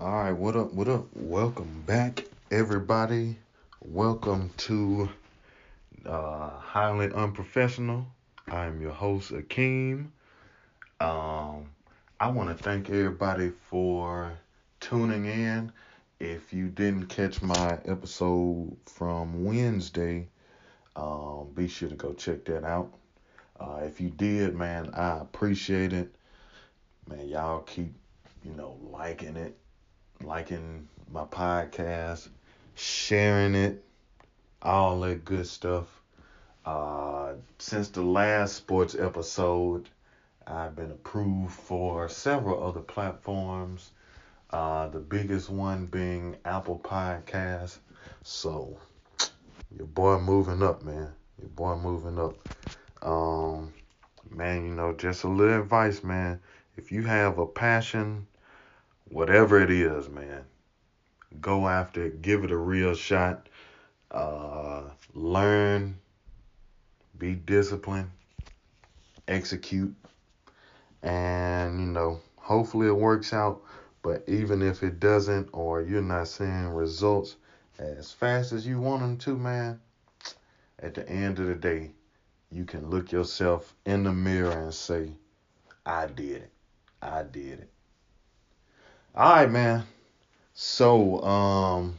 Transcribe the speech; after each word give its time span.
All 0.00 0.14
right, 0.14 0.32
what 0.32 0.56
up? 0.56 0.72
What 0.72 0.88
up? 0.88 1.08
Welcome 1.14 1.82
back, 1.86 2.24
everybody. 2.50 3.36
Welcome 3.82 4.50
to 4.56 5.10
uh, 6.06 6.48
Highly 6.48 7.12
Unprofessional. 7.12 8.06
I'm 8.48 8.80
your 8.80 8.92
host, 8.92 9.30
Akeem. 9.30 10.06
Um, 11.00 11.66
I 12.18 12.28
want 12.28 12.48
to 12.48 12.54
thank 12.54 12.88
everybody 12.88 13.52
for 13.68 14.32
tuning 14.80 15.26
in. 15.26 15.70
If 16.18 16.54
you 16.54 16.68
didn't 16.68 17.08
catch 17.08 17.42
my 17.42 17.78
episode 17.84 18.74
from 18.86 19.44
Wednesday, 19.44 20.28
um, 20.96 21.48
be 21.54 21.68
sure 21.68 21.90
to 21.90 21.94
go 21.94 22.14
check 22.14 22.46
that 22.46 22.64
out. 22.64 22.90
Uh, 23.60 23.80
if 23.82 24.00
you 24.00 24.08
did, 24.08 24.54
man, 24.54 24.94
I 24.94 25.18
appreciate 25.18 25.92
it. 25.92 26.14
Man, 27.06 27.28
y'all 27.28 27.60
keep, 27.60 27.92
you 28.42 28.52
know, 28.52 28.78
liking 28.90 29.36
it, 29.36 29.58
liking 30.22 30.88
my 31.12 31.24
podcast, 31.24 32.28
sharing 32.74 33.54
it, 33.54 33.84
all 34.62 35.00
that 35.00 35.24
good 35.24 35.46
stuff. 35.46 35.86
Uh, 36.64 37.32
since 37.58 37.88
the 37.88 38.02
last 38.02 38.54
sports 38.54 38.94
episode, 38.94 39.88
I've 40.46 40.76
been 40.76 40.90
approved 40.90 41.52
for 41.52 42.08
several 42.08 42.62
other 42.62 42.80
platforms. 42.80 43.92
Uh, 44.50 44.88
the 44.88 44.98
biggest 44.98 45.48
one 45.48 45.86
being 45.86 46.36
Apple 46.44 46.80
Podcasts. 46.82 47.78
So, 48.22 48.76
your 49.76 49.86
boy 49.86 50.18
moving 50.18 50.62
up, 50.62 50.82
man. 50.84 51.12
Your 51.38 51.48
boy 51.50 51.76
moving 51.76 52.18
up. 52.18 52.34
Um, 53.02 53.72
man, 54.30 54.64
you 54.66 54.74
know, 54.74 54.92
just 54.92 55.24
a 55.24 55.28
little 55.28 55.60
advice, 55.60 56.02
man. 56.02 56.40
If 56.76 56.92
you 56.92 57.02
have 57.02 57.38
a 57.38 57.46
passion, 57.46 58.26
whatever 59.10 59.60
it 59.60 59.70
is, 59.70 60.08
man, 60.08 60.44
go 61.40 61.68
after 61.68 62.06
it. 62.06 62.22
Give 62.22 62.44
it 62.44 62.50
a 62.50 62.56
real 62.56 62.94
shot. 62.94 63.48
Uh, 64.10 64.82
learn. 65.14 65.98
Be 67.18 67.34
disciplined. 67.34 68.10
Execute. 69.28 69.94
And, 71.02 71.80
you 71.80 71.86
know, 71.86 72.20
hopefully 72.36 72.86
it 72.86 72.96
works 72.96 73.32
out. 73.32 73.62
But 74.02 74.24
even 74.26 74.62
if 74.62 74.82
it 74.82 74.98
doesn't, 74.98 75.50
or 75.52 75.82
you're 75.82 76.00
not 76.00 76.28
seeing 76.28 76.68
results 76.68 77.36
as 77.78 78.12
fast 78.12 78.52
as 78.52 78.66
you 78.66 78.80
want 78.80 79.02
them 79.02 79.18
to, 79.18 79.36
man, 79.36 79.80
at 80.78 80.94
the 80.94 81.06
end 81.08 81.38
of 81.38 81.46
the 81.46 81.54
day, 81.54 81.90
you 82.50 82.64
can 82.64 82.88
look 82.88 83.12
yourself 83.12 83.74
in 83.84 84.04
the 84.04 84.12
mirror 84.12 84.50
and 84.50 84.72
say, 84.72 85.12
I 85.84 86.06
did 86.06 86.42
it. 86.42 86.50
I 87.02 87.22
did 87.22 87.60
it. 87.60 87.70
All 89.12 89.32
right, 89.34 89.50
man. 89.50 89.82
So, 90.54 91.20
um, 91.22 91.98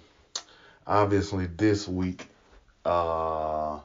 obviously 0.88 1.46
this 1.46 1.86
week, 1.86 2.28
uh, 2.86 3.80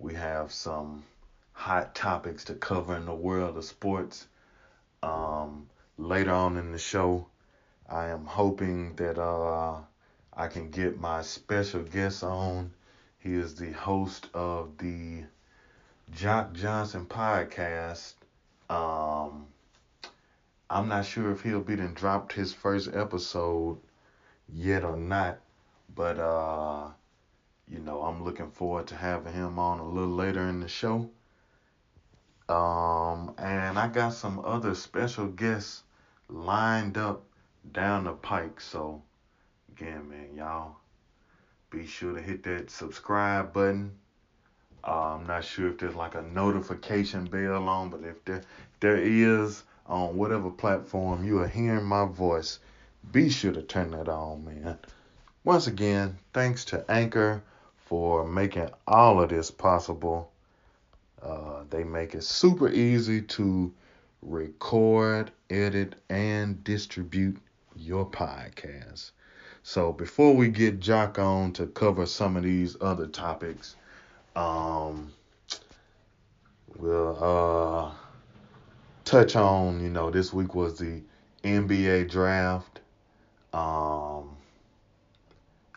we 0.00 0.14
have 0.14 0.50
some 0.50 1.04
hot 1.52 1.94
topics 1.94 2.42
to 2.44 2.54
cover 2.54 2.96
in 2.96 3.06
the 3.06 3.14
world 3.14 3.56
of 3.56 3.64
sports. 3.64 4.26
Um, 5.00 5.68
later 5.96 6.32
on 6.32 6.56
in 6.56 6.72
the 6.72 6.78
show, 6.78 7.28
I 7.88 8.08
am 8.08 8.24
hoping 8.24 8.96
that 8.96 9.16
uh, 9.16 9.78
I 10.34 10.48
can 10.48 10.70
get 10.70 10.98
my 10.98 11.22
special 11.22 11.84
guest 11.84 12.24
on. 12.24 12.72
He 13.20 13.32
is 13.32 13.54
the 13.54 13.70
host 13.70 14.28
of 14.34 14.76
the 14.78 15.22
Jock 16.10 16.52
Johnson 16.54 17.06
podcast. 17.06 18.14
Um, 18.68 19.46
I'm 20.70 20.86
not 20.86 21.04
sure 21.04 21.32
if 21.32 21.42
he'll 21.42 21.60
be 21.60 21.74
then 21.74 21.94
dropped 21.94 22.32
his 22.32 22.54
first 22.54 22.90
episode 22.94 23.78
yet 24.48 24.84
or 24.84 24.96
not, 24.96 25.40
but 25.96 26.16
uh, 26.18 26.86
you 27.68 27.80
know, 27.80 28.02
I'm 28.02 28.22
looking 28.22 28.52
forward 28.52 28.86
to 28.88 28.94
having 28.94 29.32
him 29.32 29.58
on 29.58 29.80
a 29.80 29.88
little 29.88 30.14
later 30.14 30.48
in 30.48 30.60
the 30.60 30.68
show. 30.68 31.10
Um, 32.48 33.34
and 33.36 33.78
I 33.78 33.88
got 33.88 34.12
some 34.12 34.40
other 34.44 34.76
special 34.76 35.26
guests 35.26 35.82
lined 36.28 36.96
up 36.96 37.24
down 37.72 38.04
the 38.04 38.12
pike. 38.12 38.60
So, 38.60 39.02
again, 39.72 40.08
man, 40.08 40.36
y'all 40.36 40.76
be 41.70 41.84
sure 41.84 42.14
to 42.14 42.22
hit 42.22 42.44
that 42.44 42.70
subscribe 42.70 43.52
button. 43.52 43.92
Uh, 44.86 45.16
I'm 45.16 45.26
not 45.26 45.44
sure 45.44 45.68
if 45.68 45.78
there's 45.78 45.94
like 45.96 46.14
a 46.14 46.22
notification 46.22 47.24
bell 47.24 47.68
on, 47.68 47.90
but 47.90 48.02
if 48.02 48.24
there 48.24 48.42
there 48.80 48.96
is 48.96 49.64
on 49.90 50.16
whatever 50.16 50.50
platform 50.50 51.24
you 51.24 51.40
are 51.40 51.48
hearing 51.48 51.84
my 51.84 52.06
voice, 52.06 52.60
be 53.12 53.28
sure 53.28 53.52
to 53.52 53.62
turn 53.62 53.90
that 53.90 54.08
on, 54.08 54.44
man. 54.44 54.78
Once 55.42 55.66
again, 55.66 56.16
thanks 56.32 56.64
to 56.66 56.84
Anchor 56.90 57.42
for 57.86 58.26
making 58.26 58.70
all 58.86 59.20
of 59.20 59.30
this 59.30 59.50
possible. 59.50 60.30
Uh, 61.20 61.64
they 61.70 61.82
make 61.82 62.14
it 62.14 62.24
super 62.24 62.68
easy 62.68 63.20
to 63.20 63.72
record, 64.22 65.30
edit, 65.50 65.96
and 66.08 66.62
distribute 66.62 67.38
your 67.74 68.06
podcast. 68.06 69.10
So 69.62 69.92
before 69.92 70.34
we 70.34 70.48
get 70.48 70.80
Jock 70.80 71.18
on 71.18 71.52
to 71.54 71.66
cover 71.66 72.06
some 72.06 72.36
of 72.36 72.42
these 72.42 72.76
other 72.80 73.06
topics, 73.06 73.76
um, 74.36 75.12
we'll 76.78 77.18
uh, 77.22 77.99
touch 79.10 79.34
on, 79.34 79.82
you 79.82 79.88
know, 79.88 80.08
this 80.08 80.32
week 80.32 80.54
was 80.54 80.78
the 80.78 81.02
NBA 81.42 82.08
draft. 82.08 82.78
Um, 83.52 84.36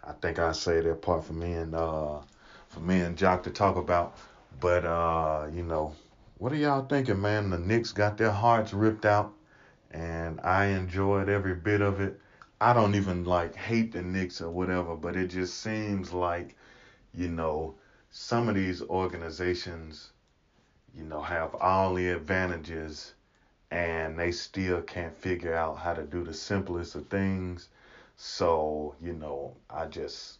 I 0.03 0.11
think 0.21 0.37
I 0.37 0.51
say 0.51 0.81
that 0.81 1.01
part 1.01 1.25
for 1.25 1.33
me 1.33 1.53
and 1.53 1.73
uh, 1.73 2.19
for 2.67 2.79
me 2.81 2.99
and 2.99 3.17
Jock 3.17 3.41
to 3.43 3.49
talk 3.49 3.75
about. 3.75 4.15
But 4.59 4.85
uh, 4.85 5.47
you 5.51 5.63
know, 5.63 5.95
what 6.37 6.51
are 6.51 6.57
y'all 6.57 6.85
thinking, 6.85 7.19
man? 7.19 7.49
The 7.49 7.57
Knicks 7.57 7.91
got 7.91 8.19
their 8.19 8.29
hearts 8.29 8.71
ripped 8.71 9.03
out, 9.03 9.33
and 9.89 10.39
I 10.41 10.65
enjoyed 10.65 11.27
every 11.27 11.55
bit 11.55 11.81
of 11.81 12.01
it. 12.01 12.19
I 12.61 12.71
don't 12.71 12.93
even 12.93 13.25
like 13.25 13.55
hate 13.55 13.93
the 13.93 14.03
Knicks 14.03 14.41
or 14.41 14.51
whatever, 14.51 14.95
but 14.95 15.15
it 15.15 15.29
just 15.29 15.59
seems 15.59 16.13
like, 16.13 16.55
you 17.15 17.29
know, 17.29 17.73
some 18.11 18.47
of 18.47 18.53
these 18.53 18.83
organizations, 18.83 20.11
you 20.95 21.03
know, 21.03 21.23
have 21.23 21.55
all 21.55 21.95
the 21.95 22.09
advantages 22.09 23.15
and 23.73 24.19
they 24.19 24.31
still 24.31 24.81
can't 24.81 25.17
figure 25.17 25.55
out 25.55 25.79
how 25.79 25.95
to 25.95 26.03
do 26.03 26.23
the 26.23 26.33
simplest 26.33 26.93
of 26.93 27.07
things. 27.07 27.69
So, 28.17 28.93
you 29.01 29.13
know, 29.13 29.55
I 29.67 29.87
just, 29.87 30.37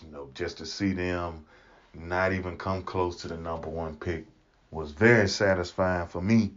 you 0.00 0.12
know, 0.12 0.30
just 0.32 0.58
to 0.58 0.66
see 0.66 0.92
them 0.92 1.44
not 1.92 2.32
even 2.32 2.56
come 2.56 2.82
close 2.82 3.20
to 3.22 3.28
the 3.28 3.36
number 3.36 3.68
one 3.68 3.96
pick 3.96 4.26
was 4.70 4.92
very 4.92 5.28
satisfying 5.28 6.06
for 6.06 6.22
me. 6.22 6.52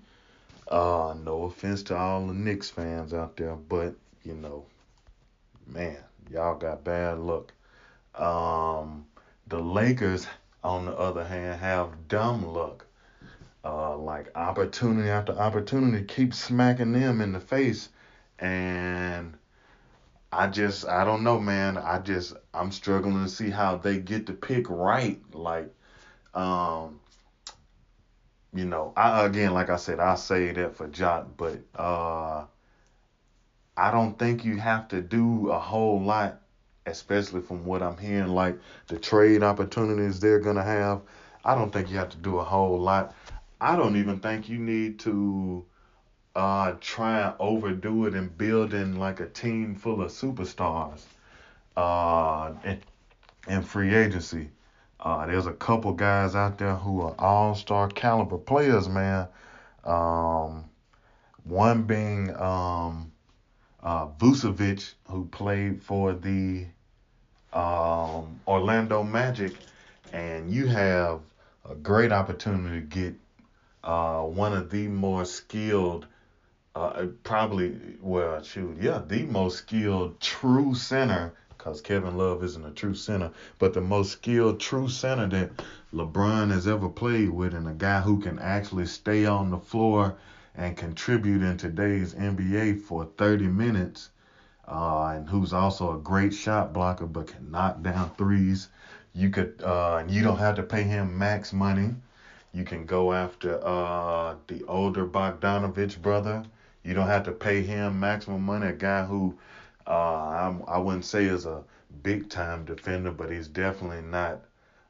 Uh, 0.68 1.16
no 1.24 1.46
offense 1.46 1.82
to 1.82 1.98
all 1.98 2.28
the 2.28 2.34
Knicks 2.36 2.70
fans 2.70 3.12
out 3.12 3.36
there, 3.36 3.56
but 3.56 3.96
you 4.24 4.36
know, 4.36 4.66
man, 5.66 5.98
y'all 6.30 6.56
got 6.56 6.84
bad 6.84 7.18
luck. 7.18 7.52
Um, 8.14 9.08
the 9.48 9.60
Lakers, 9.60 10.28
on 10.64 10.86
the 10.86 10.96
other 10.96 11.26
hand, 11.26 11.60
have 11.60 12.08
dumb 12.08 12.46
luck. 12.46 12.86
Uh, 13.70 13.96
like 13.98 14.36
opportunity 14.36 15.10
after 15.10 15.32
opportunity 15.34 16.04
keeps 16.04 16.40
smacking 16.40 16.92
them 16.92 17.22
in 17.22 17.32
the 17.34 17.40
face, 17.40 17.90
and 18.40 19.38
I 20.32 20.48
just 20.48 20.88
I 20.88 21.04
don't 21.06 21.24
know, 21.24 21.40
man. 21.40 21.78
I 21.78 22.00
just 22.00 22.34
I'm 22.52 22.72
struggling 22.72 23.24
to 23.24 23.30
see 23.30 23.52
how 23.52 23.78
they 23.78 24.00
get 24.00 24.26
the 24.26 24.34
pick 24.34 24.66
right. 24.72 25.22
Like, 25.36 25.72
um, 26.34 27.00
you 28.56 28.66
know, 28.66 28.92
I 28.98 29.26
again, 29.26 29.54
like 29.54 29.70
I 29.70 29.76
said, 29.76 30.00
I 30.00 30.16
say 30.16 30.52
that 30.52 30.76
for 30.76 30.88
Jock, 30.88 31.28
but 31.38 31.60
uh, 31.76 32.46
I 33.78 33.92
don't 33.92 34.18
think 34.18 34.46
you 34.46 34.58
have 34.58 34.88
to 34.88 35.00
do 35.00 35.52
a 35.52 35.60
whole 35.60 36.02
lot, 36.02 36.42
especially 36.88 37.42
from 37.42 37.66
what 37.66 37.84
I'm 37.84 37.98
hearing, 37.98 38.30
like 38.30 38.58
the 38.88 38.98
trade 38.98 39.44
opportunities 39.44 40.20
they're 40.20 40.40
gonna 40.40 40.64
have. 40.64 41.02
I 41.46 41.54
don't 41.54 41.72
think 41.72 41.92
you 41.92 41.98
have 41.98 42.10
to 42.10 42.18
do 42.18 42.40
a 42.40 42.44
whole 42.44 42.80
lot. 42.80 43.14
I 43.62 43.76
don't 43.76 43.98
even 43.98 44.20
think 44.20 44.48
you 44.48 44.58
need 44.58 45.00
to 45.00 45.66
uh, 46.36 46.74
try 46.80 47.22
and 47.22 47.36
overdo 47.40 48.06
it 48.06 48.14
and 48.14 48.36
building 48.38 48.98
like 48.98 49.20
a 49.20 49.26
team 49.28 49.76
full 49.76 50.02
of 50.02 50.12
superstars 50.12 51.02
uh, 51.76 52.54
in, 53.48 53.62
free 53.64 53.94
agency. 53.94 54.50
Uh, 55.02 55.26
there's 55.26 55.46
a 55.46 55.54
couple 55.54 55.92
guys 55.92 56.36
out 56.36 56.58
there 56.58 56.76
who 56.76 57.02
are 57.02 57.16
all-star 57.20 57.90
caliber 57.90 58.38
players, 58.38 58.88
man. 58.88 59.28
Um, 59.84 60.70
one 61.44 61.84
being 61.84 62.30
um, 62.38 63.12
uh, 63.84 64.08
Vucevic, 64.20 64.94
who 65.10 65.26
played 65.26 65.82
for 65.82 66.14
the 66.14 66.66
um, 67.52 68.40
Orlando 68.48 69.04
Magic, 69.04 69.54
and 70.14 70.50
you 70.50 70.68
have 70.68 71.20
a 71.70 71.76
great 71.76 72.12
opportunity 72.12 72.80
to 72.80 72.86
get 72.86 73.16
uh, 73.84 74.22
one 74.22 74.54
of 74.54 74.70
the 74.70 74.88
more 74.88 75.26
skilled 75.26 76.06
uh, 76.76 77.08
probably 77.24 77.98
well, 78.00 78.42
shoot, 78.44 78.78
yeah, 78.80 79.02
the 79.08 79.24
most 79.24 79.58
skilled 79.58 80.20
true 80.20 80.74
center 80.76 81.34
because 81.60 81.82
Kevin 81.82 82.18
Love 82.18 82.42
isn't 82.42 82.66
a 82.66 82.72
true 82.72 82.96
center, 82.96 83.32
but 83.58 83.74
the 83.74 83.82
most 83.82 84.14
skilled 84.14 84.62
true 84.62 84.88
center 84.88 85.28
that 85.28 85.52
LeBron 85.94 86.52
has 86.52 86.68
ever 86.68 86.88
played 86.88 87.30
with, 87.30 87.54
and 87.54 87.68
a 87.68 87.74
guy 87.74 88.00
who 88.00 88.22
can 88.22 88.40
actually 88.40 88.86
stay 88.86 89.26
on 89.26 89.50
the 89.50 89.58
floor 89.58 90.16
and 90.56 90.78
contribute 90.78 91.42
in 91.42 91.58
today's 91.58 92.14
NBA 92.14 92.82
for 92.82 93.10
30 93.18 93.48
minutes, 93.48 94.10
uh, 94.70 95.08
and 95.08 95.28
who's 95.28 95.52
also 95.52 95.96
a 95.96 96.00
great 96.00 96.34
shot 96.34 96.72
blocker 96.72 97.06
but 97.06 97.28
can 97.28 97.52
knock 97.52 97.82
down 97.82 98.10
threes. 98.18 98.70
You 99.14 99.30
could, 99.30 99.62
uh, 99.62 100.04
you 100.08 100.24
don't 100.24 100.40
have 100.40 100.56
to 100.56 100.64
pay 100.64 100.84
him 100.84 101.18
max 101.18 101.52
money. 101.52 101.96
You 102.52 102.64
can 102.64 102.86
go 102.86 103.12
after 103.14 103.60
uh, 103.66 104.36
the 104.48 104.64
older 104.66 105.06
Bogdanovich 105.06 106.02
brother. 106.02 106.44
You 106.84 106.94
don't 106.94 107.08
have 107.08 107.24
to 107.26 107.32
pay 107.32 107.62
him 107.64 108.00
maximum 108.00 108.44
money. 108.44 108.68
A 108.68 108.74
guy 108.74 109.04
who 109.06 109.36
uh, 109.88 109.92
I'm, 109.92 110.64
I 110.68 110.78
wouldn't 110.78 111.06
say 111.06 111.26
is 111.26 111.46
a 111.46 111.64
big 112.04 112.30
time 112.30 112.66
defender, 112.66 113.12
but 113.12 113.32
he's 113.32 113.48
definitely 113.48 114.02
not 114.02 114.42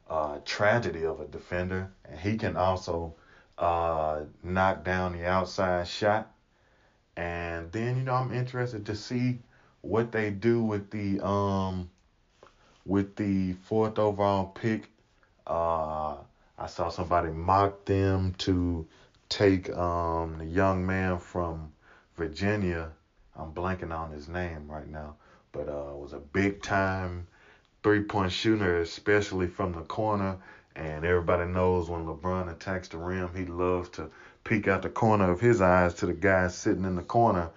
a 0.09 0.39
tragedy 0.45 1.05
of 1.05 1.19
a 1.21 1.25
defender. 1.25 1.91
And 2.05 2.19
he 2.19 2.35
can 2.37 2.57
also 2.57 3.13
uh, 3.57 4.23
knock 4.43 4.83
down 4.83 5.13
the 5.13 5.27
outside 5.27 5.87
shot. 5.87 6.31
And 7.17 7.71
then, 7.71 7.97
you 7.97 8.03
know, 8.03 8.15
I'm 8.15 8.33
interested 8.33 8.85
to 8.87 8.95
see 8.95 9.39
what 9.81 10.11
they 10.11 10.31
do 10.31 10.61
with 10.63 10.89
the 10.91 11.19
um 11.25 11.89
with 12.85 13.15
the 13.15 13.53
fourth 13.53 13.97
overall 13.99 14.45
pick. 14.47 14.89
Uh, 15.47 16.17
I 16.59 16.67
saw 16.67 16.89
somebody 16.89 17.29
mock 17.31 17.85
them 17.85 18.35
to 18.39 18.87
take 19.29 19.69
um 19.75 20.37
the 20.39 20.45
young 20.45 20.85
man 20.85 21.19
from 21.19 21.71
Virginia 22.17 22.91
I'm 23.39 23.53
blanking 23.53 23.97
on 23.97 24.11
his 24.11 24.27
name 24.27 24.69
right 24.69 24.87
now, 24.87 25.15
but 25.53 25.69
uh, 25.69 25.95
was 25.95 26.13
a 26.13 26.19
big 26.19 26.61
time 26.61 27.27
three 27.83 28.03
point 28.03 28.31
shooter, 28.33 28.81
especially 28.81 29.47
from 29.47 29.71
the 29.73 29.81
corner. 29.81 30.37
And 30.75 31.05
everybody 31.05 31.45
knows 31.49 31.89
when 31.89 32.05
LeBron 32.05 32.51
attacks 32.51 32.89
the 32.89 32.97
rim, 32.97 33.29
he 33.35 33.45
loves 33.45 33.89
to 33.91 34.09
peek 34.43 34.67
out 34.67 34.81
the 34.81 34.89
corner 34.89 35.31
of 35.31 35.39
his 35.39 35.61
eyes 35.61 35.93
to 35.95 36.05
the 36.05 36.13
guy 36.13 36.47
sitting 36.49 36.85
in 36.85 36.95
the 36.95 37.01
corner, 37.01 37.49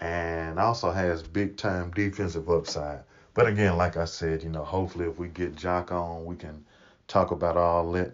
and 0.00 0.58
also 0.58 0.90
has 0.90 1.22
big 1.22 1.56
time 1.56 1.92
defensive 1.92 2.50
upside. 2.50 3.00
But 3.34 3.46
again, 3.46 3.76
like 3.76 3.96
I 3.96 4.04
said, 4.06 4.42
you 4.42 4.50
know, 4.50 4.64
hopefully 4.64 5.06
if 5.06 5.18
we 5.18 5.28
get 5.28 5.56
Jock 5.56 5.92
on, 5.92 6.24
we 6.24 6.36
can 6.36 6.64
talk 7.08 7.30
about 7.30 7.56
all 7.56 7.92
that. 7.92 8.12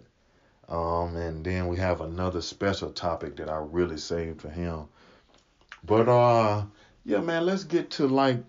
Um, 0.69 1.15
and 1.15 1.43
then 1.43 1.67
we 1.67 1.77
have 1.77 2.01
another 2.01 2.41
special 2.41 2.91
topic 2.91 3.35
that 3.37 3.49
I 3.49 3.57
really 3.57 3.97
saved 3.97 4.41
for 4.41 4.49
him. 4.49 4.85
But 5.83 6.07
uh, 6.07 6.65
yeah, 7.05 7.21
man, 7.21 7.45
let's 7.45 7.63
get 7.63 7.89
to 7.91 8.07
like 8.07 8.43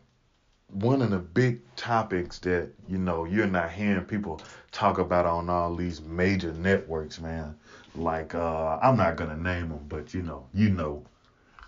one 0.69 1.03
of 1.03 1.11
the 1.11 1.19
big 1.19 1.61
topics 1.77 2.39
that 2.41 2.71
you 2.87 2.99
know 2.99 3.25
you're 3.25 3.47
not 3.47 3.73
hearing 3.73 4.05
people 4.05 4.41
talk 4.71 4.99
about 4.99 5.27
on 5.27 5.49
all 5.49 5.75
these 5.75 6.03
major 6.03 6.53
networks, 6.53 7.19
man. 7.19 7.57
Like 7.95 8.35
uh, 8.35 8.79
I'm 8.83 8.97
not 8.97 9.17
gonna 9.17 9.37
name 9.37 9.71
them, 9.71 9.87
but 9.89 10.13
you 10.13 10.23
know, 10.23 10.47
you 10.53 10.69
know, 10.69 11.05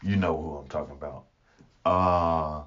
you 0.03 0.17
know 0.17 0.37
who 0.41 0.55
I'm 0.57 0.69
talking 0.69 0.93
about. 0.93 1.25
Uh, 1.85 2.65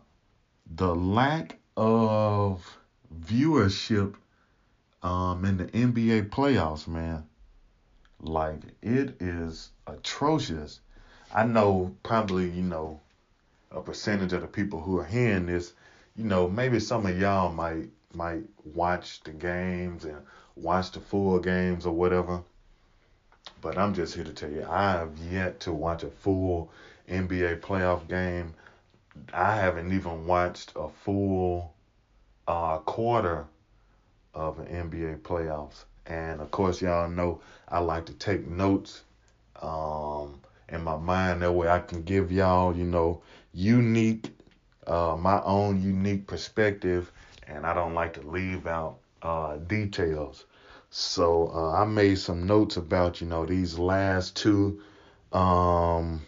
the 0.75 0.93
lack 0.95 1.57
of 1.77 2.77
viewership 3.21 4.15
um 5.03 5.45
in 5.45 5.57
the 5.57 5.65
NBA 5.65 6.29
playoffs, 6.29 6.87
man. 6.87 7.23
Like 8.19 8.61
it 8.81 9.21
is 9.21 9.71
atrocious. 9.87 10.79
I 11.33 11.45
know 11.45 11.95
probably 12.03 12.49
you 12.49 12.63
know 12.63 12.99
a 13.71 13.81
percentage 13.81 14.33
of 14.33 14.41
the 14.41 14.47
people 14.47 14.79
who 14.79 14.99
are 14.99 15.05
hearing 15.05 15.45
this, 15.47 15.73
you 16.15 16.23
know, 16.23 16.47
maybe 16.47 16.79
some 16.79 17.05
of 17.05 17.19
y'all 17.19 17.51
might 17.51 17.89
might 18.13 18.43
watch 18.73 19.21
the 19.23 19.31
games 19.31 20.05
and 20.05 20.17
watch 20.55 20.91
the 20.91 20.99
full 21.01 21.39
games 21.39 21.85
or 21.85 21.91
whatever. 21.91 22.41
But 23.61 23.77
I'm 23.77 23.93
just 23.93 24.15
here 24.15 24.23
to 24.23 24.33
tell 24.33 24.49
you, 24.49 24.65
I 24.67 24.91
have 24.93 25.17
yet 25.31 25.59
to 25.61 25.73
watch 25.73 26.03
a 26.03 26.09
full 26.09 26.71
NBA 27.09 27.59
playoff 27.59 28.07
game. 28.07 28.53
I 29.33 29.55
haven't 29.55 29.93
even 29.93 30.25
watched 30.25 30.73
a 30.75 30.89
full 30.89 31.73
uh, 32.47 32.77
quarter 32.79 33.45
of 34.33 34.59
an 34.59 34.67
NBA 34.67 35.21
playoffs. 35.21 35.83
And 36.07 36.41
of 36.41 36.51
course, 36.51 36.81
y'all 36.81 37.09
know 37.09 37.41
I 37.67 37.79
like 37.79 38.05
to 38.07 38.13
take 38.13 38.47
notes 38.47 39.03
um, 39.61 40.39
in 40.69 40.83
my 40.83 40.97
mind. 40.97 41.41
That 41.41 41.51
way 41.51 41.67
I 41.67 41.79
can 41.79 42.03
give 42.03 42.31
y'all, 42.31 42.75
you 42.75 42.83
know, 42.83 43.21
unique, 43.53 44.29
uh, 44.85 45.15
my 45.19 45.41
own 45.43 45.81
unique 45.81 46.27
perspective, 46.27 47.11
and 47.47 47.65
I 47.65 47.73
don't 47.73 47.93
like 47.93 48.13
to 48.13 48.21
leave 48.27 48.67
out 48.67 48.97
uh, 49.21 49.57
details. 49.57 50.45
So 50.91 51.51
uh, 51.53 51.73
I 51.73 51.85
made 51.85 52.19
some 52.19 52.45
notes 52.45 52.77
about 52.77 53.19
you 53.19 53.27
know 53.27 53.45
these 53.45 53.77
last 53.77 54.35
two, 54.35 54.81
um, 55.33 56.21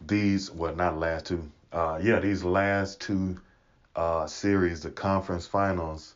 these 0.00 0.50
well 0.50 0.74
not 0.76 0.98
last 0.98 1.26
two, 1.26 1.50
uh, 1.72 1.98
yeah 2.02 2.20
these 2.20 2.44
last 2.44 3.00
two 3.00 3.38
uh, 3.96 4.26
series, 4.26 4.82
the 4.82 4.90
conference 4.90 5.46
finals, 5.46 6.14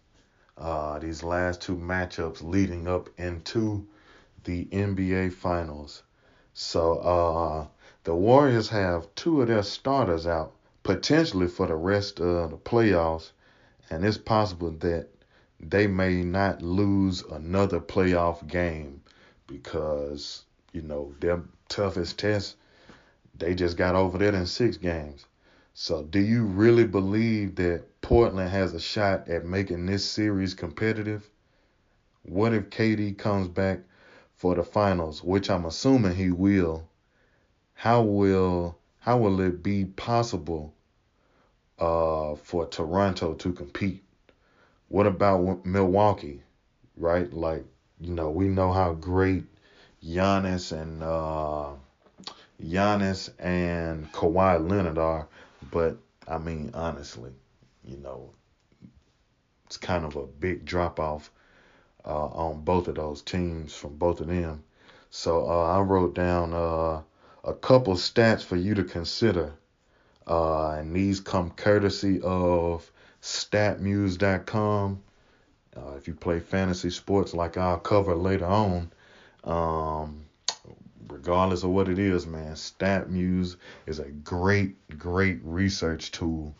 uh, 0.59 0.99
these 0.99 1.23
last 1.23 1.61
two 1.61 1.77
matchups 1.77 2.43
leading 2.43 2.89
up 2.89 3.09
into 3.19 3.87
the 4.45 4.65
NBA 4.67 5.33
finals. 5.33 6.03
So 6.55 6.99
uh, 6.99 7.67
the 8.05 8.15
Warriors 8.15 8.69
have 8.71 9.15
two 9.15 9.43
of 9.43 9.49
their 9.49 9.63
starters 9.63 10.27
out 10.27 10.55
potentially 10.83 11.49
for 11.49 11.67
the 11.67 11.77
rest 11.77 12.21
of 12.21 12.51
the 12.51 12.57
playoffs, 12.57 13.31
and 13.91 14.05
it's 14.05 14.19
possible 14.19 14.71
that 14.81 15.09
they 15.61 15.87
may 15.87 16.23
not 16.23 16.63
lose 16.63 17.23
another 17.23 17.81
playoff 17.81 18.47
game 18.47 19.03
because 19.47 20.45
you 20.73 20.83
know 20.83 21.15
their 21.21 21.43
toughest 21.69 22.19
test 22.19 22.57
they 23.39 23.55
just 23.55 23.77
got 23.77 23.95
over 23.95 24.19
that 24.19 24.35
in 24.35 24.47
six 24.47 24.77
games. 24.77 25.25
So 25.81 26.03
do 26.03 26.19
you 26.19 26.45
really 26.45 26.85
believe 26.85 27.55
that 27.55 28.01
Portland 28.01 28.51
has 28.51 28.75
a 28.75 28.81
shot 28.81 29.29
at 29.29 29.45
making 29.47 29.87
this 29.87 30.05
series 30.05 30.53
competitive? 30.53 31.31
What 32.25 32.53
if 32.53 32.69
KD 32.71 33.17
comes 33.17 33.47
back 33.47 33.81
for 34.35 34.57
the 34.57 34.65
finals, 34.65 35.23
which 35.23 35.49
I'm 35.49 35.65
assuming 35.67 36.17
he 36.17 36.33
will? 36.33 36.89
how 37.79 38.03
will 38.03 38.77
how 38.99 39.17
will 39.17 39.41
it 39.41 39.63
be 39.63 39.85
possible 39.85 40.75
uh, 41.79 42.35
for 42.35 42.67
Toronto 42.67 43.35
to 43.35 43.53
compete? 43.53 44.03
What 44.89 45.07
about 45.07 45.65
Milwaukee? 45.65 46.43
Right, 46.97 47.33
like 47.33 47.65
you 48.01 48.15
know, 48.15 48.31
we 48.31 48.49
know 48.49 48.73
how 48.73 48.95
great 48.95 49.45
Giannis 50.05 50.73
and 50.73 51.05
uh, 51.05 51.75
Giannis 52.61 53.31
and 53.39 54.13
Kawhi 54.13 54.69
Leonard 54.69 54.99
are, 54.99 55.29
but 55.71 55.97
I 56.27 56.39
mean 56.39 56.71
honestly, 56.75 57.33
you 57.85 57.97
know, 57.99 58.31
it's 59.67 59.77
kind 59.77 60.05
of 60.05 60.17
a 60.17 60.27
big 60.27 60.65
drop 60.65 60.99
off 60.99 61.31
uh, 62.05 62.27
on 62.27 62.63
both 62.63 62.89
of 62.89 62.95
those 62.95 63.23
teams 63.23 63.75
from 63.75 63.97
both 63.97 64.21
of 64.21 64.29
them. 64.29 64.63
So 65.11 65.49
uh, 65.49 65.77
I 65.77 65.81
wrote 65.81 66.15
down 66.15 66.53
uh, 66.53 67.03
a 67.45 67.55
couple 67.55 67.95
stats 67.95 68.43
for 68.43 68.57
you 68.57 68.75
to 68.75 68.85
consider. 68.85 69.53
Uh, 70.27 70.73
and 70.73 70.95
these 70.95 71.21
come 71.21 71.51
courtesy 71.51 72.21
of 72.23 72.91
statmuse.com. 73.23 75.03
Uh, 75.77 75.95
if 75.97 76.09
you 76.09 76.15
play 76.15 76.41
fantasy 76.41 76.91
sports 76.91 77.35
like 77.35 77.57
I'll 77.57 77.79
cover 77.79 78.15
later 78.15 78.47
on, 78.47 78.91
um, 79.45 80.25
regardless 81.09 81.63
of 81.63 81.71
what 81.71 81.89
it 81.89 81.99
is, 81.99 82.27
man, 82.27 82.53
StatMuse 82.55 83.57
is 83.87 83.99
a 83.99 84.09
great, 84.09 84.99
great 84.99 85.41
research 85.43 86.11
tool. 86.11 86.55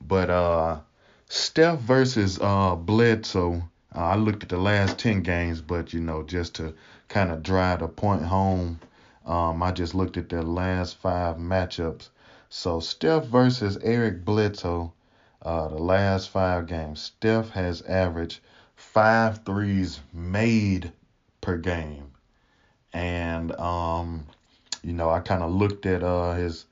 But 0.00 0.30
uh, 0.30 0.80
Steph 1.28 1.80
versus 1.80 2.38
uh, 2.40 2.76
Bledsoe, 2.76 3.62
uh, 3.94 3.98
I 3.98 4.16
looked 4.16 4.42
at 4.42 4.48
the 4.48 4.58
last 4.58 4.98
10 4.98 5.22
games, 5.22 5.60
but 5.60 5.92
you 5.92 6.00
know, 6.00 6.22
just 6.22 6.56
to 6.56 6.74
kind 7.08 7.30
of 7.30 7.42
drive 7.42 7.80
the 7.80 7.88
point 7.88 8.22
home, 8.22 8.80
um, 9.24 9.62
I 9.62 9.72
just 9.72 9.94
looked 9.94 10.16
at 10.16 10.28
their 10.28 10.42
last 10.42 10.96
five 10.96 11.36
matchups. 11.36 12.08
So 12.48 12.80
Steph 12.80 13.26
versus 13.26 13.78
Eric 13.82 14.24
Bledsoe, 14.24 14.92
uh, 15.42 15.68
the 15.68 15.78
last 15.78 16.30
five 16.30 16.66
games, 16.66 17.00
Steph 17.00 17.50
has 17.50 17.82
averaged 17.82 18.40
five 18.76 19.44
threes 19.44 20.00
made 20.12 20.92
per 21.40 21.56
game, 21.56 22.12
and 22.94 23.52
um, 23.60 24.24
you 24.82 24.92
know 24.92 25.10
I 25.10 25.20
kind 25.20 25.42
of 25.42 25.52
looked 25.52 25.84
at 25.84 26.02
uh, 26.02 26.32
his 26.34 26.64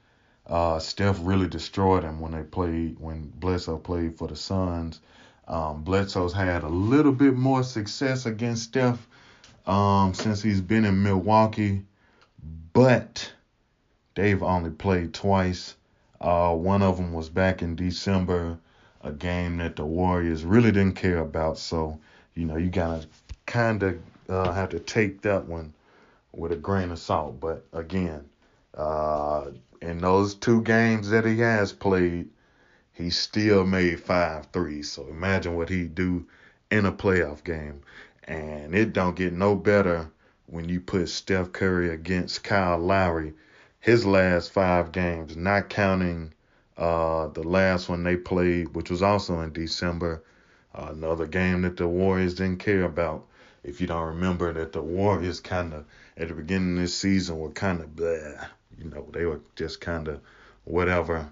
uh, 0.47 0.79
Steph 0.79 1.19
really 1.21 1.49
destroyed 1.49 2.05
him 2.05 2.21
when 2.21 2.33
they 2.33 2.45
played 2.45 2.99
when 2.99 3.33
Bledsoe 3.35 3.79
played 3.79 4.17
for 4.17 4.29
the 4.29 4.37
Suns. 4.37 5.01
Um, 5.49 5.83
Bledsoe's 5.83 6.33
had 6.33 6.63
a 6.63 6.69
little 6.69 7.13
bit 7.13 7.35
more 7.35 7.63
success 7.63 8.27
against 8.27 8.63
Steph 8.63 9.07
um, 9.67 10.15
since 10.15 10.41
he's 10.41 10.61
been 10.61 10.85
in 10.85 11.03
Milwaukee. 11.03 11.83
But 12.73 13.31
they've 14.15 14.43
only 14.43 14.71
played 14.71 15.13
twice. 15.13 15.75
Uh, 16.21 16.55
one 16.55 16.83
of 16.83 16.97
them 16.97 17.13
was 17.13 17.29
back 17.29 17.61
in 17.61 17.77
December, 17.77 18.57
a 19.03 19.13
game 19.13 19.59
that 19.59 19.77
the 19.77 19.85
Warriors 19.85 20.45
really 20.45 20.71
didn't 20.71 20.95
care 20.95 21.19
about. 21.19 21.59
So, 21.59 21.99
you 22.35 22.47
know, 22.47 22.57
you 22.57 22.71
gotta 22.71 23.07
kind 23.47 23.83
of 23.83 23.99
uh, 24.29 24.53
have 24.53 24.71
to 24.71 24.79
take 24.79 25.23
that 25.23 25.47
one 25.47 25.75
with 26.33 26.53
a 26.53 26.57
grain 26.57 26.91
of 26.91 26.99
salt. 26.99 27.41
But 27.41 27.65
again, 27.73 28.29
uh, 28.75 29.51
in 29.81 29.99
those 29.99 30.35
two 30.35 30.63
games 30.63 31.11
that 31.11 31.25
he 31.25 31.39
has 31.39 31.73
played, 31.73 32.29
he 32.93 33.11
still 33.11 33.65
made 33.65 34.01
five 34.01 34.47
threes. 34.53 34.91
So 34.93 35.07
imagine 35.09 35.57
what 35.57 35.69
he'd 35.69 35.95
do 35.95 36.27
in 36.71 36.87
a 36.87 36.93
playoff 36.93 37.45
game. 37.45 37.83
And 38.25 38.75
it 38.75 38.93
don't 38.93 39.17
get 39.17 39.33
no 39.33 39.55
better 39.55 40.11
when 40.47 40.69
you 40.69 40.81
put 40.81 41.09
Steph 41.09 41.53
Curry 41.53 41.91
against 41.91 42.45
Kyle 42.45 42.79
Lowry 42.79 43.35
his 43.83 44.07
last 44.07 44.53
five 44.53 44.93
games, 44.93 45.37
not 45.37 45.69
counting 45.69 46.33
uh, 46.79 47.27
the 47.29 47.43
last 47.43 47.89
one 47.89 48.05
they 48.05 48.17
played, 48.17 48.75
which 48.77 48.89
was 48.91 49.03
also 49.03 49.41
in 49.41 49.53
December. 49.53 50.23
Uh, 50.73 50.89
another 50.93 51.27
game 51.27 51.63
that 51.63 51.77
the 51.77 51.87
Warriors 51.87 52.35
didn't 52.35 52.61
care 52.61 52.85
about. 52.85 53.27
If 53.65 53.81
you 53.81 53.87
don't 53.87 54.07
remember 54.07 54.53
that 54.53 54.73
the 54.73 54.83
Warriors 54.83 55.41
kind 55.41 55.73
of 55.73 55.85
at 56.17 56.29
the 56.29 56.35
beginning 56.35 56.77
of 56.77 56.83
this 56.83 56.97
season 56.97 57.39
were 57.39 57.51
kind 57.51 57.81
of 57.81 57.95
blah, 57.95 58.09
you 58.77 58.91
know, 58.91 59.07
they 59.13 59.25
were 59.25 59.41
just 59.55 59.81
kind 59.81 60.09
of 60.09 60.21
whatever. 60.65 61.31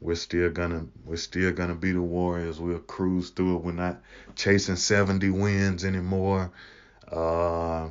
We're 0.00 0.14
still 0.14 0.50
gonna 0.50 0.86
we're 1.04 1.16
still 1.16 1.52
gonna 1.52 1.74
be 1.74 1.92
the 1.92 2.00
Warriors. 2.00 2.60
We'll 2.60 2.78
cruise 2.78 3.30
through 3.30 3.56
it. 3.56 3.62
We're 3.64 3.72
not 3.72 4.00
chasing 4.36 4.76
70 4.76 5.30
wins 5.30 5.84
anymore. 5.84 6.52
Uh, 7.10 7.88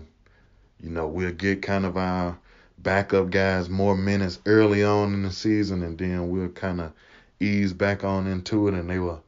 you 0.79 0.89
know, 0.89 1.07
we'll 1.07 1.31
get 1.31 1.61
kind 1.61 1.85
of 1.85 1.97
our 1.97 2.37
backup 2.77 3.31
guys 3.31 3.69
more 3.69 3.97
minutes 3.97 4.39
early 4.45 4.83
on 4.83 5.13
in 5.13 5.23
the 5.23 5.31
season, 5.31 5.83
and 5.83 5.97
then 5.97 6.29
we'll 6.29 6.49
kind 6.49 6.81
of 6.81 6.93
ease 7.39 7.73
back 7.73 8.03
on 8.03 8.27
into 8.27 8.67
it. 8.67 8.75
And 8.75 8.89
they 8.89 8.99
were 8.99 9.19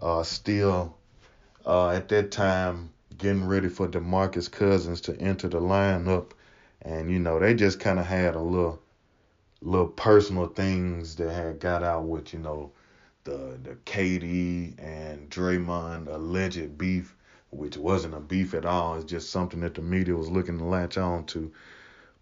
uh, 0.00 0.22
still 0.22 0.96
uh, 1.66 1.90
at 1.90 2.08
that 2.08 2.30
time 2.30 2.91
getting 3.22 3.46
ready 3.46 3.68
for 3.68 3.86
DeMarcus 3.86 4.50
Cousins 4.50 5.00
to 5.02 5.16
enter 5.20 5.46
the 5.46 5.60
lineup, 5.60 6.32
and 6.82 7.08
you 7.08 7.20
know 7.20 7.38
they 7.38 7.54
just 7.54 7.78
kind 7.78 8.00
of 8.00 8.04
had 8.04 8.34
a 8.34 8.40
little 8.40 8.82
little 9.60 9.86
personal 9.86 10.48
things 10.48 11.14
that 11.14 11.32
had 11.32 11.60
got 11.60 11.84
out 11.84 12.02
with 12.02 12.32
you 12.32 12.40
know 12.40 12.72
the 13.22 13.60
the 13.62 13.76
KD 13.86 14.74
and 14.76 15.30
Draymond 15.30 16.08
alleged 16.08 16.76
beef, 16.76 17.14
which 17.50 17.76
wasn't 17.76 18.14
a 18.14 18.20
beef 18.20 18.54
at 18.54 18.66
all. 18.66 18.96
It's 18.96 19.04
just 19.04 19.30
something 19.30 19.60
that 19.60 19.74
the 19.74 19.82
media 19.82 20.16
was 20.16 20.28
looking 20.28 20.58
to 20.58 20.64
latch 20.64 20.98
on 20.98 21.24
to. 21.26 21.52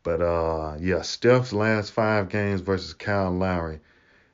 But 0.03 0.21
uh, 0.21 0.77
yeah, 0.81 1.01
Steph's 1.01 1.55
last 1.55 1.93
five 1.93 2.29
games 2.29 2.61
versus 2.61 2.93
Kyle 2.93 3.31
Lowry, 3.31 3.81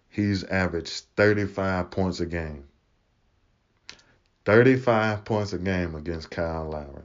he's 0.09 0.43
averaged 0.43 1.05
35 1.15 1.93
points 1.93 2.19
a 2.19 2.27
game. 2.27 2.65
35 4.47 5.25
points 5.25 5.53
a 5.53 5.59
game 5.59 5.95
against 5.95 6.31
Kyle 6.31 6.71
Lowry. 6.71 7.03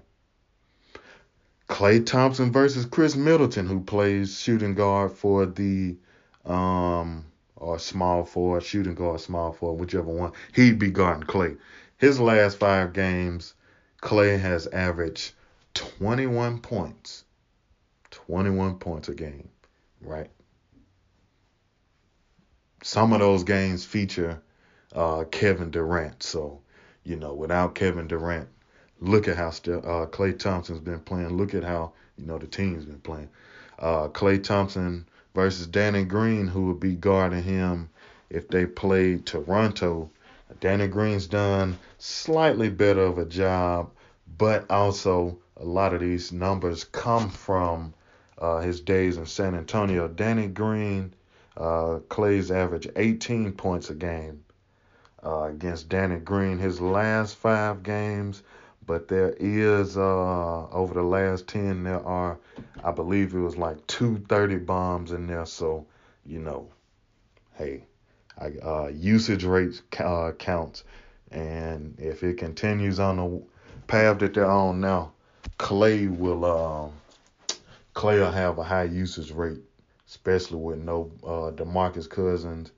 Klay 1.68 2.06
Thompson 2.06 2.52
versus 2.52 2.86
Khris 2.86 3.16
Middleton, 3.18 3.68
who 3.68 3.82
plays 3.82 4.40
shooting 4.40 4.76
guard 4.76 5.12
for 5.12 5.46
the 5.46 5.98
um 6.46 7.26
or 7.56 7.78
small 7.78 8.24
forward, 8.24 8.64
shooting 8.64 8.96
guard, 8.96 9.20
small 9.20 9.52
forward, 9.52 9.82
whichever 9.82 10.10
one. 10.10 10.32
He'd 10.54 10.80
be 10.80 10.90
guarding 10.90 11.28
Klay. 11.28 11.58
His 11.98 12.20
last 12.20 12.58
five 12.58 12.94
games, 12.94 13.54
Klay 14.02 14.40
has 14.40 14.68
averaged 14.68 15.34
21 15.74 16.60
points 16.60 17.26
21 18.12 18.78
points 18.78 19.10
a 19.10 19.16
game, 19.16 19.50
right? 20.02 20.30
Some 22.84 23.14
of 23.14 23.20
those 23.20 23.44
games 23.44 23.86
feature 23.86 24.42
uh, 24.94 25.24
Kevin 25.32 25.72
Durant. 25.72 26.22
So, 26.22 26.62
you 27.03 27.15
know, 27.15 27.34
without 27.34 27.75
Kevin 27.75 28.08
Durant, 28.08 28.48
look 29.00 29.27
at 29.27 29.38
how 29.38 29.50
still 29.50 29.79
uh, 29.79 30.05
Klay 30.05 30.38
Thompson's 30.38 30.79
been 30.79 31.00
playing. 31.00 31.36
Look 31.38 31.53
at 31.53 31.63
how, 31.63 31.93
you 32.17 32.25
know, 32.25 32.38
the 32.38 32.48
team's 32.48 32.86
been 32.86 33.00
playing. 33.00 33.29
Uh, 33.79 34.08
Klay 34.10 34.43
Thompson 34.43 35.08
versus 35.34 35.67
Danny 35.67 36.03
Green, 36.03 36.48
who 36.48 36.67
would 36.67 36.79
be 36.79 36.96
guarding 36.96 37.43
him 37.43 37.89
if 38.29 38.48
they 38.48 38.65
played 38.65 39.25
Toronto. 39.25 40.10
Danny 40.60 40.88
Green's 40.88 41.27
done 41.27 41.77
slightly 41.98 42.70
better 42.70 43.01
of 43.01 43.17
a 43.17 43.25
job, 43.25 43.89
but 44.38 44.70
also 44.70 45.39
a 45.58 45.65
lot 45.65 45.93
of 45.93 46.01
these 46.01 46.31
numbers 46.31 46.84
come 46.84 47.29
from 47.29 47.93
uh, 48.38 48.60
his 48.60 48.81
days 48.81 49.17
in 49.17 49.25
San 49.25 49.55
Antonio. 49.55 50.08
Danny 50.08 50.48
Green, 50.48 51.13
uh, 51.58 52.00
Klay's 52.10 52.51
average 52.51 52.88
18 52.96 53.53
points 53.53 53.89
a 53.89 53.96
game 53.96 54.43
uh, 55.25 55.44
against 55.44 55.90
Danny 55.90 56.18
Green. 56.18 56.58
His 56.58 56.82
last 56.82 57.36
five 57.36 57.84
games, 57.84 58.44
but 58.86 59.08
there 59.08 59.36
is 59.40 59.98
uh, 59.98 60.68
over 60.70 60.94
the 60.94 61.04
last 61.04 61.48
10, 61.48 61.84
there 61.84 62.06
are, 62.06 62.38
I 62.84 62.92
believe 62.92 63.34
it 63.34 63.40
was 63.40 63.58
like 63.58 63.86
two 63.88 64.18
thirty 64.28 64.58
bombs 64.58 65.12
in 65.12 65.28
there. 65.28 65.46
So, 65.46 65.86
you 66.25 66.40
know, 66.40 66.70
hey, 67.54 67.86
I, 68.40 68.54
uh, 68.63 68.88
usage 68.88 69.44
rates 69.44 69.82
uh, 70.00 70.32
counts. 70.38 70.84
And 71.32 71.96
if 72.00 72.24
it 72.24 72.38
continues 72.38 73.00
on 73.00 73.18
the 73.18 73.42
path 73.88 74.20
that 74.20 74.34
they're 74.34 74.50
on 74.50 74.82
now, 74.82 75.13
Klay 75.58 76.10
will 76.10 76.44
um, 76.46 76.92
Klay 77.94 78.20
will 78.20 78.32
have 78.32 78.58
a 78.58 78.63
high 78.63 78.84
usage 78.84 79.32
rate, 79.32 79.62
especially 80.08 80.58
with 80.58 80.80
no 80.80 81.12
uh, 81.24 81.51
DeMarcus 81.51 82.10
Cousins 82.10 82.72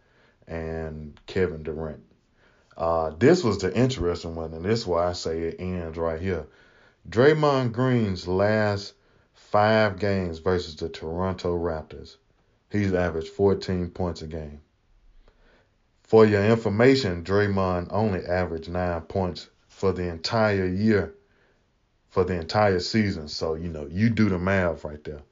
and 0.47 1.19
Kevin 1.25 1.63
Durant. 1.63 2.03
Uh, 2.75 3.11
this 3.11 3.43
was 3.43 3.59
the 3.59 3.75
interesting 3.75 4.35
one, 4.35 4.53
and 4.53 4.65
this 4.65 4.79
is 4.79 4.87
why 4.87 5.07
I 5.07 5.13
say 5.13 5.41
it 5.41 5.57
ends 5.59 5.97
right 5.97 6.19
here. 6.19 6.47
Draymond 7.09 7.71
Green's 7.71 8.27
last 8.27 8.93
five 9.33 9.99
games 9.99 10.39
versus 10.39 10.75
the 10.75 10.89
Toronto 10.89 11.57
Raptors, 11.57 12.17
he's 12.69 12.93
averaged 12.93 13.29
14 13.29 13.89
points 13.91 14.21
a 14.21 14.27
game. 14.27 14.61
For 16.03 16.25
your 16.25 16.43
information, 16.43 17.23
Draymond 17.23 17.87
only 17.91 18.25
averaged 18.25 18.69
nine 18.69 19.01
points 19.01 19.49
for 19.67 19.91
the 19.91 20.07
entire 20.07 20.67
year 20.67 21.13
for 22.13 22.23
the 22.23 22.39
entire 22.39 22.79
season. 22.79 23.27
So, 23.27 23.55
you 23.55 23.69
know, 23.69 23.87
you 23.89 24.11
do 24.11 24.29
the 24.29 24.37
math 24.37 24.83
right 24.83 25.03
there. 25.03 25.23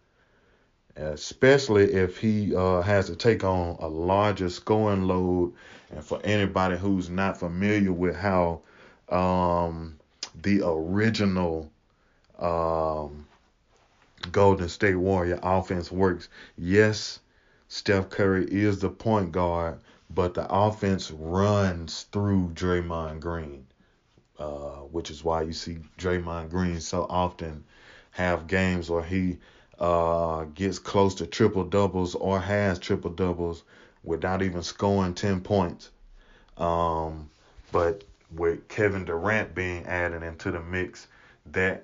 Especially 0.95 1.83
if 1.93 2.17
he 2.17 2.55
uh, 2.55 2.81
has 2.81 3.05
to 3.05 3.15
take 3.15 3.43
on 3.43 3.77
a 3.79 3.87
larger 3.87 4.49
scoring 4.49 5.03
load. 5.03 5.53
And 5.91 6.03
for 6.03 6.19
anybody 6.23 6.77
who's 6.77 7.09
not 7.09 7.37
familiar 7.37 7.91
with 7.91 8.15
how 8.15 8.61
um, 9.09 9.97
the 10.41 10.61
original 10.65 11.71
um, 12.39 13.27
Golden 14.31 14.69
State 14.69 14.95
Warrior 14.95 15.39
offense 15.43 15.91
works, 15.91 16.29
yes, 16.57 17.19
Steph 17.67 18.09
Curry 18.09 18.45
is 18.45 18.79
the 18.79 18.89
point 18.89 19.31
guard, 19.31 19.79
but 20.09 20.33
the 20.33 20.47
offense 20.49 21.11
runs 21.11 22.03
through 22.11 22.51
Draymond 22.53 23.19
Green. 23.19 23.65
Uh, 24.41 24.81
which 24.89 25.11
is 25.11 25.23
why 25.23 25.43
you 25.43 25.53
see 25.53 25.77
Draymond 25.99 26.49
Green 26.49 26.79
so 26.79 27.05
often 27.07 27.63
have 28.09 28.47
games 28.47 28.89
where 28.89 29.03
he 29.03 29.37
uh, 29.77 30.45
gets 30.55 30.79
close 30.79 31.13
to 31.15 31.27
triple 31.27 31.63
doubles 31.63 32.15
or 32.15 32.39
has 32.39 32.79
triple 32.79 33.11
doubles 33.11 33.61
without 34.03 34.41
even 34.41 34.63
scoring 34.63 35.13
10 35.13 35.41
points. 35.41 35.89
Um, 36.57 37.29
but 37.71 38.03
with 38.35 38.67
Kevin 38.67 39.05
Durant 39.05 39.53
being 39.55 39.85
added 39.85 40.23
into 40.23 40.51
the 40.51 40.61
mix, 40.61 41.07
that 41.47 41.83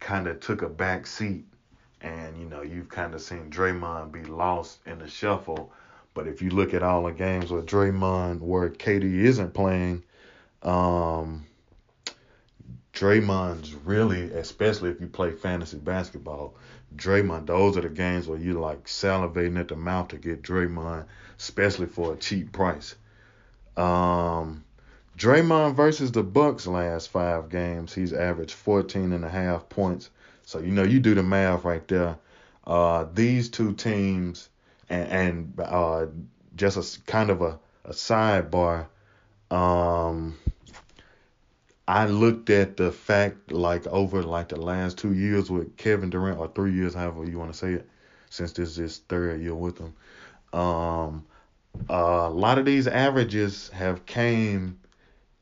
kind 0.00 0.26
of 0.26 0.40
took 0.40 0.62
a 0.62 0.68
back 0.68 1.06
seat. 1.06 1.44
And, 2.00 2.38
you 2.38 2.46
know, 2.46 2.62
you've 2.62 2.88
kind 2.88 3.14
of 3.14 3.20
seen 3.20 3.50
Draymond 3.50 4.12
be 4.12 4.22
lost 4.22 4.78
in 4.86 4.98
the 4.98 5.08
shuffle. 5.08 5.72
But 6.14 6.26
if 6.26 6.42
you 6.42 6.50
look 6.50 6.74
at 6.74 6.82
all 6.82 7.04
the 7.04 7.12
games 7.12 7.50
where 7.50 7.62
Draymond, 7.62 8.40
where 8.40 8.70
KD 8.70 9.24
isn't 9.24 9.54
playing, 9.54 10.04
um, 10.62 11.44
Draymond's 12.92 13.74
really, 13.74 14.32
especially 14.32 14.90
if 14.90 15.00
you 15.00 15.06
play 15.06 15.30
fantasy 15.30 15.76
basketball, 15.76 16.54
Draymond, 16.96 17.46
those 17.46 17.76
are 17.76 17.82
the 17.82 17.88
games 17.88 18.26
where 18.26 18.38
you 18.38 18.54
like 18.54 18.86
salivating 18.86 19.58
at 19.58 19.68
the 19.68 19.76
mouth 19.76 20.08
to 20.08 20.16
get 20.16 20.42
Draymond, 20.42 21.04
especially 21.38 21.86
for 21.86 22.14
a 22.14 22.16
cheap 22.16 22.52
price. 22.52 22.94
Um, 23.76 24.64
Draymond 25.16 25.74
versus 25.74 26.12
the 26.12 26.22
Bucks 26.22 26.66
last 26.66 27.10
five 27.10 27.48
games, 27.48 27.92
he's 27.92 28.12
averaged 28.12 28.52
14 28.52 29.12
and 29.12 29.24
a 29.24 29.28
half 29.28 29.68
points. 29.68 30.10
So 30.44 30.60
you 30.60 30.70
know 30.70 30.84
you 30.84 31.00
do 31.00 31.14
the 31.14 31.22
math 31.22 31.64
right 31.64 31.86
there. 31.88 32.16
Uh, 32.66 33.06
these 33.14 33.48
two 33.48 33.72
teams, 33.74 34.48
and, 34.88 35.08
and 35.08 35.60
uh, 35.60 36.06
just 36.54 36.76
a 36.76 37.02
kind 37.04 37.30
of 37.30 37.42
a, 37.42 37.58
a 37.84 37.90
sidebar. 37.90 38.86
Um, 39.50 40.38
I 41.86 42.06
looked 42.06 42.50
at 42.50 42.76
the 42.76 42.92
fact 42.92 43.50
like 43.50 43.86
over 43.86 44.22
like 44.22 44.48
the 44.48 44.60
last 44.60 44.98
two 44.98 45.14
years 45.14 45.50
with 45.50 45.76
Kevin 45.76 46.10
Durant 46.10 46.38
or 46.38 46.48
three 46.48 46.74
years, 46.74 46.94
however 46.94 47.24
you 47.24 47.38
want 47.38 47.52
to 47.52 47.58
say 47.58 47.72
it, 47.72 47.88
since 48.28 48.52
this 48.52 48.78
is 48.78 48.98
third 49.08 49.40
year 49.40 49.54
with 49.54 49.78
him. 49.78 49.94
Um, 50.52 51.26
a 51.88 52.28
lot 52.28 52.58
of 52.58 52.64
these 52.64 52.86
averages 52.86 53.68
have 53.70 54.06
came, 54.06 54.78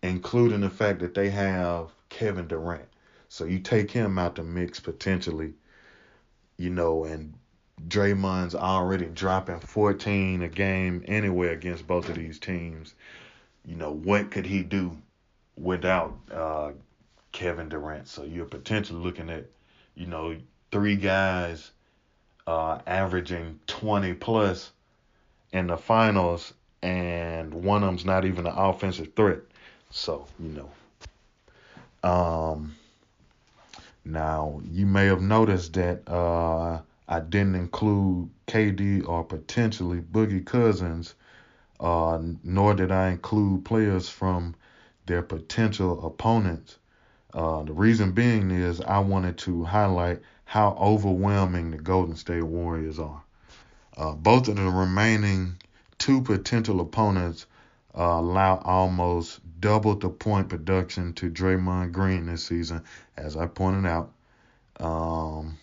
including 0.02 0.60
the 0.60 0.70
fact 0.70 1.00
that 1.00 1.14
they 1.14 1.30
have 1.30 1.90
Kevin 2.08 2.46
Durant. 2.46 2.88
So 3.28 3.44
you 3.44 3.58
take 3.58 3.90
him 3.90 4.18
out 4.18 4.36
the 4.36 4.42
mix 4.42 4.80
potentially, 4.80 5.54
you 6.56 6.70
know, 6.70 7.04
and 7.04 7.34
Draymond's 7.88 8.54
already 8.54 9.06
dropping 9.06 9.60
14 9.60 10.42
a 10.42 10.48
game 10.48 11.04
anyway 11.06 11.48
against 11.48 11.86
both 11.86 12.08
of 12.08 12.16
these 12.16 12.38
teams. 12.38 12.94
You 13.64 13.76
know, 13.76 13.92
what 13.92 14.30
could 14.30 14.46
he 14.46 14.62
do 14.62 14.96
without 15.56 16.16
uh, 16.32 16.72
Kevin 17.32 17.68
Durant? 17.68 18.08
So 18.08 18.22
you're 18.22 18.46
potentially 18.46 19.00
looking 19.00 19.28
at, 19.28 19.46
you 19.94 20.06
know, 20.06 20.36
three 20.70 20.96
guys 20.96 21.70
uh, 22.46 22.78
averaging 22.86 23.60
20 23.66 24.14
plus 24.14 24.70
in 25.56 25.68
the 25.68 25.76
finals, 25.76 26.52
and 26.82 27.52
one 27.54 27.82
of 27.82 27.88
them's 27.88 28.04
not 28.04 28.26
even 28.26 28.46
an 28.46 28.52
offensive 28.54 29.14
threat. 29.14 29.38
So, 29.90 30.26
you 30.38 30.50
know. 32.02 32.08
Um, 32.08 32.74
now, 34.04 34.60
you 34.70 34.84
may 34.84 35.06
have 35.06 35.22
noticed 35.22 35.72
that 35.72 36.06
uh, 36.08 36.80
I 37.08 37.20
didn't 37.20 37.54
include 37.54 38.28
KD 38.46 39.08
or 39.08 39.24
potentially 39.24 40.00
Boogie 40.00 40.44
Cousins, 40.44 41.14
uh, 41.80 42.20
nor 42.44 42.74
did 42.74 42.92
I 42.92 43.08
include 43.08 43.64
players 43.64 44.10
from 44.10 44.54
their 45.06 45.22
potential 45.22 46.06
opponents. 46.06 46.76
Uh, 47.32 47.62
the 47.62 47.72
reason 47.72 48.12
being 48.12 48.50
is 48.50 48.82
I 48.82 48.98
wanted 48.98 49.38
to 49.38 49.64
highlight 49.64 50.20
how 50.44 50.76
overwhelming 50.78 51.70
the 51.70 51.78
Golden 51.78 52.14
State 52.14 52.44
Warriors 52.44 52.98
are. 52.98 53.22
Uh, 53.96 54.12
both 54.12 54.48
of 54.48 54.56
the 54.56 54.62
remaining 54.62 55.56
two 55.98 56.20
potential 56.20 56.80
opponents 56.80 57.46
uh, 57.96 58.02
allow 58.02 58.58
almost 58.58 59.40
double 59.58 59.94
the 59.94 60.08
point 60.08 60.48
production 60.48 61.14
to 61.14 61.30
Draymond 61.30 61.92
Green 61.92 62.26
this 62.26 62.44
season, 62.44 62.82
as 63.16 63.36
I 63.36 63.46
pointed 63.46 63.88
out. 63.88 64.12
Um, 64.78 65.56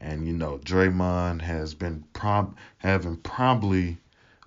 and 0.00 0.26
you 0.26 0.32
know, 0.32 0.58
Draymond 0.58 1.42
has 1.42 1.74
been 1.74 2.04
prob 2.14 2.56
having 2.78 3.16
probably 3.18 3.98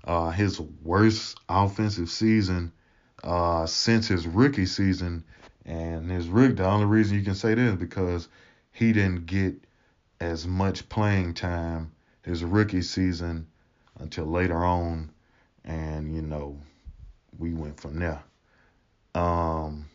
uh, 0.04 0.32
his 0.32 0.60
worst 0.60 1.38
offensive 1.48 2.10
season 2.10 2.72
uh, 3.24 3.66
since 3.68 4.08
his 4.08 4.26
rookie 4.28 4.66
season. 4.66 5.24
And 5.68 6.12
his 6.12 6.28
rookie. 6.28 6.54
The 6.54 6.66
only 6.66 6.86
reason 6.86 7.18
you 7.18 7.24
can 7.24 7.34
say 7.34 7.56
this 7.56 7.74
is 7.74 7.80
because 7.80 8.28
he 8.72 8.94
didn't 8.94 9.26
get 9.26 9.56
as 10.20 10.46
much 10.46 10.88
playing 10.90 11.34
time 11.34 11.92
his 12.26 12.44
rookie 12.44 12.82
season 12.82 13.48
until 14.00 14.26
later 14.26 14.66
on, 14.66 15.12
and 15.64 16.14
you 16.14 16.22
know, 16.22 16.60
we 17.38 17.54
went 17.54 17.80
from 17.80 18.00
there. 18.00 18.24
Um, 19.14 19.86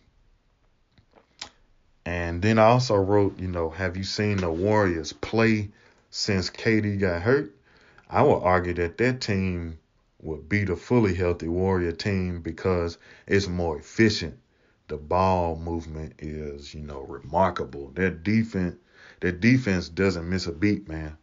and 2.07 2.41
then 2.41 2.59
I 2.59 2.65
also 2.65 2.95
wrote, 2.97 3.39
you 3.39 3.49
know, 3.49 3.69
have 3.69 3.97
you 3.97 4.05
seen 4.05 4.39
the 4.39 4.51
Warriors 4.51 5.13
play 5.13 5.71
since 6.11 6.49
KD 6.49 7.01
got 7.01 7.23
hurt? 7.23 7.55
I 8.09 8.23
would 8.23 8.43
argue 8.43 8.75
that 8.75 8.97
that 8.99 9.21
team 9.21 9.79
would 10.23 10.49
beat 10.49 10.71
a 10.71 10.77
fully 10.77 11.15
healthy 11.15 11.49
Warrior 11.49 11.93
team 11.93 12.43
because 12.43 12.99
it's 13.27 13.49
more 13.49 13.79
efficient. 13.79 14.39
The 14.89 14.97
ball 14.97 15.57
movement 15.57 16.15
is, 16.19 16.75
you 16.75 16.81
know, 16.81 17.03
remarkable. 17.03 17.91
Their 17.95 18.11
defense, 18.11 18.77
their 19.21 19.33
defense 19.33 19.89
doesn't 19.89 20.29
miss 20.29 20.47
a 20.47 20.53
beat, 20.53 20.89
man. 20.89 21.17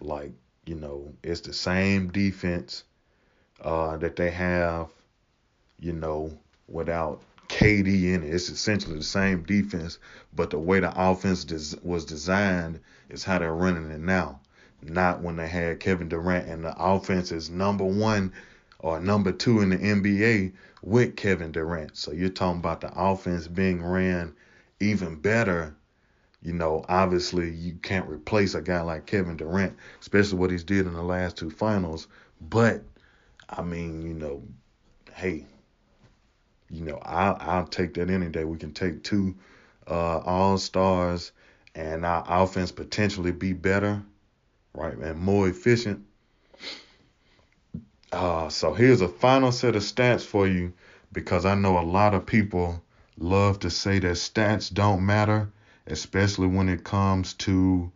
Like, 0.00 0.32
you 0.66 0.74
know, 0.74 1.12
it's 1.22 1.40
the 1.40 1.52
same 1.52 2.08
defense 2.08 2.84
uh, 3.62 3.96
that 3.98 4.16
they 4.16 4.30
have, 4.30 4.88
you 5.78 5.92
know, 5.92 6.36
without 6.68 7.22
KD 7.48 8.14
in 8.14 8.22
it. 8.22 8.34
It's 8.34 8.48
essentially 8.48 8.96
the 8.96 9.04
same 9.04 9.42
defense, 9.42 9.98
but 10.34 10.50
the 10.50 10.58
way 10.58 10.80
the 10.80 10.92
offense 10.96 11.44
des- 11.44 11.78
was 11.82 12.04
designed 12.04 12.80
is 13.08 13.24
how 13.24 13.38
they're 13.38 13.54
running 13.54 13.90
it 13.90 14.00
now. 14.00 14.40
Not 14.82 15.22
when 15.22 15.36
they 15.36 15.48
had 15.48 15.80
Kevin 15.80 16.08
Durant 16.08 16.48
and 16.48 16.64
the 16.64 16.74
offense 16.76 17.32
is 17.32 17.48
number 17.48 17.84
one 17.84 18.32
or 18.78 19.00
number 19.00 19.32
two 19.32 19.60
in 19.60 19.70
the 19.70 19.78
NBA 19.78 20.52
with 20.82 21.16
Kevin 21.16 21.52
Durant. 21.52 21.96
So 21.96 22.12
you're 22.12 22.28
talking 22.28 22.60
about 22.60 22.80
the 22.82 22.92
offense 22.94 23.48
being 23.48 23.82
ran 23.82 24.34
even 24.80 25.16
better. 25.16 25.74
You 26.44 26.52
know, 26.52 26.84
obviously 26.88 27.50
you 27.50 27.74
can't 27.82 28.08
replace 28.08 28.54
a 28.54 28.62
guy 28.62 28.82
like 28.82 29.06
Kevin 29.06 29.36
Durant, 29.36 29.76
especially 30.00 30.38
what 30.38 30.50
he's 30.50 30.62
did 30.62 30.86
in 30.86 30.92
the 30.92 31.02
last 31.02 31.36
two 31.36 31.50
finals. 31.50 32.06
But 32.40 32.84
I 33.48 33.62
mean, 33.62 34.02
you 34.02 34.14
know, 34.14 34.42
hey, 35.14 35.46
you 36.70 36.84
know, 36.84 36.98
I'll 37.02 37.38
I'll 37.40 37.66
take 37.66 37.94
that 37.94 38.10
any 38.10 38.28
day. 38.28 38.44
We 38.44 38.58
can 38.58 38.72
take 38.72 39.02
two 39.02 39.34
uh, 39.88 40.18
all 40.18 40.58
stars 40.58 41.32
and 41.74 42.04
our 42.04 42.24
offense 42.28 42.70
potentially 42.70 43.32
be 43.32 43.52
better, 43.52 44.02
right, 44.74 44.96
and 44.96 45.18
more 45.18 45.48
efficient. 45.48 46.04
Uh, 48.12 48.48
so 48.48 48.72
here's 48.74 49.00
a 49.00 49.08
final 49.08 49.50
set 49.50 49.74
of 49.74 49.82
stats 49.82 50.24
for 50.24 50.46
you 50.46 50.72
because 51.12 51.44
I 51.44 51.54
know 51.54 51.78
a 51.78 51.82
lot 51.82 52.14
of 52.14 52.26
people 52.26 52.82
love 53.18 53.60
to 53.60 53.70
say 53.70 53.98
that 53.98 54.12
stats 54.12 54.72
don't 54.72 55.04
matter, 55.04 55.50
especially 55.86 56.46
when 56.46 56.68
it 56.68 56.84
comes 56.84 57.34
to 57.34 57.90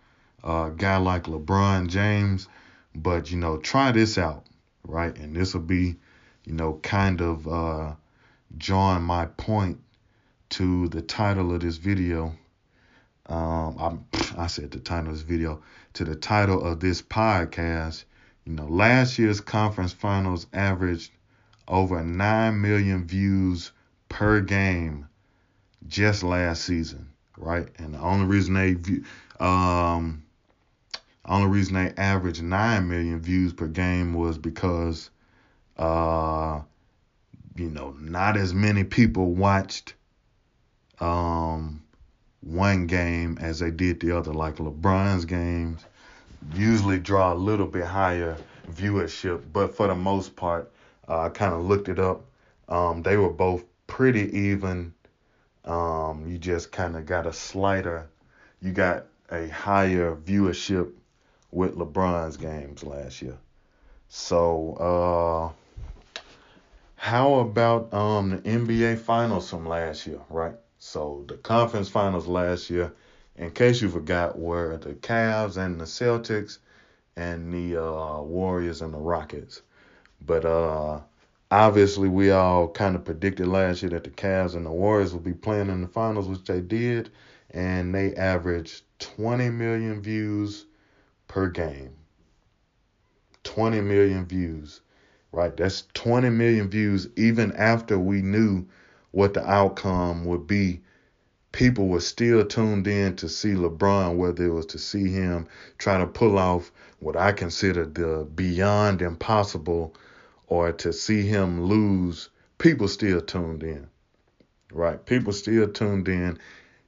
a 0.45 0.71
guy 0.77 0.97
like 0.97 1.25
LeBron 1.25 1.89
James. 1.89 2.49
But 2.95 3.31
you 3.31 3.37
know, 3.37 3.59
try 3.59 3.93
this 3.93 4.19
out, 4.19 4.47
right? 4.85 5.17
And 5.17 5.35
this 5.35 5.55
will 5.55 5.63
be, 5.63 5.97
you 6.45 6.53
know, 6.53 6.81
kind 6.83 7.21
of 7.21 7.47
uh, 7.47 7.95
drawing 8.57 9.03
my 9.03 9.27
point 9.27 9.81
to 10.51 10.89
the 10.89 11.03
title 11.03 11.55
of 11.55 11.61
this 11.61 11.77
video. 11.77 12.35
Um, 13.27 14.07
I, 14.15 14.45
I 14.45 14.47
said 14.47 14.71
the 14.71 14.81
title 14.81 15.11
of 15.11 15.15
this 15.15 15.23
video 15.23 15.63
to 15.95 16.05
the 16.05 16.17
title 16.17 16.65
of 16.65 16.81
this 16.81 17.03
podcast. 17.03 18.05
You 18.45 18.55
know, 18.55 18.67
last 18.67 19.19
year's 19.19 19.43
conference 19.43 19.93
finals 19.93 20.47
averaged 20.53 21.13
over 21.67 22.03
9 22.03 22.61
million 22.61 23.07
views 23.07 23.73
per 24.09 24.41
game 24.41 25.07
just 25.87 26.23
last 26.23 26.65
season, 26.65 27.11
right? 27.39 27.69
And 27.79 27.95
the 27.95 27.99
only 27.99 28.27
reason 28.27 28.55
they 28.55 28.75
view, 28.75 29.05
um, 29.41 30.23
only 31.25 31.49
reason 31.49 31.75
they 31.75 31.93
averaged 31.97 32.43
9 32.43 32.89
million 32.89 33.21
views 33.21 33.53
per 33.53 33.67
game 33.67 34.15
was 34.15 34.39
because 34.39 35.11
uh 35.77 36.61
you 37.59 37.69
know, 37.69 37.95
not 38.01 38.37
as 38.37 38.55
many 38.55 38.85
people 38.85 39.35
watched 39.35 39.95
um, 41.01 41.83
one 42.41 42.87
game 42.87 43.37
as 43.41 43.59
they 43.59 43.71
did 43.71 44.01
the 44.01 44.17
other. 44.17 44.33
Like 44.33 44.57
LeBron's 44.57 45.25
games 45.25 45.85
usually 46.55 46.99
draw 46.99 47.33
a 47.33 47.35
little 47.35 47.67
bit 47.67 47.85
higher 47.85 48.37
viewership, 48.71 49.43
but 49.53 49.75
for 49.75 49.89
the 49.89 49.95
most 49.95 50.37
part, 50.37 50.71
uh, 51.09 51.23
I 51.23 51.29
kind 51.31 51.53
of 51.53 51.65
looked 51.65 51.89
it 51.89 51.99
up. 51.99 52.25
Um, 52.69 53.03
they 53.03 53.17
were 53.17 53.31
both 53.31 53.65
pretty 53.87 54.37
even. 54.37 54.95
Um, 55.69 56.27
you 56.27 56.39
just 56.39 56.73
kind 56.73 56.97
of 56.97 57.05
got 57.05 57.27
a 57.27 57.33
slighter, 57.33 58.09
you 58.63 58.73
got 58.73 59.05
a 59.31 59.49
higher 59.49 60.17
viewership 60.17 60.93
with 61.51 61.77
LeBron's 61.77 62.39
games 62.39 62.83
last 62.83 63.21
year. 63.21 63.37
So, 64.09 65.53
uh, 65.55 66.23
how 66.97 67.35
about 67.35 67.93
um 67.93 68.31
the 68.31 68.39
NBA 68.39 68.99
finals 68.99 69.51
from 69.51 69.67
last 69.67 70.07
year, 70.07 70.21
right? 70.31 70.57
So 70.79 71.25
the 71.29 71.37
conference 71.37 71.89
finals 71.89 72.27
last 72.27 72.71
year, 72.71 72.93
in 73.37 73.51
case 73.51 73.83
you 73.83 73.91
forgot, 73.91 74.39
were 74.39 74.79
the 74.79 74.95
Cavs 74.95 75.59
and 75.59 75.81
the 75.81 75.85
Celtics 75.85 76.59
and 77.17 77.53
the 77.53 77.77
uh, 77.77 78.23
Warriors 78.23 78.81
and 78.81 78.95
the 78.95 78.99
Rockets. 78.99 79.63
But 80.25 80.45
uh 80.45 81.01
obviously 81.51 82.09
we 82.09 82.31
all 82.31 82.69
kind 82.69 82.97
of 82.97 83.05
predicted 83.05 83.49
last 83.49 83.83
year 83.83 83.91
that 83.91 84.05
the 84.05 84.11
Cavs 84.11 84.55
and 84.55 84.67
the 84.67 84.71
Warriors 84.71 85.13
would 85.13 85.25
be 85.25 85.35
playing 85.35 85.69
in 85.69 85.83
the 85.83 85.89
finals, 85.89 86.29
which 86.29 86.45
they 86.45 86.61
did, 86.61 87.11
and 87.51 87.95
they 87.95 88.15
averaged 88.15 88.83
20 88.99 89.51
million 89.51 90.01
views 90.01 90.67
per 91.27 91.49
game. 91.49 91.95
20 93.45 93.81
million 93.81 94.27
views 94.27 94.81
right? 95.33 95.57
That's 95.57 95.85
20 95.95 96.31
million 96.31 96.69
views 96.69 97.09
even 97.17 97.53
after 97.53 97.99
we 97.99 98.23
knew 98.23 98.67
what 99.11 99.35
the 99.35 99.49
outcome 99.49 100.25
would 100.25 100.47
be. 100.47 100.81
People 101.53 101.89
were 101.89 102.01
still 102.01 102.45
tuned 102.45 102.87
in 102.87 103.17
to 103.17 103.29
see 103.29 103.53
LeBron, 103.53 104.17
whether 104.17 104.47
it 104.47 104.53
was 104.53 104.67
to 104.67 104.79
see 104.79 105.11
him 105.11 105.49
try 105.79 105.99
to 105.99 106.07
pull 106.07 106.39
off 106.39 106.71
what 107.01 107.17
I 107.17 107.33
consider 107.33 107.87
the 107.87 108.29
beyond 108.35 109.03
impossible 109.03 109.95
or 110.49 110.73
to 110.73 110.93
see 110.93 111.23
him 111.23 111.65
lose. 111.65 112.31
People 112.59 112.89
still 112.89 113.21
tuned 113.21 113.63
in, 113.63 113.89
right? 114.73 115.05
People 115.07 115.33
still 115.33 115.69
tuned 115.69 116.09
in. 116.09 116.39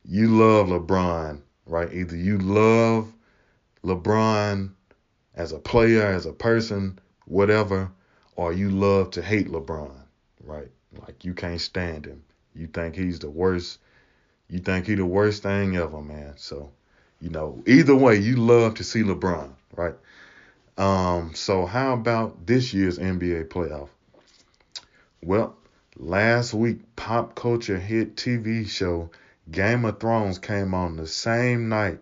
You 0.04 0.28
love 0.28 0.66
LeBron, 0.68 1.40
right? 1.66 1.92
Either 1.92 2.16
you 2.16 2.38
love 2.38 3.12
LeBron 3.84 4.72
as 5.34 5.52
a 5.52 5.58
player, 5.58 6.06
as 6.06 6.26
a 6.26 6.32
person, 6.32 6.98
whatever, 7.26 7.90
or 8.34 8.52
you 8.52 8.70
love 8.70 9.10
to 9.12 9.22
hate 9.22 9.48
LeBron, 9.48 9.94
right? 10.44 10.68
Like 11.06 11.24
you 11.24 11.34
can't 11.34 11.60
stand 11.60 12.06
him. 12.06 12.22
You 12.54 12.66
think 12.66 12.96
he's 12.96 13.20
the 13.20 13.30
worst. 13.30 13.78
You 14.48 14.58
think 14.58 14.86
he 14.86 14.96
the 14.96 15.06
worst 15.06 15.44
thing 15.44 15.76
ever, 15.76 16.02
man. 16.02 16.34
So, 16.36 16.72
you 17.20 17.30
know, 17.30 17.62
either 17.66 17.94
way, 17.94 18.16
you 18.16 18.36
love 18.36 18.74
to 18.76 18.84
see 18.84 19.02
LeBron, 19.02 19.50
right? 19.76 19.94
Um, 20.80 21.34
so 21.34 21.66
how 21.66 21.92
about 21.92 22.46
this 22.46 22.72
year's 22.72 22.98
NBA 22.98 23.48
playoff? 23.48 23.90
Well, 25.22 25.54
last 25.98 26.54
week, 26.54 26.96
pop 26.96 27.34
culture 27.34 27.78
hit 27.78 28.16
TV 28.16 28.66
show 28.66 29.10
Game 29.50 29.84
of 29.84 30.00
Thrones 30.00 30.38
came 30.38 30.72
on 30.72 30.96
the 30.96 31.06
same 31.06 31.68
night 31.68 31.98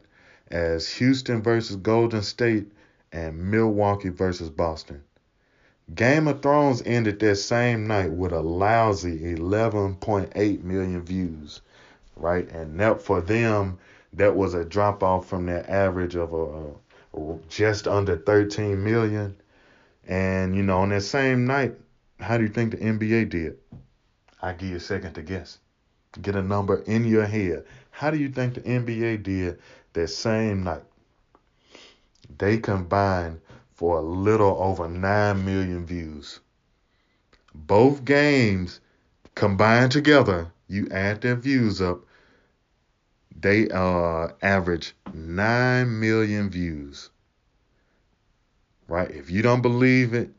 as 0.47 0.89
Houston 0.93 1.43
versus 1.43 1.75
Golden 1.75 2.23
State 2.23 2.71
and 3.11 3.51
Milwaukee 3.51 4.11
versus 4.11 4.49
Boston. 4.49 5.03
Game 5.93 6.29
of 6.29 6.41
Thrones 6.41 6.81
ended 6.87 7.19
that 7.19 7.35
same 7.35 7.89
night 7.89 8.13
with 8.13 8.31
a 8.31 8.41
lousy 8.41 9.35
11.8 9.35 10.63
million 10.63 11.03
views, 11.03 11.63
right? 12.15 12.49
And 12.53 12.79
that 12.79 13.03
for 13.03 13.21
them, 13.21 13.81
that 14.13 14.37
was 14.37 14.55
a 14.55 14.65
drop 14.65 15.03
off 15.03 15.27
from 15.27 15.47
their 15.47 15.69
average 15.69 16.15
of 16.15 16.33
a, 16.33 16.45
a 16.45 16.71
just 17.49 17.87
under 17.87 18.17
13 18.17 18.83
million. 18.83 19.37
And 20.07 20.57
you 20.57 20.63
know, 20.63 20.79
on 20.79 20.91
that 20.91 21.03
same 21.03 21.47
night, 21.47 21.75
how 22.21 22.37
do 22.37 22.45
you 22.45 22.49
think 22.49 22.73
the 22.73 22.79
NBA 22.79 23.31
did? 23.31 23.59
I 24.41 24.53
give 24.53 24.71
you 24.71 24.77
a 24.77 24.81
second 24.81 25.15
to 25.15 25.23
guess. 25.23 25.59
Get 26.21 26.37
a 26.37 26.43
number 26.43 26.83
in 26.83 27.05
your 27.05 27.27
head. 27.27 27.65
How 27.91 28.11
do 28.11 28.17
you 28.17 28.29
think 28.31 28.55
the 28.55 28.61
NBA 28.63 29.23
did 29.23 29.59
that 29.93 30.09
same 30.09 30.65
night? 30.65 30.85
They 32.39 32.59
combined 32.59 33.41
for 33.73 33.99
a 33.99 34.03
little 34.03 34.57
over 34.61 34.89
9 34.89 35.45
million 35.45 35.87
views. 35.87 36.41
Both 37.55 38.05
games 38.05 38.81
combined 39.35 39.93
together, 39.93 40.53
you 40.69 40.89
add 40.91 41.21
their 41.21 41.37
views 41.37 41.81
up, 41.81 42.01
they 43.41 43.69
uh, 43.69 44.29
average 44.43 44.95
9 45.15 46.01
million 46.01 46.51
views. 46.51 47.11
Right? 48.87 49.11
If 49.11 49.31
you 49.31 49.41
don't 49.43 49.63
believe 49.63 50.13
it, 50.15 50.31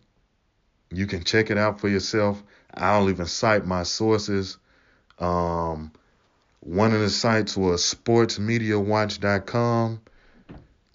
you 0.91 1.07
can 1.07 1.23
check 1.23 1.49
it 1.51 1.57
out 1.57 1.79
for 1.79 1.87
yourself. 1.87 2.43
I'll 2.73 3.09
even 3.09 3.27
cite 3.27 3.65
my 3.65 3.83
sources. 3.83 4.57
Um, 5.19 5.93
one 6.61 6.93
of 6.93 6.99
the 6.99 7.09
sites 7.09 7.55
was 7.55 7.81
sportsmediawatch.com. 7.83 10.01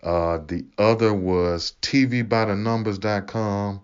Uh, 0.03 0.39
the 0.47 0.67
other 0.77 1.15
was 1.15 1.75
tvbythenumbers.com. 1.81 3.81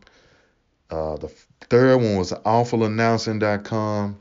Uh, 0.90 1.16
the 1.16 1.32
third 1.60 1.96
one 1.96 2.16
was 2.16 2.32
awfulannouncing.com. 2.32 4.20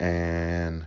And 0.00 0.86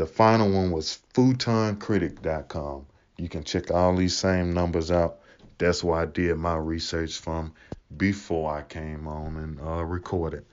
the 0.00 0.06
final 0.06 0.50
one 0.50 0.70
was 0.70 0.98
futoncritic.com. 1.12 2.86
You 3.18 3.28
can 3.28 3.44
check 3.44 3.70
all 3.70 3.94
these 3.94 4.16
same 4.16 4.54
numbers 4.54 4.90
out. 4.90 5.18
That's 5.58 5.84
where 5.84 6.00
I 6.00 6.06
did 6.06 6.38
my 6.38 6.56
research 6.56 7.18
from 7.18 7.52
before 7.94 8.50
I 8.50 8.62
came 8.62 9.06
on 9.06 9.36
and 9.36 9.60
uh, 9.60 9.84
recorded. 9.84 10.46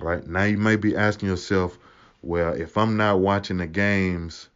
Right 0.00 0.26
now, 0.26 0.42
you 0.42 0.58
may 0.58 0.74
be 0.74 0.96
asking 0.96 1.28
yourself, 1.28 1.78
well, 2.20 2.52
if 2.52 2.76
I'm 2.76 2.96
not 2.96 3.20
watching 3.20 3.58
the 3.58 3.68
games, 3.68 4.48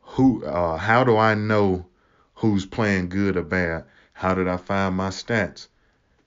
who, 0.00 0.44
uh, 0.44 0.76
how 0.76 1.02
do 1.02 1.16
I 1.16 1.34
know 1.34 1.86
who's 2.36 2.64
playing 2.64 3.08
good 3.08 3.36
or 3.36 3.42
bad? 3.42 3.82
How 4.12 4.34
did 4.36 4.46
I 4.46 4.58
find 4.58 4.94
my 4.94 5.08
stats? 5.08 5.66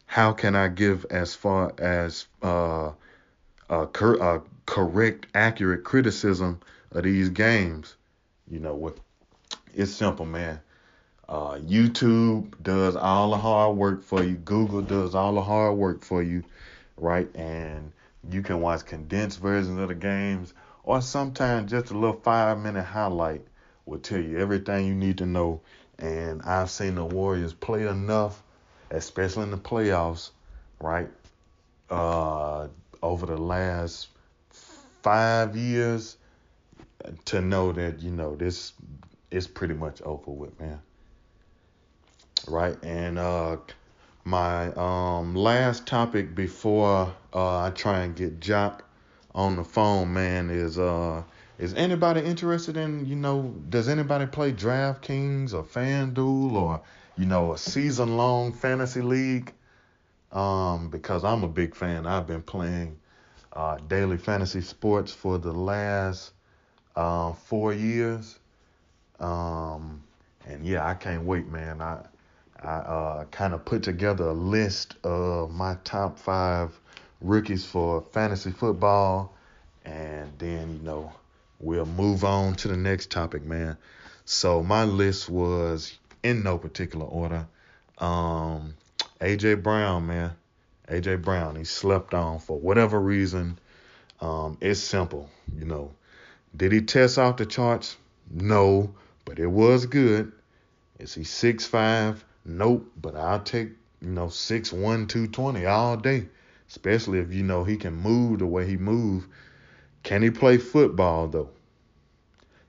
How 0.08 0.34
can 0.34 0.58
I 0.58 0.68
give 0.68 1.06
as 1.10 1.34
far 1.34 1.74
as 1.78 2.28
uh, 2.42 2.92
cor- 3.70 4.16
a 4.16 4.42
correct, 4.66 5.28
accurate 5.34 5.86
criticism 5.86 6.60
of 6.92 7.04
these 7.04 7.30
games? 7.30 7.96
You 8.50 8.60
know 8.60 8.76
what? 8.76 8.98
It's 9.74 9.92
simple, 9.92 10.26
man. 10.26 10.60
Uh, 11.28 11.56
YouTube 11.56 12.54
does 12.64 12.96
all 12.96 13.32
the 13.32 13.38
hard 13.38 13.76
work 13.76 14.04
for 14.04 14.24
you. 14.24 14.36
Google 14.36 14.82
does 14.82 15.14
all 15.14 15.34
the 15.34 15.42
hard 15.42 15.78
work 15.78 16.06
for 16.06 16.24
you, 16.24 16.44
right? 16.96 17.28
And 17.36 17.92
you 18.32 18.42
can 18.42 18.62
watch 18.62 18.86
condensed 18.86 19.40
versions 19.40 19.80
of 19.80 19.90
the 19.90 19.96
games, 19.96 20.54
or 20.84 21.02
sometimes 21.02 21.72
just 21.72 21.92
a 21.92 21.94
little 21.94 22.22
five 22.22 22.60
minute 22.60 22.84
highlight 22.84 23.42
will 23.86 24.00
tell 24.00 24.22
you 24.22 24.40
everything 24.40 24.86
you 24.86 24.96
need 24.96 25.18
to 25.18 25.26
know. 25.26 25.62
And 26.00 26.42
I've 26.44 26.70
seen 26.70 26.96
the 26.96 27.04
Warriors 27.04 27.54
play 27.54 27.88
enough, 27.88 28.42
especially 28.92 29.44
in 29.44 29.52
the 29.52 29.58
playoffs, 29.58 30.30
right? 30.80 31.10
Uh, 31.90 32.68
over 33.02 33.26
the 33.26 33.38
last 33.38 34.08
five 35.02 35.56
years, 35.56 36.18
to 37.26 37.42
know 37.42 37.72
that 37.72 38.02
you 38.02 38.12
know 38.12 38.36
this 38.36 38.74
is 39.32 39.48
pretty 39.48 39.74
much 39.74 40.02
over 40.02 40.32
with, 40.32 40.60
man 40.60 40.80
right? 42.48 42.78
And 42.84 43.18
uh, 43.18 43.58
my 44.24 44.72
um, 44.74 45.36
last 45.36 45.86
topic 45.86 46.36
before 46.36 47.14
uh, 47.34 47.60
I 47.60 47.72
try 47.72 48.02
and 48.02 48.16
get 48.16 48.40
Jock 48.40 48.84
on 49.34 49.56
the 49.56 49.64
phone, 49.64 50.14
man, 50.14 50.50
is 50.50 50.78
uh, 50.78 51.24
is 51.60 51.74
anybody 51.74 52.22
interested 52.22 52.78
in 52.78 53.06
you 53.06 53.16
know 53.16 53.54
does 53.70 53.88
anybody 53.88 54.26
play 54.26 54.52
DraftKings 54.52 55.54
or 55.54 55.64
FanDuel 55.64 56.54
or 56.54 56.82
you 57.18 57.26
know 57.26 57.54
a 57.54 57.58
season 57.58 58.18
long 58.18 58.54
fantasy 58.54 59.02
league? 59.02 59.54
Um, 60.32 60.90
because 60.90 61.24
I'm 61.24 61.44
a 61.44 61.48
big 61.48 61.74
fan. 61.74 62.06
I've 62.06 62.28
been 62.28 62.42
playing 62.42 63.00
uh, 63.54 63.78
daily 63.88 64.18
fantasy 64.18 64.62
sports 64.62 65.14
for 65.14 65.38
the 65.38 65.54
last 65.54 66.34
uh, 66.98 67.32
four 67.32 67.74
years. 67.74 68.40
Um, 69.20 70.02
and 70.48 70.66
yeah, 70.66 70.86
I 70.86 70.96
can't 70.96 71.24
wait, 71.24 71.48
man. 71.48 71.80
I 71.80 72.00
I 72.62 72.70
uh, 72.70 73.26
kind 73.26 73.54
of 73.54 73.64
put 73.66 73.84
together 73.84 74.26
a 74.26 74.34
list 74.34 74.96
of 75.04 75.52
my 75.52 75.78
top 75.84 76.18
five 76.18 76.78
rookies 77.22 77.64
for 77.64 78.02
fantasy 78.02 78.50
football, 78.50 79.34
and 79.86 80.32
then 80.40 80.74
you 80.78 80.84
know 80.84 81.14
we'll 81.60 81.86
move 81.86 82.24
on 82.24 82.56
to 82.56 82.68
the 82.68 82.78
next 82.78 83.12
topic, 83.12 83.46
man. 83.46 83.78
So 84.26 84.64
my 84.64 84.84
list 84.84 85.30
was 85.30 85.98
in 86.24 86.44
no 86.44 86.58
particular 86.58 87.06
order. 87.06 87.48
Um, 88.00 88.74
AJ 89.22 89.62
Brown, 89.62 90.08
man, 90.08 90.32
AJ 90.90 91.22
Brown, 91.22 91.56
he 91.56 91.64
slept 91.64 92.16
on 92.16 92.40
for 92.40 92.60
whatever 92.60 93.00
reason. 93.00 93.60
Um, 94.20 94.58
it's 94.62 94.80
simple, 94.80 95.30
you 95.56 95.66
know. 95.66 95.92
Did 96.56 96.72
he 96.72 96.82
test 96.82 97.18
off 97.20 97.38
the 97.38 97.46
charts? 97.46 97.98
No, 98.32 98.94
but 99.26 99.40
it 99.40 99.48
was 99.48 99.86
good. 99.86 100.32
Is 101.00 101.14
he 101.14 101.24
six 101.24 101.66
five? 101.66 102.24
Nope, 102.46 102.92
but 103.02 103.16
I'll 103.16 103.42
take, 103.42 103.70
you 104.02 104.10
know, 104.10 104.30
six 104.30 104.72
one 104.72 105.08
two 105.08 105.28
twenty 105.28 105.66
all 105.66 105.98
day. 105.98 106.28
Especially 106.70 107.20
if 107.20 107.34
you 107.34 107.44
know 107.44 107.64
he 107.64 107.78
can 107.78 107.94
move 107.94 108.40
the 108.40 108.46
way 108.46 108.66
he 108.66 108.78
move. 108.78 109.28
Can 110.04 110.22
he 110.22 110.30
play 110.30 110.58
football 110.58 111.28
though? 111.28 111.50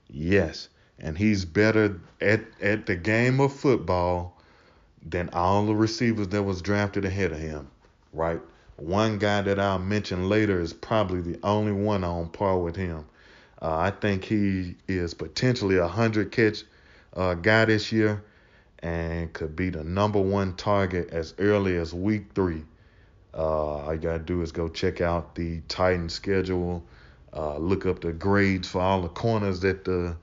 Yes. 0.07 0.69
And 0.99 1.17
he's 1.17 1.45
better 1.45 1.99
at, 2.19 2.41
at 2.61 2.85
the 2.85 2.95
game 2.95 3.39
of 3.39 3.53
football 3.53 4.37
than 5.05 5.29
all 5.31 5.65
the 5.65 5.75
receivers 5.75 6.27
that 6.29 6.43
was 6.43 6.61
drafted 6.61 7.05
ahead 7.05 7.31
of 7.31 7.39
him. 7.39 7.69
Right? 8.11 8.41
One 8.75 9.17
guy 9.17 9.41
that 9.41 9.59
I'll 9.59 9.79
mention 9.79 10.29
later 10.29 10.59
is 10.59 10.73
probably 10.73 11.21
the 11.21 11.39
only 11.43 11.71
one 11.71 12.03
on 12.03 12.29
par 12.29 12.57
with 12.57 12.75
him. 12.75 13.05
Uh, 13.61 13.77
I 13.77 13.91
think 13.91 14.23
he 14.23 14.75
is 14.87 15.13
potentially 15.13 15.77
a 15.77 15.87
hundred 15.87 16.31
catch 16.31 16.63
uh, 17.15 17.33
guy 17.33 17.65
this 17.65 17.91
year 17.91 18.23
and 18.81 19.31
could 19.33 19.55
be 19.55 19.69
the 19.69 19.83
number 19.83 20.21
one 20.21 20.55
target 20.55 21.09
as 21.09 21.33
early 21.37 21.75
as 21.75 21.93
week 21.93 22.27
three. 22.33 22.63
Uh, 23.33 23.37
all 23.37 23.93
you 23.93 23.99
gotta 23.99 24.19
do 24.19 24.41
is 24.41 24.51
go 24.51 24.69
check 24.69 25.01
out 25.01 25.35
the 25.35 25.61
Titan 25.67 26.09
schedule, 26.09 26.83
uh, 27.33 27.57
look 27.57 27.85
up 27.85 28.01
the 28.01 28.13
grades 28.13 28.67
for 28.67 28.81
all 28.81 29.01
the 29.01 29.09
corners 29.09 29.59
that 29.59 29.85
the 29.85 30.15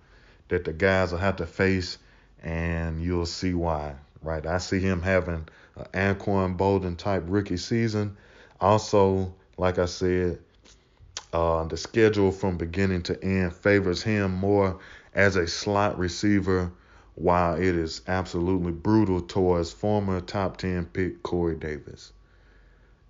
that 0.48 0.64
the 0.64 0.72
guys 0.72 1.12
will 1.12 1.18
have 1.18 1.36
to 1.36 1.46
face, 1.46 1.98
and 2.42 3.02
you'll 3.02 3.26
see 3.26 3.52
why. 3.54 3.94
Right, 4.22 4.44
I 4.46 4.58
see 4.58 4.80
him 4.80 5.02
having 5.02 5.46
an 5.76 6.14
Anquan 6.16 6.56
Boldin 6.56 6.96
type 6.96 7.24
rookie 7.26 7.58
season. 7.58 8.16
Also, 8.60 9.34
like 9.56 9.78
I 9.78 9.84
said, 9.84 10.38
uh, 11.32 11.64
the 11.64 11.76
schedule 11.76 12.32
from 12.32 12.56
beginning 12.56 13.02
to 13.02 13.22
end 13.22 13.54
favors 13.54 14.02
him 14.02 14.32
more 14.32 14.78
as 15.14 15.36
a 15.36 15.46
slot 15.46 15.98
receiver 15.98 16.70
while 17.14 17.54
it 17.56 17.74
is 17.74 18.02
absolutely 18.06 18.72
brutal 18.72 19.20
towards 19.20 19.72
former 19.72 20.20
top 20.20 20.56
10 20.58 20.86
pick 20.86 21.22
Corey 21.22 21.56
Davis. 21.56 22.12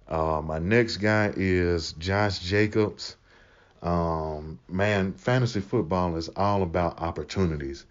Uh, 0.09 0.41
my 0.45 0.59
next 0.59 0.99
guy 0.99 1.33
is 1.37 1.93
Josh 1.95 2.39
Jacobs. 2.39 3.17
Um, 3.83 4.59
man, 4.69 5.13
fantasy 5.15 5.61
football 5.61 6.17
is 6.17 6.29
all 6.37 6.63
about 6.63 7.01
opportunities. 7.01 7.85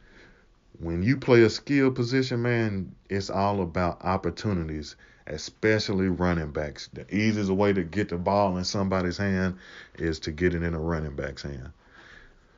When 0.80 1.04
you 1.04 1.18
play 1.18 1.44
a 1.44 1.50
skill 1.50 1.92
position, 1.92 2.42
man, 2.42 2.96
it's 3.10 3.30
all 3.30 3.62
about 3.62 4.04
opportunities. 4.04 4.96
especially 5.28 6.08
running 6.08 6.52
backs. 6.52 6.90
The 6.94 7.14
easiest 7.16 7.50
way 7.50 7.74
to 7.74 7.84
get 7.84 8.10
the 8.10 8.18
ball 8.18 8.58
in 8.58 8.64
somebody's 8.64 9.18
hand 9.18 9.58
is 9.98 10.20
to 10.22 10.32
get 10.32 10.54
it 10.54 10.64
in 10.64 10.74
a 10.74 10.80
running 10.80 11.16
back's 11.16 11.42
hand. 11.42 11.72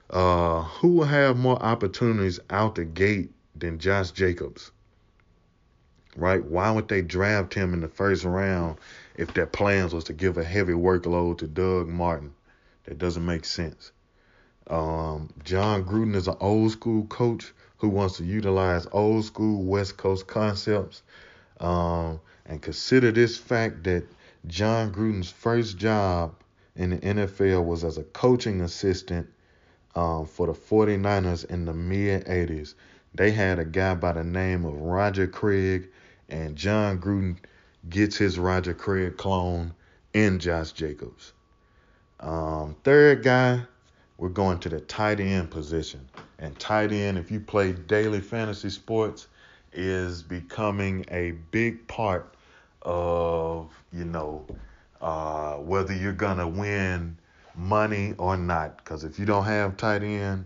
Uh, 0.10 0.64
who 0.64 0.90
will 0.90 1.06
have 1.06 1.38
more 1.38 1.62
opportunities 1.62 2.40
out 2.50 2.76
the 2.76 2.86
gate 2.86 3.32
than 3.56 3.80
Josh 3.80 4.12
Jacobs? 4.12 4.72
Right? 6.16 6.44
Why 6.44 6.72
would 6.72 6.88
they 6.88 7.02
draft 7.02 7.54
him 7.54 7.74
in 7.74 7.82
the 7.82 7.88
first 7.88 8.24
round 8.24 8.80
if 9.16 9.34
their 9.34 9.46
plans 9.46 9.94
was 9.94 10.06
to 10.06 10.14
give 10.14 10.38
a 10.38 10.44
heavy 10.44 10.74
workload 10.74 11.38
to 11.40 11.48
Doug 11.48 11.88
Martin? 11.88 12.34
That 12.86 12.98
doesn't 12.98 13.26
make 13.26 13.46
sense. 13.46 13.92
Um, 14.68 15.30
Jon 15.44 15.86
Gruden 15.86 16.16
is 16.16 16.28
an 16.28 16.36
old 16.40 16.72
school 16.72 17.06
coach 17.06 17.54
who 17.78 17.90
wants 17.90 18.18
to 18.18 18.26
utilize 18.26 18.88
old 18.92 19.26
school 19.26 19.64
West 19.64 19.98
Coast 19.98 20.28
concepts. 20.28 21.04
Um, 21.60 22.20
and 22.46 22.62
consider 22.62 23.12
this 23.12 23.38
fact 23.38 23.84
that 23.84 24.04
Jon 24.48 24.94
Gruden's 24.94 25.32
first 25.32 25.78
job 25.78 26.36
in 26.76 26.92
the 26.92 26.98
NFL 26.98 27.66
was 27.66 27.84
as 27.84 27.98
a 27.98 28.04
coaching 28.04 28.62
assistant 28.62 29.28
um, 29.96 30.26
for 30.26 30.48
the 30.48 30.54
49ers 30.54 31.46
in 31.46 31.66
the 31.66 31.74
mid 31.74 32.26
80s. 32.26 32.76
They 33.16 33.32
had 33.32 33.60
a 33.60 33.66
guy 33.66 33.96
by 33.96 34.14
the 34.14 34.24
name 34.24 34.64
of 34.64 34.76
Roger 34.76 35.28
Craig, 35.28 35.90
and 36.30 36.56
Jon 36.56 37.00
Gruden 37.00 37.38
gets 37.90 38.16
his 38.16 38.38
Roger 38.38 38.74
Craig 38.74 39.18
clone 39.18 39.74
in 40.14 40.40
Josh 40.40 40.72
Jacobs. 40.72 41.34
Um, 42.20 42.76
third 42.84 43.24
guy, 43.24 43.62
we're 44.18 44.30
going 44.30 44.60
to 44.60 44.70
the 44.70 44.80
tight 44.82 45.20
end 45.20 45.52
position. 45.52 46.08
And 46.40 46.58
tight 46.60 46.92
end, 46.92 47.18
if 47.18 47.32
you 47.32 47.40
play 47.40 47.74
daily 47.74 48.22
fantasy 48.22 48.70
sports, 48.70 49.28
is 49.74 50.24
becoming 50.24 51.06
a 51.12 51.32
big 51.52 51.88
part 51.88 52.34
of, 52.82 53.72
you 53.94 54.06
know, 54.06 54.46
uh, 55.02 55.56
whether 55.56 55.94
you're 55.94 56.14
going 56.14 56.38
to 56.38 56.48
win 56.48 57.18
money 57.56 58.14
or 58.18 58.38
not. 58.38 58.78
Because 58.78 59.04
if 59.04 59.20
you 59.20 59.26
don't 59.26 59.46
have 59.46 59.78
tight 59.78 60.04
end 60.04 60.46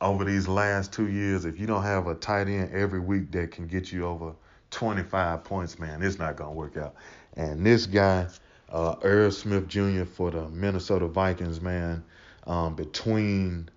over 0.00 0.24
these 0.24 0.48
last 0.48 0.92
two 0.92 1.08
years, 1.08 1.44
if 1.44 1.58
you 1.58 1.66
don't 1.66 1.82
have 1.82 2.06
a 2.06 2.14
tight 2.14 2.48
end 2.48 2.72
every 2.72 3.00
week 3.00 3.30
that 3.32 3.50
can 3.50 3.66
get 3.66 3.92
you 3.92 4.06
over 4.06 4.32
25 4.70 5.44
points, 5.44 5.78
man, 5.78 6.02
it's 6.02 6.18
not 6.18 6.36
going 6.36 6.50
to 6.50 6.56
work 6.56 6.76
out. 6.76 6.94
And 7.34 7.64
this 7.64 7.86
guy, 7.86 8.26
uh, 8.70 9.30
Smith 9.30 9.68
Jr. 9.68 10.04
for 10.04 10.30
the 10.30 10.48
Minnesota 10.48 11.06
Vikings, 11.06 11.60
man, 11.60 12.02
um, 12.46 12.74
between 12.74 13.68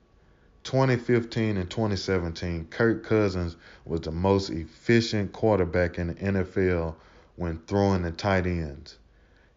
2015 0.64 1.58
and 1.58 1.70
2017, 1.70 2.68
Kirk 2.70 3.04
Cousins 3.04 3.56
was 3.86 4.02
the 4.02 4.12
most 4.12 4.50
efficient 4.50 5.32
quarterback 5.32 5.98
in 5.98 6.08
the 6.08 6.14
NFL 6.16 6.96
when 7.36 7.60
throwing 7.68 8.04
the 8.04 8.12
tight 8.12 8.46
ends. 8.46 8.98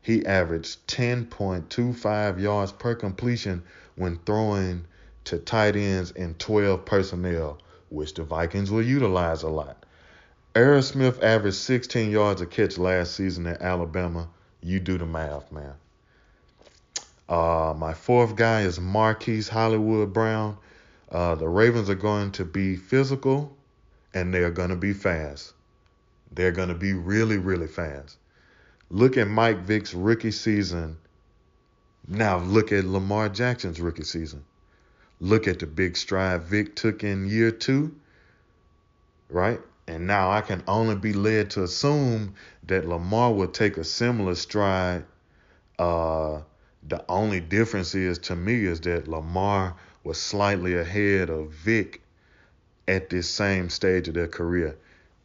He 0.01 0.25
averaged 0.25 0.87
10.25 0.89 2.41
yards 2.41 2.73
per 2.73 2.95
completion 2.95 3.63
when 3.97 4.19
throwing 4.25 4.87
to 5.25 5.39
tight 5.39 5.77
ends 5.77 6.11
in 6.13 6.35
12 6.35 6.85
personnel, 6.85 7.59
which 7.91 8.15
the 8.15 8.25
Vikings 8.25 8.71
will 8.71 8.83
utilize 8.83 9.43
a 9.43 9.49
lot. 9.49 9.85
Irv 10.55 10.85
Smith 10.85 11.23
averaged 11.23 11.57
16 11.57 12.11
yards 12.11 12.41
a 12.41 12.47
catch 12.47 12.79
last 12.79 13.15
season 13.15 13.47
at 13.47 13.63
Alabama. 13.63 14.29
You 14.61 14.81
do 14.81 14.99
the 14.99 15.07
math, 15.07 15.51
man. 15.53 15.75
Uh, 17.29 17.75
my 17.77 17.95
fourth 17.95 18.37
guy 18.37 18.63
is 18.63 18.81
Marquise 18.81 19.49
Hollywood 19.49 20.13
Brown. 20.13 20.57
Uh, 21.11 21.35
the 21.35 21.49
Ravens 21.49 21.89
are 21.89 21.95
going 21.95 22.33
to 22.33 22.45
be 22.45 22.77
physical 22.77 23.57
and 24.15 24.33
they're 24.33 24.51
going 24.51 24.71
to 24.71 24.77
be 24.77 24.93
fast. 24.93 25.53
They're 26.35 26.53
going 26.53 26.69
to 26.69 26.75
be 26.75 26.93
really, 26.93 27.39
really 27.39 27.67
fast. 27.67 28.17
Look 28.91 29.17
at 29.17 29.29
Mike 29.29 29.61
Vick's 29.61 29.95
rookie 29.95 30.31
season. 30.31 30.99
Now 32.09 32.39
look 32.39 32.73
at 32.73 32.85
Lamar 32.85 33.29
Jackson's 33.29 33.81
rookie 33.81 34.05
season. 34.05 34.45
Look 35.21 35.47
at 35.47 35.61
the 35.61 35.67
big 35.67 35.97
stride 35.97 36.43
Vick 36.43 36.75
took 36.75 37.05
in 37.05 37.29
year 37.29 37.51
two, 37.51 37.95
right? 39.29 39.61
And 39.87 40.07
now 40.07 40.31
I 40.31 40.41
can 40.41 40.63
only 40.67 40.97
be 40.97 41.13
led 41.13 41.51
to 41.53 41.63
assume 41.63 42.35
that 42.67 42.87
Lamar 42.89 43.33
will 43.33 43.49
take 43.49 43.77
a 43.77 43.85
similar 43.85 44.35
stride. 44.35 45.05
Uh, 45.79 46.41
the 46.89 47.05
only 47.09 47.41
difference 47.41 47.95
is 47.95 48.19
to 48.19 48.37
me 48.37 48.65
is 48.65 48.81
that 48.81 49.09
Lamar 49.09 49.77
was 50.05 50.21
slightly 50.21 50.77
ahead 50.77 51.31
of 51.31 51.51
Vick 51.51 52.03
at 52.89 53.09
this 53.09 53.29
same 53.29 53.71
stage 53.71 54.09
of 54.09 54.15
their 54.15 54.29
career. 54.29 54.77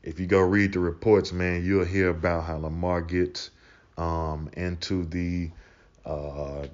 If 0.03 0.19
you 0.19 0.27
go 0.27 0.39
read 0.39 0.73
the 0.73 0.79
reports, 0.79 1.33
man, 1.33 1.65
you'll 1.65 1.85
hear 1.85 2.09
about 2.09 2.45
how 2.45 2.57
Lamar 2.57 3.01
gets 3.01 3.49
um, 3.97 4.49
into 4.53 5.05
the 5.05 5.49
uh, 6.05 6.67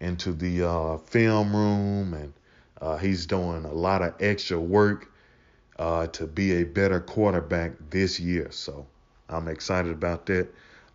into 0.00 0.32
the 0.32 0.66
uh, 0.66 0.96
film 0.98 1.54
room, 1.54 2.14
and 2.14 2.32
uh, 2.80 2.96
he's 2.96 3.26
doing 3.26 3.64
a 3.64 3.72
lot 3.72 4.00
of 4.00 4.14
extra 4.20 4.58
work 4.58 5.12
uh, 5.78 6.06
to 6.06 6.26
be 6.26 6.52
a 6.62 6.64
better 6.64 7.00
quarterback 7.00 7.72
this 7.90 8.18
year. 8.18 8.48
So 8.50 8.86
I'm 9.28 9.48
excited 9.48 9.92
about 9.92 10.26
that. 10.26 10.48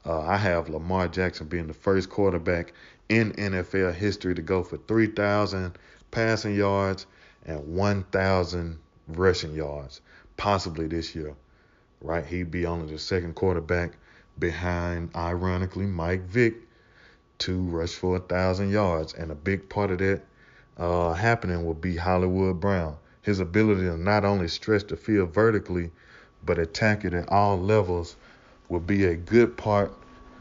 Uh, 0.05 0.21
I 0.21 0.37
have 0.37 0.69
Lamar 0.69 1.07
Jackson 1.07 1.47
being 1.47 1.67
the 1.67 1.73
first 1.73 2.09
quarterback 2.09 2.73
in 3.09 3.33
NFL 3.33 3.95
history 3.95 4.35
to 4.35 4.41
go 4.41 4.61
for 4.61 4.77
3,000 4.77 5.75
passing 6.11 6.55
yards 6.55 7.07
and 7.45 7.75
1,000 7.75 8.77
rushing 9.07 9.55
yards, 9.55 10.01
possibly 10.37 10.87
this 10.87 11.15
year. 11.15 11.33
Right? 12.01 12.25
He'd 12.25 12.51
be 12.51 12.65
only 12.65 12.91
the 12.91 12.99
second 12.99 13.33
quarterback 13.33 13.93
behind, 14.37 15.09
ironically, 15.15 15.85
Mike 15.85 16.21
Vick 16.25 16.55
to 17.39 17.61
rush 17.63 17.93
for 17.93 18.15
a 18.15 18.19
1,000 18.19 18.69
yards. 18.69 19.13
And 19.13 19.31
a 19.31 19.35
big 19.35 19.69
part 19.69 19.89
of 19.89 19.97
that 19.99 20.21
uh, 20.77 21.13
happening 21.13 21.65
will 21.65 21.73
be 21.73 21.95
Hollywood 21.95 22.59
Brown. 22.59 22.97
His 23.23 23.39
ability 23.39 23.81
to 23.81 23.97
not 23.97 24.23
only 24.23 24.47
stretch 24.49 24.85
the 24.85 24.97
field 24.97 25.33
vertically, 25.33 25.91
but 26.45 26.59
attack 26.59 27.05
it 27.05 27.13
at 27.13 27.29
all 27.29 27.59
levels 27.59 28.15
will 28.69 28.79
be 28.79 29.05
a 29.05 29.15
good 29.15 29.57
part, 29.57 29.93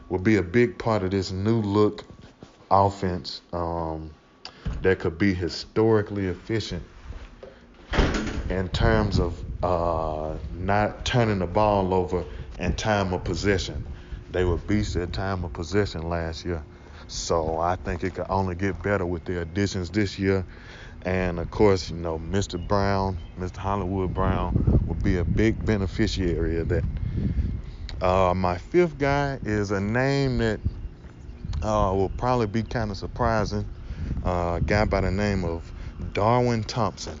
will 0.09 0.19
be 0.19 0.37
a 0.37 0.43
big 0.43 0.79
part 0.79 1.03
of 1.03 1.11
this 1.11 1.31
new 1.31 1.61
look 1.61 2.05
offense. 2.71 3.41
Um, 3.53 4.11
that 4.81 4.99
could 4.99 5.17
be 5.17 5.33
historically 5.33 6.27
efficient 6.27 6.83
in 8.49 8.69
terms 8.69 9.19
of 9.19 9.43
uh, 9.63 10.37
not 10.53 11.05
turning 11.05 11.39
the 11.39 11.47
ball 11.47 11.93
over 11.93 12.25
in 12.59 12.73
time 12.73 13.13
of 13.13 13.23
possession. 13.23 13.83
They 14.31 14.45
were 14.45 14.57
beasts 14.57 14.95
at 14.95 15.13
time 15.13 15.43
of 15.43 15.53
possession 15.53 16.09
last 16.09 16.45
year. 16.45 16.63
So 17.07 17.59
I 17.59 17.75
think 17.77 18.03
it 18.03 18.15
could 18.15 18.27
only 18.29 18.55
get 18.55 18.81
better 18.81 19.05
with 19.05 19.25
the 19.25 19.41
additions 19.41 19.89
this 19.89 20.19
year. 20.19 20.45
And 21.03 21.39
of 21.39 21.51
course, 21.51 21.89
you 21.91 21.97
know, 21.97 22.19
Mr. 22.19 22.59
Brown, 22.59 23.19
Mr. 23.39 23.57
Hollywood 23.57 24.13
Brown 24.13 24.55
will 24.87 24.95
be 24.95 25.17
a 25.17 25.25
big 25.25 25.63
beneficiary 25.65 26.59
of 26.59 26.69
that. 26.69 26.85
Uh, 28.01 28.33
my 28.35 28.57
fifth 28.57 28.97
guy 28.97 29.39
is 29.45 29.71
a 29.71 29.79
name 29.79 30.39
that 30.39 30.59
uh, 31.61 31.91
will 31.95 32.11
probably 32.17 32.45
be 32.45 32.61
kind 32.61 32.91
of 32.91 32.97
surprising 32.97 33.65
a 34.23 34.61
guy 34.65 34.83
by 34.83 34.99
the 34.99 35.11
name 35.11 35.45
of 35.45 35.71
Darwin 36.13 36.63
Thompson. 36.65 37.17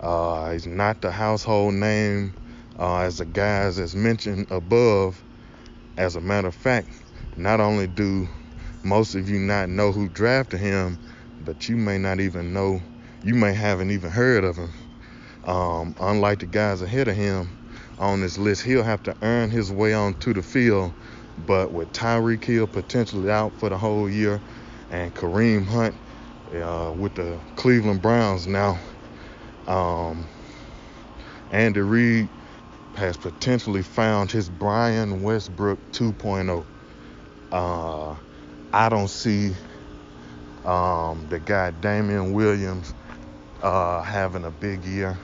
Uh, 0.00 0.52
he's 0.52 0.66
not 0.66 1.00
the 1.00 1.10
household 1.10 1.72
name 1.72 2.34
uh, 2.78 2.98
as 2.98 3.18
the 3.18 3.24
guys 3.24 3.76
that's 3.76 3.94
mentioned 3.94 4.46
above. 4.50 5.22
As 5.96 6.16
a 6.16 6.20
matter 6.20 6.48
of 6.48 6.54
fact, 6.54 6.88
not 7.36 7.58
only 7.58 7.86
do 7.86 8.28
most 8.84 9.14
of 9.14 9.28
you 9.28 9.38
not 9.38 9.70
know 9.70 9.90
who 9.90 10.08
drafted 10.10 10.60
him, 10.60 10.98
but 11.40 11.68
you 11.68 11.76
may 11.76 11.96
not 11.96 12.20
even 12.20 12.52
know, 12.52 12.82
you 13.24 13.34
may 13.34 13.54
haven't 13.54 13.90
even 13.90 14.10
heard 14.10 14.44
of 14.44 14.56
him. 14.56 14.70
Um, 15.44 15.94
unlike 15.98 16.40
the 16.40 16.46
guys 16.46 16.82
ahead 16.82 17.08
of 17.08 17.16
him 17.16 17.57
on 17.98 18.20
this 18.20 18.38
list, 18.38 18.62
he'll 18.62 18.82
have 18.82 19.02
to 19.04 19.16
earn 19.22 19.50
his 19.50 19.72
way 19.72 19.94
onto 19.94 20.32
the 20.32 20.42
field. 20.42 20.92
But 21.46 21.72
with 21.72 21.92
Tyreek 21.92 22.44
Hill 22.44 22.66
potentially 22.66 23.30
out 23.30 23.52
for 23.58 23.68
the 23.68 23.78
whole 23.78 24.08
year 24.08 24.40
and 24.90 25.14
Kareem 25.14 25.66
Hunt 25.66 25.94
uh, 26.54 26.92
with 26.96 27.14
the 27.14 27.38
Cleveland 27.56 28.02
Browns 28.02 28.46
now. 28.46 28.78
Um, 29.66 30.26
Andy 31.52 31.80
Reid 31.80 32.28
has 32.96 33.16
potentially 33.16 33.82
found 33.82 34.30
his 34.30 34.48
Brian 34.48 35.22
Westbrook 35.22 35.78
2.0. 35.92 36.64
Uh, 37.52 38.16
I 38.72 38.88
don't 38.88 39.08
see 39.08 39.52
um, 40.64 41.26
the 41.30 41.38
guy 41.38 41.70
Damien 41.70 42.32
Williams 42.32 42.92
uh, 43.62 44.02
having 44.02 44.44
a 44.44 44.50
big 44.50 44.84
year. 44.84 45.16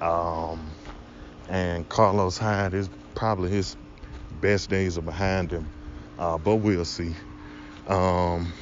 Um, 0.00 0.75
and 1.48 1.88
Carlos 1.88 2.38
Hyde 2.38 2.74
is 2.74 2.90
probably 3.14 3.50
his 3.50 3.76
best 4.40 4.70
days 4.70 4.98
are 4.98 5.02
behind 5.02 5.50
him. 5.50 5.66
Uh, 6.18 6.38
but 6.38 6.56
we'll 6.56 6.84
see. 6.84 7.14
Um, 7.86 8.52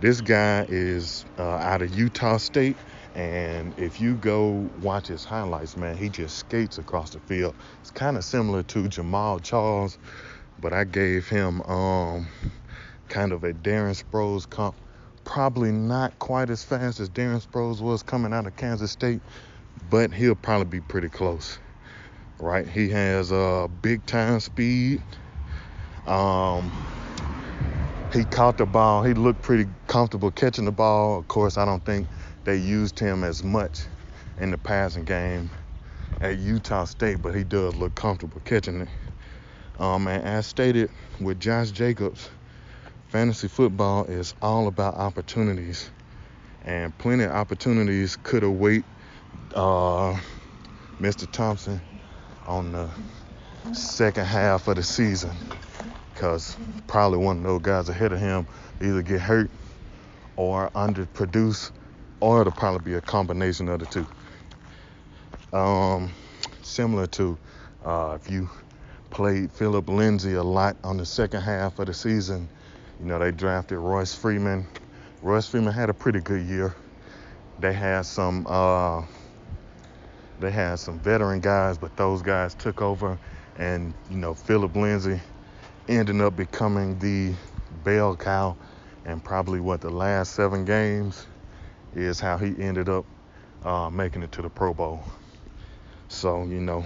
this 0.00 0.20
guy 0.20 0.66
is 0.68 1.24
uh, 1.38 1.42
out 1.42 1.82
of 1.82 1.96
Utah 1.96 2.36
State, 2.36 2.76
and 3.14 3.78
if 3.78 4.00
you 4.00 4.14
go 4.14 4.68
watch 4.82 5.08
his 5.08 5.24
highlights, 5.24 5.76
man, 5.76 5.96
he 5.96 6.08
just 6.08 6.38
skates 6.38 6.78
across 6.78 7.10
the 7.10 7.20
field. 7.20 7.54
It's 7.80 7.90
kind 7.90 8.16
of 8.16 8.24
similar 8.24 8.62
to 8.62 8.84
Jamaal 8.84 9.42
Charles, 9.42 9.98
but 10.60 10.72
I 10.72 10.84
gave 10.84 11.28
him 11.28 11.60
um, 11.62 12.26
kind 13.08 13.32
of 13.32 13.44
a 13.44 13.52
Darren 13.52 14.00
Sproles 14.00 14.48
comp. 14.48 14.76
Probably 15.24 15.70
not 15.70 16.18
quite 16.18 16.50
as 16.50 16.64
fast 16.64 17.00
as 17.00 17.10
Darren 17.10 17.44
Sproles 17.44 17.80
was 17.80 18.02
coming 18.02 18.32
out 18.32 18.46
of 18.46 18.56
Kansas 18.56 18.90
State, 18.90 19.20
but 19.90 20.12
he'll 20.12 20.34
probably 20.34 20.64
be 20.64 20.80
pretty 20.80 21.08
close. 21.08 21.58
Right? 22.40 22.66
He 22.66 22.88
has 22.88 23.30
uh, 23.30 23.68
big 23.82 24.04
time 24.06 24.40
speed. 24.40 25.02
Um, 26.06 26.72
he 28.12 28.24
caught 28.24 28.56
the 28.56 28.64
ball. 28.66 29.02
He 29.04 29.12
looked 29.12 29.42
pretty 29.42 29.68
comfortable 29.86 30.30
catching 30.30 30.64
the 30.64 30.72
ball. 30.72 31.18
Of 31.18 31.28
course, 31.28 31.58
I 31.58 31.64
don't 31.66 31.84
think 31.84 32.08
they 32.44 32.56
used 32.56 32.98
him 32.98 33.24
as 33.24 33.44
much 33.44 33.82
in 34.38 34.50
the 34.50 34.58
passing 34.58 35.04
game 35.04 35.50
at 36.20 36.38
Utah 36.38 36.84
State, 36.84 37.20
but 37.22 37.34
he 37.34 37.44
does 37.44 37.74
look 37.76 37.94
comfortable 37.94 38.40
catching 38.44 38.80
it. 38.80 38.88
Um, 39.78 40.08
and 40.08 40.22
as 40.24 40.46
stated 40.46 40.90
with 41.20 41.40
Josh 41.40 41.70
Jacobs, 41.70 42.30
fantasy 43.08 43.48
football 43.48 44.04
is 44.04 44.34
all 44.40 44.66
about 44.66 44.94
opportunities, 44.94 45.90
and 46.64 46.96
plenty 46.98 47.24
of 47.24 47.32
opportunities 47.32 48.16
could 48.16 48.42
await 48.42 48.84
uh, 49.54 50.18
Mr. 51.00 51.30
Thompson 51.30 51.80
on 52.46 52.72
the 52.72 52.88
second 53.72 54.24
half 54.24 54.68
of 54.68 54.76
the 54.76 54.82
season 54.82 55.30
because 56.20 56.56
probably 56.86 57.18
one 57.18 57.38
of 57.38 57.42
those 57.44 57.62
guys 57.62 57.88
ahead 57.88 58.12
of 58.12 58.18
him 58.18 58.46
either 58.82 59.00
get 59.00 59.20
hurt 59.20 59.50
or 60.36 60.70
underproduce, 60.74 61.70
or 62.20 62.42
it'll 62.42 62.52
probably 62.52 62.92
be 62.92 62.96
a 62.96 63.00
combination 63.00 63.68
of 63.68 63.80
the 63.80 63.86
two. 63.86 64.06
Um, 65.56 66.10
similar 66.62 67.06
to 67.08 67.38
uh, 67.84 68.18
if 68.20 68.30
you 68.30 68.50
played 69.10 69.50
Philip 69.52 69.88
Lindsay 69.88 70.34
a 70.34 70.42
lot 70.42 70.76
on 70.84 70.98
the 70.98 71.06
second 71.06 71.40
half 71.40 71.78
of 71.78 71.86
the 71.86 71.94
season, 71.94 72.48
you 73.00 73.06
know, 73.06 73.18
they 73.18 73.30
drafted 73.30 73.78
Royce 73.78 74.14
Freeman. 74.14 74.66
Royce 75.22 75.48
Freeman 75.48 75.72
had 75.72 75.88
a 75.90 75.94
pretty 75.94 76.20
good 76.20 76.46
year. 76.46 76.74
They 77.58 77.72
had 77.72 78.02
some 78.02 78.46
uh, 78.46 79.02
they 80.40 80.50
had 80.50 80.78
some 80.78 80.98
veteran 80.98 81.40
guys, 81.40 81.78
but 81.78 81.96
those 81.96 82.22
guys 82.22 82.54
took 82.54 82.80
over 82.82 83.18
and 83.56 83.94
you 84.08 84.16
know, 84.16 84.34
Philip 84.34 84.74
Lindsay 84.74 85.20
ended 85.88 86.20
up 86.20 86.36
becoming 86.36 86.98
the 86.98 87.34
bell 87.84 88.16
cow 88.16 88.56
and 89.04 89.22
probably 89.22 89.60
what 89.60 89.80
the 89.80 89.90
last 89.90 90.34
seven 90.34 90.64
games 90.64 91.26
is 91.94 92.20
how 92.20 92.36
he 92.38 92.54
ended 92.62 92.88
up 92.88 93.04
uh, 93.64 93.90
making 93.90 94.22
it 94.22 94.32
to 94.32 94.42
the 94.42 94.48
Pro 94.48 94.72
Bowl. 94.72 95.04
So, 96.08 96.44
you 96.44 96.60
know, 96.60 96.84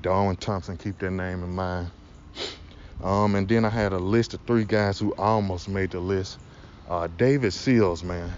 Darwin 0.00 0.36
Thompson, 0.36 0.76
keep 0.76 0.98
that 0.98 1.10
name 1.10 1.42
in 1.42 1.50
mind. 1.50 1.90
Um, 3.02 3.34
and 3.34 3.48
then 3.48 3.64
I 3.64 3.70
had 3.70 3.92
a 3.92 3.98
list 3.98 4.34
of 4.34 4.40
three 4.46 4.64
guys 4.64 4.98
who 4.98 5.14
almost 5.16 5.68
made 5.68 5.90
the 5.90 6.00
list. 6.00 6.38
Uh, 6.88 7.08
David 7.16 7.52
Sills, 7.52 8.02
man, 8.04 8.30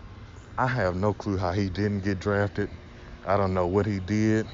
I 0.56 0.66
have 0.66 0.94
no 0.94 1.12
clue 1.12 1.36
how 1.36 1.52
he 1.52 1.68
didn't 1.68 2.00
get 2.00 2.20
drafted. 2.20 2.70
I 3.26 3.36
don't 3.36 3.54
know 3.54 3.66
what 3.66 3.86
he 3.86 4.00
did. 4.00 4.46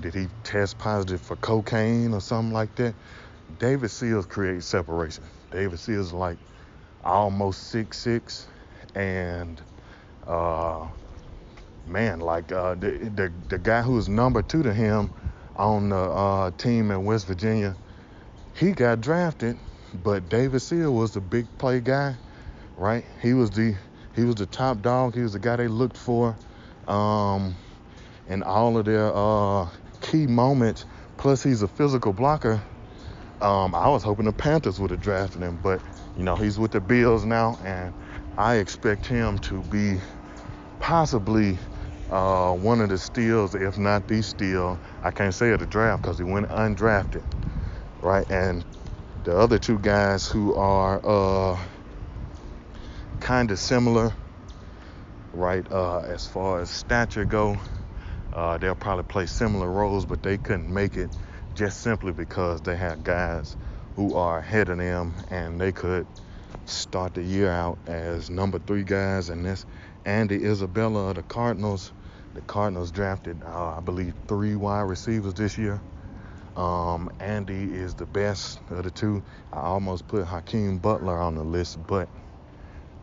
Did 0.00 0.14
he 0.14 0.28
test 0.44 0.78
positive 0.78 1.20
for 1.20 1.36
cocaine 1.36 2.14
or 2.14 2.20
something 2.20 2.52
like 2.52 2.74
that? 2.76 2.94
David 3.58 3.90
Sills 3.90 4.26
creates 4.26 4.66
separation. 4.66 5.24
David 5.50 5.80
is 5.88 6.12
like 6.12 6.38
almost 7.04 7.64
six 7.68 7.98
six, 7.98 8.46
and 8.94 9.60
uh, 10.26 10.86
man, 11.86 12.20
like 12.20 12.52
uh, 12.52 12.74
the, 12.74 13.10
the 13.14 13.32
the 13.48 13.58
guy 13.58 13.82
who's 13.82 14.08
number 14.08 14.42
two 14.42 14.62
to 14.62 14.72
him 14.72 15.10
on 15.56 15.88
the 15.88 15.96
uh, 15.96 16.50
team 16.52 16.90
in 16.90 17.04
West 17.04 17.26
Virginia, 17.26 17.76
he 18.54 18.72
got 18.72 19.00
drafted, 19.00 19.58
but 20.04 20.28
David 20.28 20.60
Seal 20.60 20.94
was 20.94 21.12
the 21.12 21.20
big 21.20 21.46
play 21.58 21.80
guy, 21.80 22.16
right? 22.76 23.04
He 23.22 23.34
was 23.34 23.50
the 23.50 23.74
he 24.14 24.24
was 24.24 24.36
the 24.36 24.46
top 24.46 24.82
dog. 24.82 25.14
He 25.14 25.22
was 25.22 25.32
the 25.32 25.38
guy 25.38 25.56
they 25.56 25.68
looked 25.68 25.96
for, 25.96 26.36
um, 26.88 27.54
in 28.28 28.42
all 28.42 28.76
of 28.78 28.84
their 28.84 29.12
uh, 29.14 29.68
key 30.00 30.26
moments. 30.26 30.84
Plus, 31.16 31.42
he's 31.42 31.62
a 31.62 31.68
physical 31.68 32.12
blocker. 32.12 32.62
Um, 33.40 33.74
I 33.74 33.88
was 33.88 34.02
hoping 34.02 34.24
the 34.24 34.32
Panthers 34.32 34.80
would 34.80 34.90
have 34.90 35.00
drafted 35.00 35.42
him, 35.42 35.60
but 35.62 35.80
you 36.16 36.24
know 36.24 36.34
he's 36.34 36.58
with 36.58 36.72
the 36.72 36.80
Bills 36.80 37.24
now, 37.24 37.58
and 37.64 37.94
I 38.36 38.56
expect 38.56 39.06
him 39.06 39.38
to 39.40 39.62
be 39.62 39.98
possibly 40.80 41.58
uh, 42.10 42.52
one 42.52 42.80
of 42.80 42.88
the 42.88 42.98
steals, 42.98 43.54
if 43.54 43.78
not 43.78 44.08
the 44.08 44.22
steal. 44.22 44.80
I 45.02 45.10
can't 45.10 45.34
say 45.34 45.52
at 45.52 45.60
the 45.60 45.66
draft 45.66 46.02
because 46.02 46.18
he 46.18 46.24
went 46.24 46.48
undrafted, 46.48 47.22
right? 48.02 48.28
And 48.30 48.64
the 49.24 49.36
other 49.36 49.58
two 49.58 49.78
guys 49.78 50.26
who 50.26 50.54
are 50.54 51.00
uh, 51.04 51.58
kind 53.20 53.50
of 53.50 53.58
similar, 53.58 54.12
right, 55.32 55.66
uh, 55.70 56.00
as 56.00 56.26
far 56.26 56.60
as 56.60 56.70
stature 56.70 57.24
go, 57.24 57.58
uh, 58.32 58.58
they'll 58.58 58.74
probably 58.74 59.04
play 59.04 59.26
similar 59.26 59.70
roles, 59.70 60.06
but 60.06 60.22
they 60.22 60.38
couldn't 60.38 60.72
make 60.72 60.96
it 60.96 61.10
just 61.54 61.80
simply 61.80 62.12
because 62.12 62.60
they 62.62 62.76
have 62.76 63.02
guys 63.04 63.56
who 63.96 64.14
are 64.14 64.38
ahead 64.38 64.68
of 64.68 64.78
them 64.78 65.14
and 65.30 65.60
they 65.60 65.72
could 65.72 66.06
start 66.66 67.14
the 67.14 67.22
year 67.22 67.50
out 67.50 67.78
as 67.86 68.30
number 68.30 68.58
three 68.58 68.84
guys. 68.84 69.28
And 69.28 69.44
this 69.44 69.66
Andy 70.04 70.44
Isabella 70.44 71.10
of 71.10 71.16
the 71.16 71.22
Cardinals. 71.22 71.92
The 72.34 72.42
Cardinals 72.42 72.92
drafted, 72.92 73.42
uh, 73.44 73.76
I 73.76 73.80
believe, 73.80 74.14
three 74.28 74.54
wide 74.56 74.82
receivers 74.82 75.34
this 75.34 75.58
year. 75.58 75.82
Um, 76.56 77.10
Andy 77.20 77.74
is 77.74 77.94
the 77.94 78.06
best 78.06 78.60
of 78.70 78.84
the 78.84 78.90
two. 78.90 79.22
I 79.52 79.60
almost 79.60 80.08
put 80.08 80.24
Hakeem 80.24 80.78
Butler 80.78 81.18
on 81.18 81.34
the 81.34 81.44
list, 81.44 81.78
but 81.86 82.08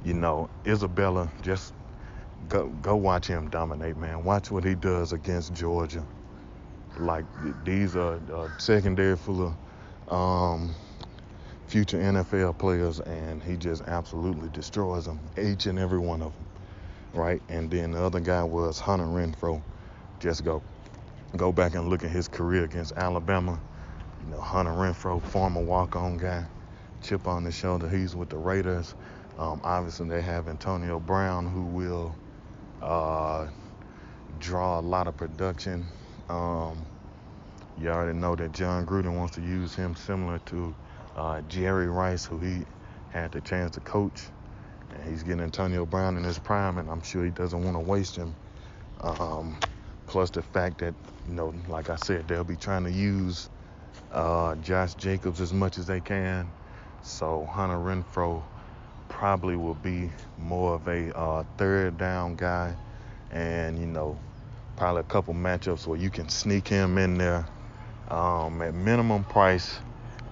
you 0.03 0.13
know, 0.13 0.49
Isabella, 0.65 1.31
just 1.41 1.74
go 2.49 2.67
go 2.81 2.95
watch 2.95 3.27
him 3.27 3.49
dominate, 3.49 3.97
man. 3.97 4.23
Watch 4.23 4.51
what 4.51 4.63
he 4.63 4.75
does 4.75 5.13
against 5.13 5.53
Georgia. 5.53 6.05
Like 6.99 7.25
these 7.63 7.95
are 7.95 8.19
secondary 8.57 9.17
full 9.17 9.53
of 10.07 10.13
um, 10.13 10.73
future 11.67 11.97
NFL 11.97 12.57
players, 12.57 12.99
and 13.01 13.41
he 13.41 13.57
just 13.57 13.83
absolutely 13.83 14.49
destroys 14.49 15.05
them, 15.05 15.19
each 15.41 15.65
and 15.65 15.77
every 15.79 15.99
one 15.99 16.21
of 16.21 16.33
them, 16.33 16.45
right? 17.13 17.41
And 17.49 17.69
then 17.69 17.91
the 17.91 18.01
other 18.01 18.19
guy 18.19 18.43
was 18.43 18.79
Hunter 18.79 19.05
Renfrow. 19.05 19.61
Just 20.19 20.45
go 20.45 20.61
go 21.35 21.51
back 21.51 21.75
and 21.75 21.89
look 21.89 22.03
at 22.03 22.11
his 22.11 22.27
career 22.27 22.63
against 22.63 22.93
Alabama. 22.93 23.59
You 24.23 24.31
know, 24.31 24.41
Hunter 24.41 24.71
Renfrow, 24.71 25.21
former 25.21 25.61
walk-on 25.61 26.17
guy, 26.17 26.45
chip 27.01 27.27
on 27.27 27.43
the 27.43 27.51
shoulder. 27.51 27.89
He's 27.89 28.15
with 28.15 28.29
the 28.29 28.37
Raiders. 28.37 28.95
Um, 29.37 29.59
obviously, 29.63 30.07
they 30.07 30.21
have 30.21 30.47
Antonio 30.47 30.99
Brown, 30.99 31.45
who 31.45 31.63
will 31.63 32.15
uh, 32.85 33.47
draw 34.39 34.79
a 34.79 34.81
lot 34.81 35.07
of 35.07 35.17
production. 35.17 35.87
Um, 36.29 36.85
you 37.77 37.89
already 37.89 38.17
know 38.17 38.35
that 38.35 38.51
Jon 38.53 38.85
Gruden 38.85 39.17
wants 39.17 39.35
to 39.35 39.41
use 39.41 39.75
him 39.75 39.95
similar 39.95 40.39
to 40.39 40.75
uh, 41.15 41.41
Jerry 41.41 41.87
Rice, 41.87 42.25
who 42.25 42.39
he 42.39 42.63
had 43.09 43.31
the 43.31 43.41
chance 43.41 43.71
to 43.71 43.81
coach. 43.81 44.21
And 44.91 45.09
he's 45.09 45.23
getting 45.23 45.41
Antonio 45.41 45.85
Brown 45.85 46.17
in 46.17 46.23
his 46.23 46.39
prime, 46.39 46.77
and 46.77 46.89
I'm 46.89 47.01
sure 47.01 47.25
he 47.25 47.31
doesn't 47.31 47.63
want 47.63 47.75
to 47.75 47.79
waste 47.81 48.15
him. 48.15 48.35
Um, 49.01 49.57
plus 50.05 50.29
the 50.29 50.43
fact 50.43 50.79
that, 50.79 50.95
you 51.27 51.33
know, 51.33 51.53
like 51.67 51.89
I 51.89 51.95
said, 51.95 52.27
they'll 52.27 52.43
be 52.43 52.55
trying 52.55 52.83
to 52.85 52.91
use 52.91 53.49
uh, 54.11 54.55
Josh 54.55 54.95
Jacobs 54.95 55.41
as 55.41 55.53
much 55.53 55.77
as 55.77 55.87
they 55.87 56.01
can. 56.01 56.53
So 57.01 57.45
Hunter 57.45 57.77
Renfrow 57.77 58.43
probably 59.15 59.55
will 59.55 59.75
be 59.75 60.11
more 60.37 60.75
of 60.75 60.85
a 60.89 61.17
uh, 61.17 61.41
third 61.57 61.97
down 61.97 62.35
guy, 62.35 62.75
and 63.31 63.79
you 63.79 63.85
know, 63.85 64.19
probably 64.75 64.99
a 64.99 65.03
couple 65.05 65.33
matchups 65.33 65.87
where 65.87 65.97
you 65.97 66.09
can 66.09 66.27
sneak 66.27 66.67
him 66.67 66.97
in 66.97 67.17
there 67.17 67.47
um, 68.09 68.61
at 68.61 68.73
minimum 68.73 69.23
price 69.23 69.79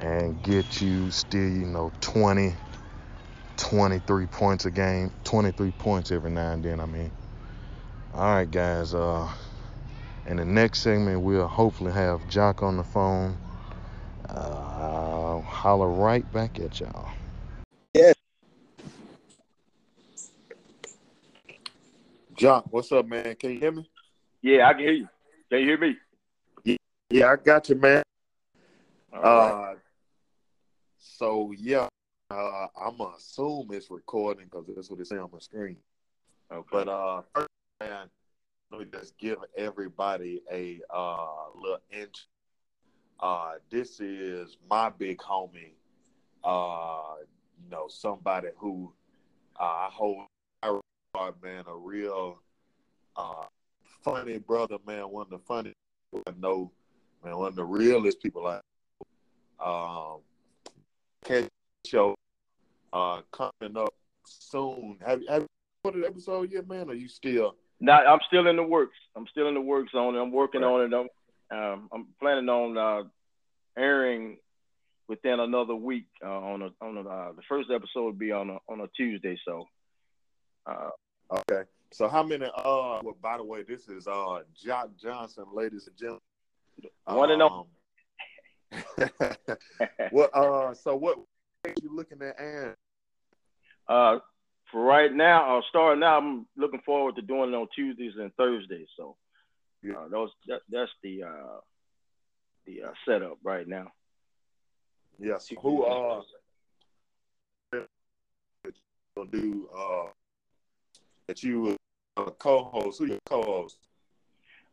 and 0.02 0.44
get 0.44 0.82
you 0.82 1.10
still, 1.12 1.40
you 1.40 1.66
know, 1.66 1.94
20, 2.02 2.54
23 3.56 4.26
points 4.26 4.66
a 4.66 4.72
game, 4.72 5.10
23 5.24 5.72
points 5.72 6.12
every 6.12 6.30
now 6.30 6.52
and 6.52 6.62
then. 6.62 6.82
I 6.82 6.86
mean, 6.86 7.10
all 8.14 8.36
right, 8.36 8.52
guys. 8.52 8.94
Uh, 8.94 9.30
in 10.28 10.36
the 10.36 10.46
next 10.46 10.82
segment, 10.82 11.22
we'll 11.22 11.48
hopefully 11.48 11.94
have 11.94 12.28
Jock 12.28 12.62
on 12.62 12.76
the 12.76 12.84
phone. 12.84 13.38
Uh, 14.28 14.34
I'll 14.34 15.42
holler 15.42 15.88
right 15.88 16.30
back 16.34 16.60
at 16.60 16.82
y'all. 16.82 17.10
Yeah. 17.94 18.12
Jock, 22.44 22.66
what's 22.72 22.92
up, 22.92 23.08
man? 23.08 23.34
Can 23.36 23.52
you 23.52 23.60
hear 23.62 23.72
me? 23.72 23.90
Yeah, 24.42 24.68
I 24.68 24.74
can 24.74 24.82
hear 24.82 24.92
you. 24.92 25.08
Can 25.50 25.60
you 25.62 25.66
hear 25.66 25.78
me? 25.78 26.78
Yeah, 27.10 27.32
I 27.32 27.38
got 27.38 27.70
you, 27.70 27.76
man. 27.76 28.04
Right. 29.14 29.24
Uh, 29.24 29.76
so 30.98 31.54
yeah, 31.58 31.88
uh, 32.30 32.68
I'm 32.86 32.98
gonna 32.98 33.16
assume 33.16 33.70
it's 33.72 33.90
recording 33.90 34.48
because 34.52 34.66
that's 34.76 34.90
what 34.90 35.00
it 35.00 35.08
says 35.08 35.20
on 35.20 35.30
my 35.32 35.40
screen. 35.40 35.78
okay. 36.52 36.68
But 36.70 36.90
uh, 36.90 37.22
first, 37.34 37.48
man, 37.80 38.10
let 38.72 38.82
me 38.82 38.88
just 38.92 39.18
give 39.18 39.38
everybody 39.56 40.42
a 40.52 40.82
uh 40.94 41.46
little 41.56 41.80
intro 41.92 42.26
Uh, 43.22 43.54
this 43.72 44.02
is 44.02 44.58
my 44.70 44.90
big 44.90 45.18
homie. 45.20 45.76
Uh, 46.44 47.24
you 47.64 47.70
know, 47.72 47.88
somebody 47.88 48.50
who 48.58 48.92
uh, 49.58 49.64
I 49.64 49.90
hold 49.94 50.26
man, 51.44 51.64
a 51.68 51.76
real 51.76 52.40
uh, 53.16 53.46
funny 54.04 54.40
brother, 54.40 54.78
man. 54.88 55.04
One 55.04 55.24
of 55.24 55.30
the 55.30 55.38
funny 55.38 55.74
I 56.16 56.32
know, 56.40 56.72
man. 57.24 57.38
One 57.38 57.50
of 57.50 57.56
the 57.56 57.64
realest 57.64 58.22
people 58.22 58.48
I 58.48 58.60
know. 59.60 59.64
Um, 59.64 60.20
catch 61.24 61.48
show 61.86 62.16
uh, 62.92 63.22
coming 63.32 63.78
up 63.78 63.94
soon. 64.26 64.98
Have, 65.06 65.22
have 65.30 65.42
you 65.44 65.48
put 65.84 65.94
an 65.94 66.04
episode 66.04 66.52
yet, 66.52 66.68
man? 66.68 66.90
Or 66.90 66.96
you 66.96 67.08
still? 67.08 67.56
No, 67.80 67.94
I'm 67.94 68.20
still 68.28 68.48
in 68.48 68.56
the 68.56 68.64
works. 68.64 68.98
I'm 69.16 69.28
still 69.28 69.48
in 69.48 69.54
the 69.54 69.62
works 69.62 69.94
on 69.94 70.16
it. 70.16 70.20
I'm 70.20 70.32
working 70.32 70.62
right. 70.62 70.68
on 70.68 70.94
it. 70.94 71.10
I'm, 71.52 71.58
um, 71.58 71.90
I'm 71.94 72.08
planning 72.20 72.50
on 72.50 72.78
uh, 72.78 73.04
airing 73.78 74.38
within 75.08 75.40
another 75.40 75.76
week. 75.76 76.08
Uh, 76.24 76.40
on 76.40 76.62
a, 76.64 76.70
on 76.84 76.98
a, 76.98 77.02
uh, 77.08 77.32
the 77.34 77.44
first 77.48 77.70
episode 77.70 78.04
will 78.04 78.14
be 78.14 78.32
on 78.32 78.50
a, 78.50 78.58
on 78.68 78.82
a 78.82 78.88
Tuesday. 78.98 79.38
So. 79.46 79.68
Uh, 80.66 80.90
okay. 81.32 81.64
So 81.92 82.08
how 82.08 82.24
many? 82.24 82.46
Uh, 82.46 83.00
well, 83.04 83.18
by 83.22 83.38
the 83.38 83.44
way, 83.44 83.64
this 83.64 83.88
is 83.88 84.08
uh 84.08 84.40
Jock 84.56 84.90
Johnson, 85.02 85.46
ladies 85.54 85.88
and 85.88 85.98
gentlemen. 85.98 86.22
One 87.06 87.32
and 87.32 87.42
um, 87.42 87.66
what? 90.12 90.36
Uh, 90.36 90.74
so 90.74 90.96
what? 90.96 91.20
Are 91.66 91.74
you 91.82 91.96
looking 91.96 92.22
at, 92.22 92.36
Aaron? 92.40 92.76
Uh, 93.88 94.20
for 94.72 94.84
right 94.84 95.14
now, 95.14 95.58
uh, 95.58 95.62
starting 95.70 96.00
now, 96.00 96.18
I'm 96.18 96.48
looking 96.58 96.82
forward 96.86 97.16
to 97.16 97.22
doing 97.22 97.52
it 97.52 97.56
on 97.56 97.68
Tuesdays 97.76 98.14
and 98.18 98.34
Thursdays. 98.36 98.88
So, 98.98 99.16
yeah. 99.84 99.94
uh, 99.94 100.08
those 100.10 100.32
that, 100.48 100.62
that's 100.70 100.92
the 101.04 101.24
uh, 101.24 101.60
the 102.66 102.84
uh, 102.84 102.94
setup 103.06 103.38
right 103.44 103.68
now. 103.68 103.92
Yes. 105.20 105.48
Yeah, 105.52 105.56
so 105.56 105.62
who 105.62 105.84
uh 105.84 106.22
do 109.32 109.70
uh 109.78 110.06
that 111.34 111.44
you 111.44 111.76
uh, 112.18 112.30
co-host? 112.38 113.00
Who 113.00 113.06
your 113.08 113.20
co-host? 113.26 113.78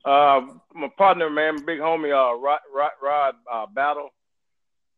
Uh, 0.05 0.41
my 0.75 0.89
partner, 0.99 1.31
man, 1.31 1.65
big 1.65 1.79
homie, 1.79 2.13
uh, 2.13 2.39
Rod, 2.39 2.61
Rod, 2.75 2.91
Rod 3.03 3.35
uh, 3.51 3.67
Battle, 3.67 4.11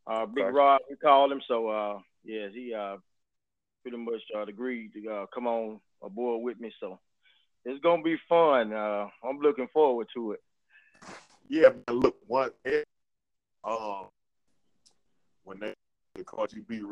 uh, 0.06 0.26
Big 0.26 0.44
okay. 0.44 0.52
Rod, 0.52 0.80
we 0.90 0.96
call 0.96 1.30
him. 1.30 1.40
So, 1.46 1.68
uh, 1.68 1.98
yeah, 2.24 2.48
he 2.52 2.74
uh 2.74 2.96
pretty 3.82 3.96
much 3.96 4.20
uh, 4.36 4.42
agreed 4.42 4.92
to 4.94 5.10
uh, 5.10 5.26
come 5.34 5.46
on 5.46 5.80
aboard 6.02 6.42
with 6.42 6.58
me. 6.60 6.72
So 6.80 6.98
it's 7.64 7.80
gonna 7.82 8.02
be 8.02 8.16
fun. 8.28 8.72
Uh, 8.72 9.06
I'm 9.24 9.38
looking 9.40 9.68
forward 9.72 10.08
to 10.14 10.32
it. 10.32 10.40
Yeah, 11.48 11.70
man. 11.70 12.00
Look, 12.00 12.16
what 12.26 12.56
um, 13.64 14.06
when 15.44 15.58
they 15.60 15.74
caught 16.24 16.52
you 16.52 16.62
be 16.62 16.82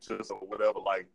just 0.00 0.30
or 0.30 0.38
whatever, 0.38 0.78
like 0.84 1.06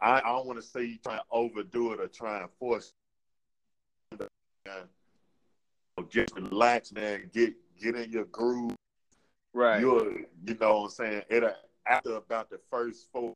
I, 0.00 0.18
I 0.18 0.20
don't 0.20 0.46
want 0.46 0.60
to 0.60 0.66
say 0.66 0.84
you 0.84 0.98
try 1.02 1.16
to 1.16 1.22
overdo 1.30 1.92
it 1.92 2.00
or 2.00 2.08
try 2.08 2.40
and 2.40 2.50
force. 2.58 2.92
It. 4.12 4.30
Just 6.10 6.34
relax, 6.34 6.92
man. 6.92 7.30
Get 7.32 7.54
get 7.80 7.94
in 7.94 8.10
your 8.10 8.24
groove. 8.26 8.74
Right. 9.52 9.80
You're, 9.80 10.20
you 10.44 10.54
know 10.60 10.80
what 10.80 10.84
I'm 10.84 10.90
saying. 10.90 11.22
It 11.30 11.44
after 11.86 12.16
about 12.16 12.50
the 12.50 12.58
first 12.70 13.08
four 13.12 13.34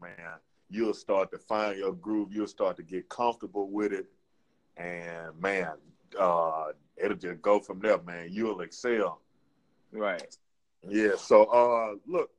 man, 0.00 0.12
you'll 0.70 0.94
start 0.94 1.30
to 1.32 1.38
find 1.38 1.78
your 1.78 1.92
groove. 1.92 2.32
You'll 2.32 2.46
start 2.46 2.76
to 2.76 2.82
get 2.82 3.08
comfortable 3.08 3.68
with 3.70 3.92
it, 3.92 4.06
and 4.76 5.38
man, 5.40 5.72
uh, 6.18 6.66
it'll 6.96 7.16
just 7.16 7.42
go 7.42 7.60
from 7.60 7.80
there, 7.80 7.98
man. 8.02 8.28
You'll 8.30 8.60
excel. 8.60 9.20
Right. 9.92 10.36
Yeah. 10.88 11.16
So, 11.16 11.44
uh, 11.44 11.94
look, 12.06 12.30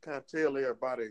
kind 0.00 0.16
of 0.16 0.26
tell 0.26 0.56
everybody 0.56 1.10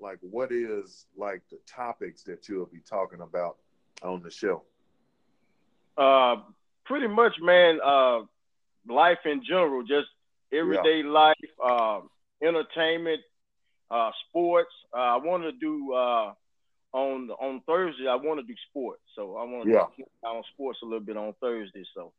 like 0.00 0.18
what 0.22 0.52
is 0.52 1.06
like 1.16 1.42
the 1.50 1.58
topics 1.66 2.22
that 2.24 2.48
you'll 2.48 2.66
be 2.66 2.80
talking 2.80 3.20
about 3.20 3.56
on 4.02 4.22
the 4.22 4.30
show. 4.30 4.62
Uh, 5.96 6.36
pretty 6.84 7.08
much, 7.08 7.34
man. 7.40 7.78
Uh, 7.84 8.20
life 8.88 9.18
in 9.24 9.42
general, 9.44 9.82
just 9.82 10.08
everyday 10.52 11.02
yeah. 11.04 11.10
life, 11.10 11.34
uh, 11.64 12.00
entertainment, 12.42 13.20
uh, 13.90 14.10
sports. 14.28 14.72
Uh, 14.94 15.00
I 15.00 15.16
want 15.16 15.42
to 15.42 15.52
do 15.52 15.92
uh, 15.92 16.32
on 16.92 17.30
on 17.30 17.60
Thursday. 17.66 18.06
I 18.08 18.16
want 18.16 18.40
to 18.40 18.46
do 18.46 18.54
sports, 18.68 19.02
so 19.14 19.36
I 19.36 19.44
want 19.44 19.66
to 19.66 19.72
yeah. 19.72 20.04
on 20.24 20.42
sports 20.54 20.78
a 20.82 20.86
little 20.86 21.00
bit 21.00 21.16
on 21.16 21.34
Thursday. 21.40 21.84
So 21.94 22.12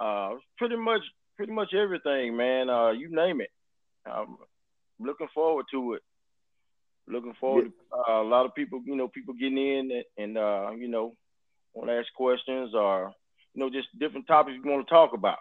uh, 0.00 0.34
pretty 0.58 0.76
much 0.76 1.02
pretty 1.36 1.52
much 1.52 1.74
everything, 1.74 2.36
man. 2.36 2.68
Uh, 2.68 2.90
you 2.90 3.08
name 3.10 3.40
it. 3.40 3.50
I'm 4.06 4.36
looking 5.00 5.28
forward 5.34 5.66
to 5.72 5.94
it. 5.94 6.02
Looking 7.06 7.34
forward 7.38 7.64
yeah. 7.64 7.96
to 8.04 8.12
uh, 8.12 8.22
a 8.22 8.24
lot 8.24 8.46
of 8.46 8.54
people, 8.54 8.82
you 8.84 8.96
know, 8.96 9.08
people 9.08 9.34
getting 9.34 9.58
in 9.58 9.90
and, 9.90 10.04
and 10.16 10.38
uh, 10.38 10.70
you 10.76 10.88
know, 10.88 11.14
want 11.74 11.90
to 11.90 11.94
ask 11.94 12.12
questions 12.14 12.74
or 12.74 13.12
you 13.54 13.60
know, 13.60 13.70
just 13.70 13.88
different 13.98 14.26
topics 14.26 14.56
you 14.62 14.70
want 14.70 14.86
to 14.86 14.92
talk 14.92 15.12
about. 15.12 15.38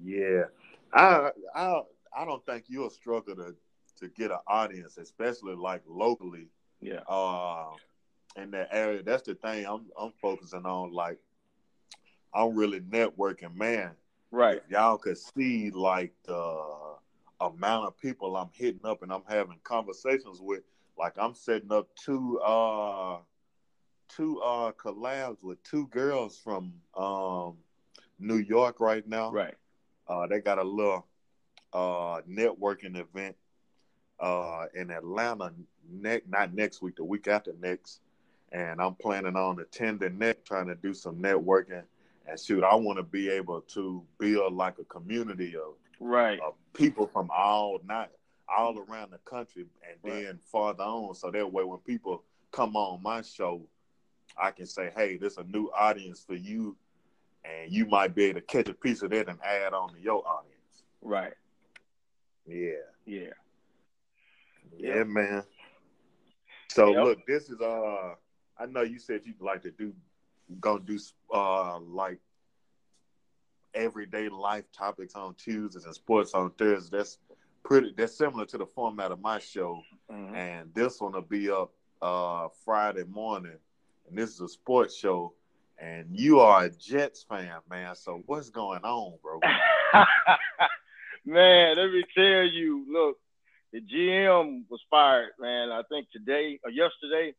Yeah, 0.00 0.44
I 0.92 1.30
I 1.54 1.80
I 2.16 2.24
don't 2.24 2.44
think 2.46 2.64
you'll 2.68 2.90
struggle 2.90 3.36
to 3.36 3.54
to 4.00 4.08
get 4.08 4.30
an 4.30 4.38
audience, 4.46 4.98
especially 4.98 5.54
like 5.54 5.82
locally. 5.86 6.48
Yeah. 6.80 7.00
Uh, 7.08 7.70
in 8.36 8.50
that 8.52 8.68
area, 8.72 9.02
that's 9.02 9.22
the 9.22 9.34
thing 9.34 9.66
I'm 9.66 9.86
I'm 9.98 10.12
focusing 10.20 10.64
on. 10.64 10.92
Like, 10.92 11.18
I'm 12.34 12.54
really 12.54 12.80
networking, 12.80 13.54
man. 13.54 13.92
Right. 14.30 14.62
If 14.64 14.70
y'all 14.70 14.98
could 14.98 15.18
see 15.18 15.70
like 15.70 16.12
the 16.24 16.96
amount 17.46 17.86
of 17.86 17.98
people 17.98 18.36
I'm 18.36 18.50
hitting 18.52 18.84
up 18.84 19.02
and 19.02 19.12
I'm 19.12 19.24
having 19.28 19.58
conversations 19.64 20.40
with. 20.40 20.62
Like, 20.98 21.14
I'm 21.16 21.34
setting 21.34 21.72
up 21.72 21.88
two 21.96 22.38
uh 22.40 23.18
two 24.08 24.40
uh 24.40 24.72
collabs 24.72 25.42
with 25.42 25.62
two 25.62 25.86
girls 25.88 26.38
from 26.38 26.74
um 26.96 27.56
New 28.18 28.36
York 28.36 28.80
right 28.80 29.06
now. 29.08 29.32
Right. 29.32 29.54
Uh, 30.06 30.26
they 30.26 30.40
got 30.40 30.58
a 30.58 30.62
little 30.64 31.06
uh 31.72 32.20
networking 32.28 32.96
event 32.96 33.36
uh, 34.22 34.66
in 34.74 34.90
Atlanta 34.90 35.52
next 35.90 36.28
not 36.28 36.54
next 36.54 36.80
week, 36.80 36.96
the 36.96 37.04
week 37.04 37.28
after 37.28 37.52
next. 37.60 38.00
And 38.52 38.80
I'm 38.80 38.94
planning 38.94 39.36
on 39.36 39.60
attending 39.60 40.18
that, 40.18 40.44
trying 40.44 40.66
to 40.66 40.74
do 40.74 40.94
some 40.94 41.16
networking. 41.16 41.82
And 42.28 42.38
shoot, 42.38 42.62
I 42.62 42.74
want 42.76 42.98
to 42.98 43.02
be 43.02 43.28
able 43.30 43.62
to 43.62 44.02
build 44.18 44.54
like 44.54 44.78
a 44.78 44.84
community 44.84 45.56
of 45.56 45.74
right 46.02 46.40
of 46.40 46.54
people 46.74 47.06
from 47.06 47.30
all 47.30 47.80
not 47.86 48.10
all 48.48 48.78
around 48.78 49.12
the 49.12 49.18
country, 49.18 49.66
and 49.88 49.98
right. 50.02 50.24
then 50.24 50.38
farther 50.44 50.82
on, 50.82 51.14
so 51.14 51.30
that 51.30 51.52
way 51.52 51.64
when 51.64 51.78
people 51.78 52.22
come 52.50 52.76
on 52.76 53.02
my 53.02 53.22
show, 53.22 53.62
I 54.36 54.50
can 54.50 54.66
say, 54.66 54.92
"Hey, 54.94 55.16
there's 55.16 55.38
a 55.38 55.44
new 55.44 55.70
audience 55.72 56.22
for 56.24 56.34
you," 56.34 56.76
and 57.44 57.72
you 57.72 57.86
might 57.86 58.14
be 58.14 58.24
able 58.24 58.40
to 58.40 58.46
catch 58.46 58.68
a 58.68 58.74
piece 58.74 59.02
of 59.02 59.10
that 59.10 59.28
and 59.28 59.38
add 59.42 59.72
on 59.72 59.94
to 59.94 60.00
your 60.00 60.26
audience. 60.26 60.82
Right. 61.00 61.34
Yeah. 62.46 62.72
Yeah. 63.06 63.30
Yeah, 64.76 64.96
yep. 64.96 65.06
man. 65.06 65.44
So 66.68 66.92
yep. 66.92 67.04
look, 67.04 67.26
this 67.26 67.50
is 67.50 67.60
uh 67.60 68.14
I 68.58 68.66
know 68.66 68.82
you 68.82 68.98
said 68.98 69.22
you'd 69.24 69.40
like 69.40 69.62
to 69.62 69.70
do 69.70 69.92
gonna 70.60 70.80
do 70.80 70.98
uh 71.32 71.78
like 71.80 72.18
everyday 73.74 74.28
life 74.28 74.64
topics 74.72 75.14
on 75.14 75.34
Tuesdays 75.34 75.84
and 75.84 75.94
sports 75.94 76.34
on 76.34 76.50
Thursdays. 76.52 76.90
That's 76.90 77.18
pretty 77.64 77.94
that's 77.96 78.16
similar 78.16 78.44
to 78.46 78.58
the 78.58 78.66
format 78.66 79.12
of 79.12 79.20
my 79.20 79.38
show. 79.38 79.80
Mm-hmm. 80.10 80.34
And 80.34 80.74
this 80.74 81.00
one 81.00 81.12
will 81.12 81.22
be 81.22 81.50
up 81.50 81.72
uh 82.00 82.48
Friday 82.64 83.04
morning. 83.04 83.58
And 84.08 84.18
this 84.18 84.30
is 84.30 84.40
a 84.40 84.48
sports 84.48 84.96
show. 84.96 85.34
And 85.78 86.06
you 86.10 86.40
are 86.40 86.64
a 86.64 86.70
Jets 86.70 87.24
fan, 87.28 87.58
man. 87.68 87.94
So 87.96 88.22
what's 88.26 88.50
going 88.50 88.82
on, 88.82 89.18
bro? 89.22 89.40
man, 91.24 91.76
let 91.76 91.90
me 91.90 92.04
tell 92.14 92.44
you, 92.44 92.86
look, 92.88 93.16
the 93.72 93.80
GM 93.80 94.64
was 94.68 94.80
fired, 94.90 95.32
man. 95.40 95.70
I 95.70 95.82
think 95.88 96.08
today 96.12 96.60
or 96.62 96.70
yesterday, 96.70 97.34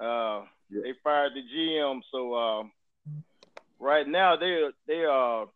uh, 0.00 0.42
yeah. 0.70 0.80
they 0.82 0.94
fired 1.04 1.32
the 1.34 1.42
GM. 1.42 2.00
So 2.10 2.34
uh, 2.34 2.62
right 3.78 4.06
now 4.06 4.36
they 4.36 4.68
they 4.86 5.04
are 5.04 5.46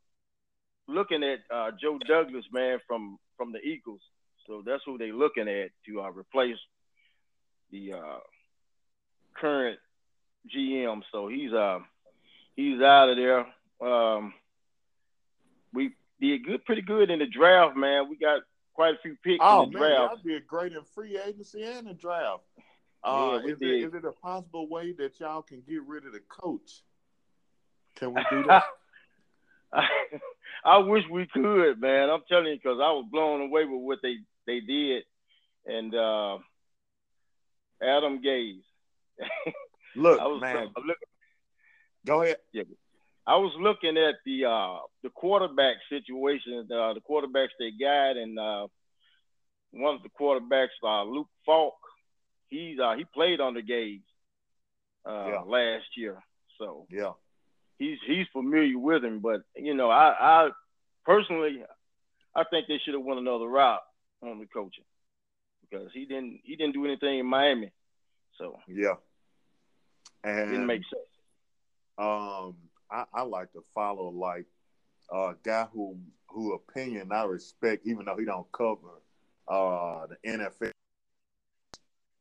looking 0.87 1.23
at 1.23 1.41
uh, 1.55 1.71
Joe 1.81 1.99
Douglas, 2.07 2.45
man, 2.53 2.79
from 2.87 3.19
from 3.37 3.53
the 3.53 3.61
Eagles. 3.61 4.01
So 4.47 4.63
that's 4.65 4.83
who 4.85 4.97
they're 4.99 5.13
looking 5.13 5.49
at 5.49 5.71
to 5.87 6.01
uh, 6.01 6.11
replace 6.11 6.57
the 7.71 7.93
uh, 7.93 8.19
current 9.35 9.79
GM. 10.55 11.03
So 11.13 11.29
he's 11.29 11.53
uh 11.53 11.81
he's 12.57 12.81
out 12.81 13.11
of 13.11 13.17
there. 13.17 13.47
Um, 13.81 14.35
we 15.73 15.93
did 16.21 16.45
good, 16.45 16.65
pretty 16.65 16.83
good 16.83 17.11
in 17.11 17.19
the 17.19 17.27
draft, 17.27 17.77
man. 17.77 18.09
We 18.09 18.17
got 18.17 18.43
quite 18.75 18.95
a 18.95 18.99
few 18.99 19.17
picks 19.23 19.45
oh, 19.45 19.65
in 19.65 19.73
the 19.73 19.79
man, 19.79 19.91
draft. 19.91 20.11
That'd 20.11 20.25
be 20.25 20.35
a 20.35 20.41
great 20.41 20.73
in 20.73 20.83
free 20.83 21.19
agency 21.19 21.63
and 21.63 21.87
the 21.87 21.95
draft. 21.95 22.43
Uh, 23.05 23.41
yeah, 23.45 23.53
is, 23.53 23.59
it, 23.61 23.67
is 23.67 23.95
it 23.95 24.05
a 24.05 24.13
possible 24.13 24.69
way 24.69 24.93
that 24.93 25.21
y'all 25.21 25.43
can 25.43 25.63
get 25.69 25.83
rid 25.85 26.05
of 26.05 26.13
the 26.13 26.23
coach? 26.29 26.83
Can 27.99 28.15
we 28.15 28.23
do 28.31 28.45
that? 28.45 28.63
I 30.65 30.79
wish 30.79 31.05
we 31.11 31.27
could, 31.27 31.81
man. 31.81 32.11
I'm 32.11 32.23
telling 32.29 32.47
you, 32.47 32.57
because 32.57 32.79
I 32.81 32.91
was 32.93 33.07
blown 33.11 33.41
away 33.43 33.65
with 33.65 33.83
what 33.83 33.99
they 34.03 34.17
they 34.47 34.61
did, 34.61 35.05
and 35.67 35.95
uh, 35.95 36.39
Adam 37.83 38.21
Gase. 38.23 38.63
Look, 39.97 40.21
I 40.21 40.27
was, 40.27 40.41
man. 40.41 40.57
I 40.57 40.81
was 40.81 40.97
Go 42.07 42.23
ahead. 42.23 42.37
Yeah. 42.53 42.63
I 43.27 43.37
was 43.37 43.53
looking 43.61 43.99
at 43.99 44.15
the 44.25 44.47
uh, 44.47 44.79
the 45.03 45.11
quarterback 45.11 45.77
situation, 45.91 46.67
uh, 46.73 46.95
the 46.95 47.01
quarterbacks 47.09 47.51
they 47.59 47.73
got, 47.79 48.17
and 48.17 48.39
uh, 48.39 48.67
one 49.73 49.97
of 49.97 50.03
the 50.03 50.09
quarterbacks, 50.19 50.69
uh, 50.83 51.05
Luke 51.05 51.29
Falk, 51.45 51.75
he's 52.49 52.79
uh, 52.79 52.95
he 52.97 53.05
played 53.13 53.41
on 53.41 53.53
the 53.53 53.61
uh, 55.07 55.29
Yeah. 55.29 55.41
last 55.47 55.87
year, 55.97 56.23
so 56.59 56.87
Yeah. 56.91 57.13
He's 57.79 57.99
he's 58.07 58.27
familiar 58.33 58.79
with 58.79 59.05
him. 59.05 59.21
But 59.21 59.43
you 59.57 59.75
know, 59.75 59.91
I, 59.91 60.15
I 60.19 60.51
personally, 61.05 61.63
I 62.35 62.45
think 62.51 62.67
they 62.69 62.79
should 62.85 62.95
have 62.95 63.03
went 63.05 63.21
another 63.21 63.47
route 63.47 63.81
on 64.23 64.39
the 64.39 64.47
coaching 64.47 64.85
because 65.69 65.91
he 65.93 66.05
didn't 66.07 66.41
he 66.45 66.57
didn't 66.57 66.75
do 66.75 66.85
anything 66.85 67.19
in 67.19 67.27
Miami, 67.27 67.73
so 68.39 68.59
Yeah. 68.67 68.95
it 70.45 70.51
And 70.51 70.51
didn't 70.51 70.67
make 70.67 70.83
sense. 70.83 71.07
um, 71.99 72.57
I, 72.91 73.05
I 73.15 73.23
like 73.23 73.53
to 73.53 73.63
follow 73.75 74.09
like 74.11 74.47
a 75.13 75.35
guy 75.43 75.67
who 75.73 75.99
who 76.29 76.55
opinion 76.55 77.13
I 77.13 77.25
respect, 77.25 77.87
even 77.87 78.05
though 78.07 78.17
he 78.17 78.25
don't 78.25 78.51
cover 78.53 79.03
uh 79.49 80.07
the 80.07 80.17
NFL. 80.29 80.73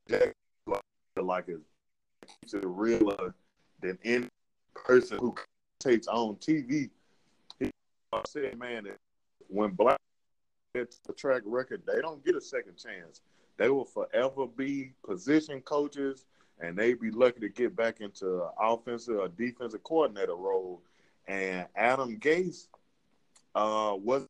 Jack, 0.10 0.34
like 1.22 1.50
is 1.50 1.60
keeps 2.42 2.54
it 2.54 2.64
realer 2.66 3.34
than 3.82 3.98
any 4.04 4.28
person 4.88 5.18
who 5.20 5.36
takes 5.80 6.08
on 6.08 6.36
TV. 6.36 6.90
He 7.60 7.70
said, 8.28 8.58
man, 8.58 8.88
when 9.48 9.72
black 9.72 9.98
gets 10.74 11.00
a 11.10 11.14
track 11.14 11.42
record, 11.46 11.82
they 11.86 12.02
don't 12.02 12.24
get 12.26 12.36
a 12.36 12.42
second 12.42 12.78
chance. 12.78 13.22
They 13.58 13.70
will 13.70 13.86
forever 13.86 14.48
be 14.48 14.94
position 15.06 15.62
coaches 15.62 16.26
and 16.60 16.78
they 16.78 16.94
be 16.94 17.12
lucky 17.12 17.40
to 17.42 17.50
get 17.50 17.76
back 17.76 18.02
into 18.02 18.48
offensive 18.60 19.18
or 19.18 19.28
defensive 19.28 19.84
coordinator 19.84 20.36
role. 20.36 20.82
And 21.28 21.68
Adam 21.76 22.18
Gase 22.20 22.68
uh, 23.54 23.96
was 23.98 24.26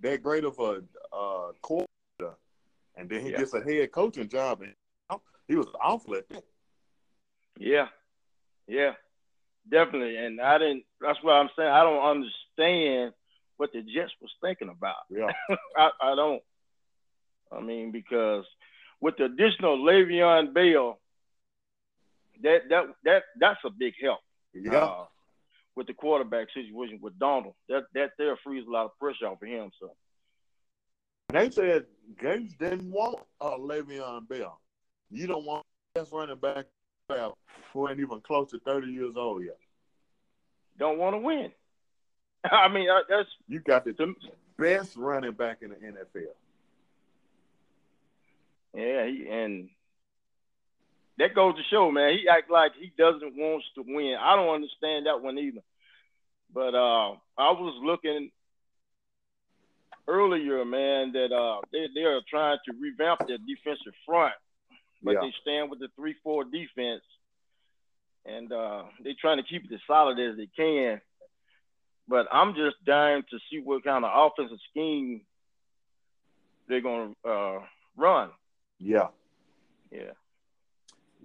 that 0.00 0.22
great 0.22 0.44
of 0.44 0.58
a 0.58 0.82
uh, 1.14 1.52
coordinator, 1.60 2.38
and 2.96 3.08
then 3.08 3.22
he 3.22 3.30
Yeah. 3.30 3.38
gets 3.38 3.54
a 3.54 3.62
head 3.62 3.90
coaching 3.92 4.28
job, 4.28 4.62
and 4.62 4.72
he 5.48 5.56
was 5.56 5.66
awful 5.80 6.14
at 6.14 6.28
that. 6.28 6.44
Yeah, 7.58 7.88
yeah, 8.68 8.92
definitely. 9.70 10.16
And 10.16 10.40
I 10.40 10.58
didn't. 10.58 10.84
That's 11.00 11.22
what 11.22 11.32
I'm 11.32 11.48
saying. 11.56 11.68
I 11.68 11.82
don't 11.82 12.04
understand 12.04 13.12
what 13.56 13.70
the 13.72 13.82
Jets 13.82 14.12
was 14.20 14.30
thinking 14.42 14.68
about. 14.68 14.96
Yeah, 15.10 15.30
I, 15.76 15.90
I 16.02 16.14
don't. 16.14 16.42
I 17.50 17.60
mean, 17.60 17.92
because 17.92 18.44
with 19.00 19.16
the 19.16 19.24
additional 19.24 19.78
Le'Veon 19.78 20.52
Bell, 20.52 20.98
that 22.42 22.62
that 22.68 22.84
that 23.04 23.22
that's 23.38 23.60
a 23.64 23.70
big 23.70 23.94
help. 24.02 24.20
yeah, 24.54 24.84
Uh, 24.84 25.04
with 25.76 25.86
the 25.86 25.94
quarterback 25.94 26.48
situation 26.52 26.98
with 27.00 27.18
Darnold, 27.18 27.54
that 27.68 27.84
that 27.94 28.10
there 28.18 28.36
frees 28.44 28.64
a 28.66 28.70
lot 28.70 28.86
of 28.86 28.98
pressure 28.98 29.26
off 29.26 29.42
of 29.42 29.48
him. 29.48 29.70
So 29.80 29.94
they 31.30 31.50
said 31.50 31.86
Gase 32.22 32.56
didn't 32.58 32.90
want 32.90 33.18
uh, 33.40 33.56
Le'Veon 33.56 34.28
Bell. 34.28 34.60
You 35.10 35.26
don't 35.26 35.44
want 35.44 35.64
best 35.94 36.12
running 36.12 36.36
back 36.36 36.66
who 37.72 37.88
ain't 37.88 38.00
even 38.00 38.20
close 38.20 38.50
to 38.50 38.58
thirty 38.60 38.88
years 38.88 39.14
old 39.16 39.44
yet. 39.44 39.58
don't 40.78 40.98
want 40.98 41.14
to 41.14 41.18
win. 41.18 41.50
I 42.50 42.68
mean, 42.68 42.88
I, 42.88 43.02
that's 43.08 43.28
You 43.48 43.60
got 43.60 43.84
the 43.84 43.92
to, 43.94 44.14
best 44.56 44.96
running 44.96 45.32
back 45.32 45.58
in 45.62 45.70
the 45.70 45.76
NFL. 45.76 46.34
Yeah, 48.74 49.06
he, 49.06 49.26
and 49.28 49.70
that 51.18 51.34
goes 51.34 51.56
to 51.56 51.62
show, 51.70 51.90
man. 51.90 52.16
He 52.18 52.28
act 52.28 52.50
like 52.50 52.72
he 52.78 52.92
doesn't 52.96 53.36
want 53.36 53.64
to 53.74 53.84
win. 53.86 54.16
I 54.20 54.36
don't 54.36 54.54
understand 54.54 55.06
that 55.06 55.20
one 55.20 55.38
either. 55.38 55.62
But 56.52 56.74
uh, 56.74 57.12
I 57.36 57.52
was 57.52 57.74
looking 57.82 58.30
earlier, 60.06 60.64
man, 60.64 61.12
that 61.12 61.32
uh, 61.32 61.60
they 61.72 61.86
they 61.94 62.04
are 62.04 62.20
trying 62.28 62.58
to 62.66 62.72
revamp 62.80 63.26
their 63.26 63.38
defensive 63.38 63.94
front, 64.06 64.34
but 65.02 65.12
Yeah. 65.12 65.20
they 65.20 65.32
stand 65.42 65.70
with 65.70 65.78
the 65.80 65.88
three 65.96 66.14
four 66.22 66.44
defense, 66.44 67.02
and 68.24 68.52
uh, 68.52 68.84
they're 69.02 69.14
trying 69.20 69.38
to 69.38 69.42
keep 69.42 69.64
it 69.64 69.74
as 69.74 69.80
solid 69.86 70.18
as 70.18 70.36
they 70.36 70.48
can. 70.56 71.00
But 72.08 72.26
I'm 72.32 72.54
just 72.54 72.76
dying 72.84 73.22
to 73.30 73.38
see 73.50 73.60
what 73.60 73.84
kind 73.84 74.04
of 74.04 74.10
offensive 74.14 74.58
scheme 74.70 75.22
they're 76.68 76.80
gonna 76.80 77.12
uh, 77.24 77.60
run. 77.96 78.30
Yeah. 78.78 79.08
Yeah. 79.90 80.12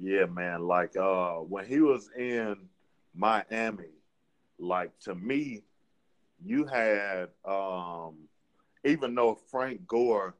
Yeah, 0.01 0.25
man. 0.25 0.61
Like 0.63 0.95
uh 0.97 1.35
when 1.35 1.65
he 1.65 1.79
was 1.79 2.09
in 2.17 2.55
Miami, 3.15 3.91
like 4.57 4.97
to 5.01 5.13
me, 5.15 5.63
you 6.43 6.65
had 6.65 7.29
um 7.45 8.15
even 8.83 9.15
though 9.15 9.35
Frank 9.35 9.87
Gore 9.87 10.35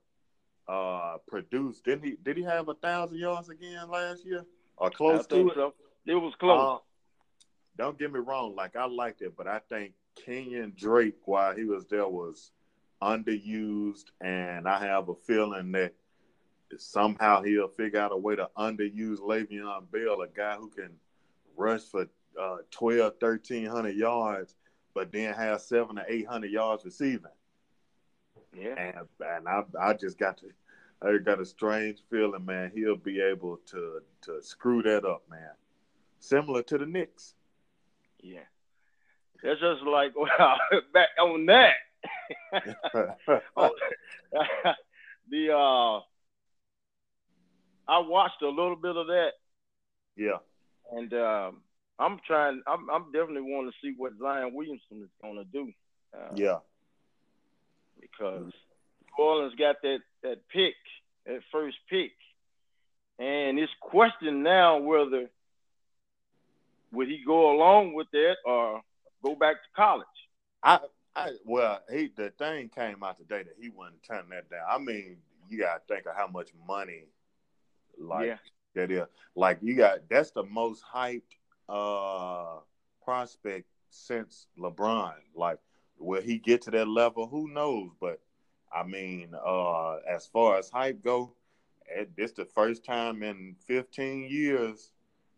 uh 0.68 1.18
produced, 1.28 1.84
didn't 1.86 2.06
he 2.06 2.18
did 2.22 2.38
he 2.38 2.44
have 2.44 2.70
a 2.70 2.74
thousand 2.74 3.18
yards 3.18 3.50
again 3.50 3.90
last 3.90 4.26
year? 4.26 4.46
Or 4.78 4.90
close 4.90 5.26
I 5.26 5.36
to 5.36 5.50
it? 5.50 5.56
so. 5.56 5.74
It 6.06 6.16
was 6.16 6.34
close. 6.40 6.80
Uh, 6.80 6.82
don't 7.78 7.98
get 7.98 8.12
me 8.12 8.20
wrong, 8.20 8.56
like 8.56 8.76
I 8.76 8.86
liked 8.86 9.22
it, 9.22 9.36
but 9.38 9.48
I 9.48 9.60
think 9.70 9.94
Kenyan 10.28 10.76
Drake 10.76 11.16
while 11.26 11.56
he 11.56 11.64
was 11.64 11.86
there 11.88 12.08
was 12.08 12.52
underused 13.02 14.06
and 14.22 14.68
I 14.68 14.80
have 14.80 15.10
a 15.10 15.16
feeling 15.16 15.72
that 15.74 15.94
somehow 16.78 17.42
he'll 17.42 17.68
figure 17.68 18.00
out 18.00 18.12
a 18.12 18.18
way 18.18 18.36
to 18.36 18.50
underuse 18.58 19.20
Le'Veon 19.20 19.92
Bell, 19.92 20.22
a 20.22 20.28
guy 20.28 20.56
who 20.56 20.70
can 20.70 20.92
rush 21.58 21.82
for 21.82 22.08
uh, 22.40 22.58
12, 22.72 23.14
1300 23.20 23.96
yards, 23.96 24.56
but 24.94 25.12
then 25.12 25.34
have 25.34 25.62
seven 25.62 25.98
to 25.98 26.06
800 26.08 26.52
yards 26.52 26.86
receiving. 26.86 27.32
Yeah. 28.54 28.76
And, 28.78 29.08
and 29.20 29.48
I, 29.48 29.64
I 29.80 29.94
just 29.94 30.18
got 30.18 30.38
to, 30.38 30.48
I 31.02 31.18
got 31.18 31.42
a 31.42 31.46
strange 31.46 32.00
feeling, 32.10 32.46
man. 32.46 32.72
He'll 32.74 32.96
be 32.96 33.22
able 33.22 33.58
to, 33.68 34.02
to 34.24 34.42
screw 34.42 34.82
that 34.84 35.06
up, 35.06 35.24
man. 35.30 35.52
Similar 36.20 36.64
to 36.64 36.78
the 36.78 36.86
Knicks. 36.86 37.36
Yeah. 38.22 38.40
That's 39.44 39.60
just 39.60 39.84
like 39.84 40.14
well, 40.16 40.58
back 40.94 41.10
on 41.20 41.46
that. 41.48 41.74
Oh, 43.56 43.70
the 45.30 45.52
uh 45.52 46.00
I 47.88 48.00
watched 48.00 48.42
a 48.42 48.50
little 48.50 48.76
bit 48.76 48.96
of 48.98 49.08
that 49.08 49.32
yeah, 50.16 50.38
and 50.92 51.14
um 51.14 51.62
I'm 52.00 52.20
trying 52.26 52.62
I'm 52.68 52.90
I'm 52.90 53.12
definitely 53.12 53.42
want 53.42 53.72
to 53.72 53.74
see 53.82 53.94
what 53.98 54.14
Zion 54.20 54.54
Williamson 54.54 55.02
is 55.04 55.10
gonna 55.22 55.44
do. 55.46 55.72
Uh, 56.14 56.34
yeah, 56.36 56.58
because 58.12 58.54
New 59.18 59.24
Orleans 59.24 59.56
got 59.58 59.78
that 59.82 60.00
that 60.24 60.48
pick, 60.50 60.76
that 61.26 61.42
first 61.52 61.78
pick, 61.90 62.12
and 63.20 63.60
it's 63.60 63.72
question 63.82 64.44
now 64.44 64.80
whether 64.80 65.30
would 66.92 67.08
he 67.08 67.24
go 67.26 67.52
along 67.52 67.94
with 67.94 68.08
that 68.12 68.36
or 68.46 68.82
go 69.24 69.36
back 69.36 69.56
to 69.56 69.70
college. 69.76 70.06
I, 70.62 70.80
I, 71.16 71.32
well, 71.46 71.82
he 71.92 72.12
the 72.16 72.30
thing 72.32 72.70
came 72.70 73.04
out 73.04 73.18
today 73.18 73.44
that 73.44 73.56
he 73.60 73.70
wouldn't 73.70 74.04
turn 74.04 74.26
that 74.30 74.50
down. 74.50 74.66
I 74.70 74.78
mean, 74.78 75.18
you 75.50 75.60
gotta 75.60 75.82
think 75.88 76.06
of 76.06 76.16
how 76.16 76.28
much 76.28 76.50
money, 76.68 77.06
like 78.00 78.28
yeah, 78.28 78.38
that 78.76 78.92
is. 78.92 79.06
Like 79.36 79.60
you 79.62 79.76
got 79.76 80.10
that's 80.10 80.32
the 80.32 80.44
most 80.44 80.84
hyped 80.94 81.22
uh 81.70 82.60
prospect 83.04 83.66
since 83.90 84.48
LeBron. 84.58 85.14
Like, 85.36 85.60
will 86.04 86.22
he 86.22 86.38
get 86.38 86.62
to 86.64 86.72
that 86.72 86.88
level? 86.88 87.28
Who 87.28 87.48
knows? 87.52 87.92
But 88.00 88.20
I 88.74 88.84
mean, 88.84 89.34
uh 89.36 89.98
as 90.10 90.26
far 90.28 90.58
as 90.58 90.70
hype 90.70 91.04
go, 91.04 91.34
it, 91.88 92.12
it's 92.18 92.34
the 92.34 92.46
first 92.46 92.84
time 92.84 93.24
in 93.24 93.56
15 93.68 94.30
years 94.30 94.92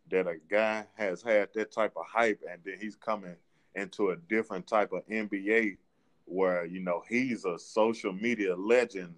that 0.10 0.28
a 0.28 0.38
guy 0.50 0.86
has 0.98 1.22
had 1.22 1.50
that 1.56 1.72
type 1.72 1.94
of 1.96 2.06
hype, 2.06 2.42
and 2.50 2.62
then 2.64 2.78
he's 2.80 2.96
coming 2.96 3.36
into 3.76 4.10
a 4.12 4.16
different 4.16 4.68
type 4.68 4.92
of 4.94 5.08
NBA 5.08 5.78
where 6.26 6.66
you 6.66 6.80
know 6.80 7.04
he's 7.08 7.46
a 7.46 7.58
social 7.60 8.14
media 8.14 8.56
legend, 8.56 9.16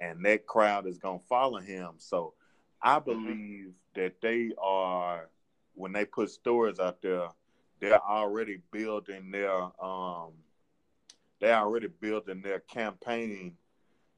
and 0.00 0.24
that 0.24 0.46
crowd 0.46 0.86
is 0.86 0.98
gonna 0.98 1.18
follow 1.28 1.60
him. 1.60 1.94
So 1.98 2.34
I 2.82 2.98
believe 2.98 3.72
that 3.94 4.20
they 4.20 4.52
are 4.58 5.28
when 5.74 5.92
they 5.92 6.04
put 6.04 6.30
stories 6.30 6.78
out 6.78 7.00
there, 7.02 7.28
they're 7.80 8.02
already 8.02 8.60
building 8.70 9.30
their 9.30 9.62
um 9.82 10.32
they're 11.40 11.56
already 11.56 11.88
building 11.88 12.42
their 12.42 12.60
campaign 12.60 13.56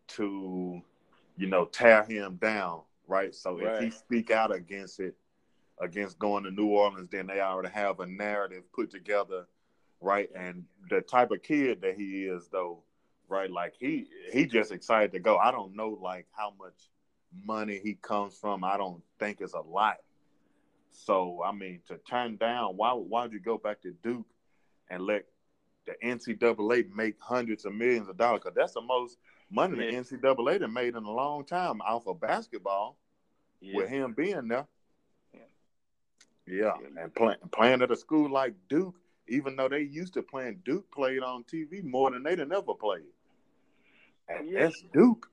to, 0.08 0.82
you 1.36 1.46
know, 1.46 1.64
tear 1.66 2.04
him 2.04 2.36
down, 2.36 2.82
right? 3.06 3.34
So 3.34 3.58
if 3.58 3.80
he 3.80 3.90
speak 3.90 4.30
out 4.30 4.54
against 4.54 5.00
it, 5.00 5.14
against 5.80 6.18
going 6.18 6.44
to 6.44 6.50
New 6.50 6.68
Orleans, 6.68 7.08
then 7.10 7.26
they 7.26 7.40
already 7.40 7.70
have 7.70 8.00
a 8.00 8.06
narrative 8.06 8.64
put 8.72 8.90
together 8.90 9.46
right? 10.02 10.28
And 10.34 10.64
the 10.90 11.00
type 11.00 11.30
of 11.30 11.42
kid 11.42 11.80
that 11.80 11.94
he 11.96 12.24
is, 12.24 12.48
though, 12.50 12.82
right? 13.28 13.50
Like 13.50 13.74
he 13.78 14.08
he 14.32 14.44
just 14.44 14.72
excited 14.72 15.12
to 15.12 15.20
go. 15.20 15.38
I 15.38 15.50
don't 15.50 15.74
know 15.74 15.98
like 16.02 16.26
how 16.32 16.52
much 16.58 16.90
money 17.46 17.80
he 17.82 17.94
comes 17.94 18.36
from. 18.36 18.64
I 18.64 18.76
don't 18.76 19.02
think 19.18 19.40
it's 19.40 19.54
a 19.54 19.60
lot. 19.60 19.98
So 20.90 21.42
I 21.42 21.52
mean, 21.52 21.80
to 21.88 21.96
turn 21.98 22.36
down, 22.36 22.76
why 22.76 22.92
why'd 22.92 23.32
you 23.32 23.40
go 23.40 23.56
back 23.56 23.80
to 23.82 23.92
Duke 24.02 24.26
and 24.90 25.04
let 25.06 25.24
the 25.86 25.94
NCAA 26.04 26.94
make 26.94 27.16
hundreds 27.20 27.64
of 27.64 27.74
millions 27.74 28.08
of 28.08 28.16
dollars? 28.16 28.40
Because 28.42 28.56
that's 28.56 28.74
the 28.74 28.80
most 28.80 29.18
money 29.50 29.84
yeah. 29.84 30.00
the 30.00 30.16
NCAA 30.16 30.60
have 30.60 30.70
made 30.70 30.94
in 30.94 31.04
a 31.04 31.10
long 31.10 31.44
time 31.44 31.80
off 31.82 32.06
of 32.06 32.20
basketball. 32.20 32.96
Yeah. 33.60 33.76
With 33.76 33.88
him 33.90 34.12
being 34.12 34.48
there. 34.48 34.66
Yeah, 36.46 36.72
and 36.98 37.14
play, 37.14 37.36
playing 37.52 37.82
at 37.82 37.90
a 37.90 37.96
school 37.96 38.30
like 38.30 38.54
Duke, 38.68 38.96
even 39.28 39.54
though 39.56 39.68
they 39.68 39.82
used 39.82 40.14
to 40.14 40.22
playing 40.22 40.62
Duke 40.64 40.90
played 40.92 41.22
on 41.22 41.44
TV 41.44 41.84
more 41.84 42.10
than 42.10 42.24
they'd 42.24 42.40
ever 42.40 42.74
played. 42.74 43.04
And 44.28 44.50
yeah. 44.50 44.64
that's 44.64 44.82
Duke. 44.92 45.28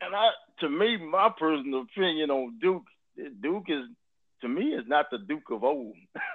And 0.00 0.14
I, 0.14 0.30
to 0.60 0.68
me, 0.68 0.96
my 0.96 1.30
personal 1.36 1.82
opinion 1.82 2.30
on 2.30 2.58
Duke, 2.60 2.84
Duke 3.40 3.64
is 3.68 3.84
to 4.42 4.48
me 4.48 4.74
is 4.74 4.86
not 4.86 5.06
the 5.10 5.18
Duke 5.18 5.50
of 5.50 5.64
old. 5.64 5.96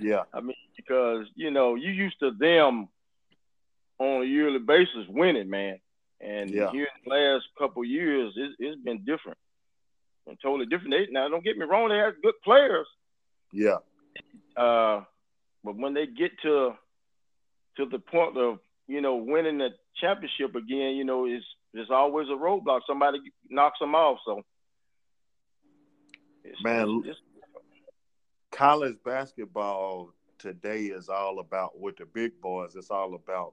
yeah, 0.00 0.22
I 0.32 0.40
mean 0.40 0.56
because 0.76 1.26
you 1.34 1.50
know 1.50 1.74
you 1.74 1.90
used 1.90 2.18
to 2.20 2.30
them 2.30 2.88
on 3.98 4.22
a 4.22 4.24
yearly 4.24 4.58
basis 4.58 5.06
winning, 5.08 5.48
man, 5.48 5.78
and 6.20 6.50
yeah. 6.50 6.70
here 6.70 6.84
in 6.84 7.10
the 7.10 7.14
last 7.14 7.44
couple 7.58 7.84
years, 7.84 8.32
it's, 8.36 8.54
it's 8.58 8.82
been 8.82 9.04
different 9.04 9.38
and 10.26 10.38
totally 10.42 10.66
different. 10.66 10.92
They, 10.92 11.12
now, 11.12 11.28
don't 11.28 11.44
get 11.44 11.56
me 11.56 11.66
wrong, 11.66 11.88
they 11.88 11.98
have 11.98 12.14
good 12.22 12.34
players. 12.44 12.86
Yeah. 13.52 13.78
Uh, 14.56 15.02
but 15.64 15.76
when 15.76 15.94
they 15.94 16.06
get 16.06 16.32
to 16.42 16.72
to 17.76 17.84
the 17.86 17.98
point 17.98 18.38
of 18.38 18.58
you 18.86 19.00
know 19.00 19.16
winning 19.16 19.58
the 19.58 19.70
championship 20.00 20.54
again, 20.54 20.96
you 20.96 21.04
know, 21.04 21.26
it's 21.26 21.44
there's 21.74 21.90
always 21.90 22.28
a 22.28 22.32
roadblock. 22.32 22.80
Somebody 22.86 23.18
knocks 23.50 23.78
them 23.78 23.94
off. 23.94 24.18
So, 24.24 24.42
it's, 26.44 26.62
man, 26.62 27.02
it's, 27.04 27.18
college 28.56 28.96
basketball 29.04 30.14
today 30.38 30.84
is 30.84 31.10
all 31.10 31.40
about 31.40 31.78
with 31.78 31.94
the 31.98 32.06
big 32.06 32.32
boys. 32.40 32.74
It's 32.74 32.90
all 32.90 33.14
about 33.14 33.52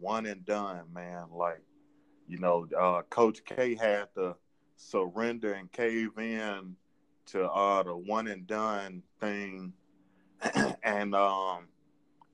one 0.00 0.24
and 0.24 0.42
done, 0.46 0.84
man. 0.90 1.26
Like, 1.30 1.60
you 2.26 2.38
know, 2.38 2.66
uh, 2.76 3.02
Coach 3.10 3.44
K 3.44 3.74
had 3.74 4.06
to 4.14 4.36
surrender 4.76 5.52
and 5.52 5.70
cave 5.70 6.16
in 6.16 6.74
to 7.26 7.44
uh, 7.44 7.82
the 7.82 7.94
one 7.94 8.26
and 8.26 8.46
done 8.46 9.02
thing, 9.20 9.74
and 10.82 11.14
um, 11.14 11.68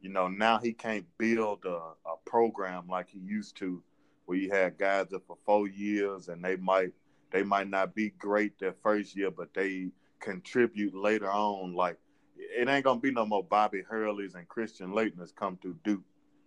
you 0.01 0.09
know 0.09 0.29
now 0.29 0.59
he 0.59 0.73
can't 0.73 1.07
build 1.19 1.65
a, 1.65 1.81
a 2.09 2.17
program 2.25 2.87
like 2.89 3.09
he 3.09 3.19
used 3.19 3.57
to, 3.57 3.83
where 4.27 4.39
you 4.39 4.53
had 4.53 4.79
guys 4.79 5.09
that 5.09 5.27
for 5.27 5.37
four 5.45 5.67
years 5.67 6.29
and 6.29 6.45
they 6.45 6.55
might 6.55 6.93
they 7.33 7.43
might 7.43 7.69
not 7.69 7.93
be 7.93 8.11
great 8.11 8.57
their 8.61 8.77
first 8.85 9.17
year, 9.17 9.33
but 9.33 9.53
they 9.53 9.89
contribute 10.21 10.95
later 10.95 11.29
on. 11.29 11.75
Like 11.75 11.99
it 12.37 12.69
ain't 12.69 12.85
gonna 12.85 13.01
be 13.01 13.11
no 13.11 13.27
more 13.27 13.43
Bobby 13.43 13.83
Hurley's 13.83 14.35
and 14.35 14.49
Christian 14.49 14.91
Laettners 14.91 15.35
come 15.35 15.59
to 15.63 15.77
Duke. 15.85 16.03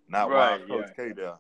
Not 0.10 0.30
right, 0.30 0.60
while 0.60 0.80
Coach 0.82 0.92
yeah. 0.98 1.06
K 1.06 1.12
there. 1.14 1.38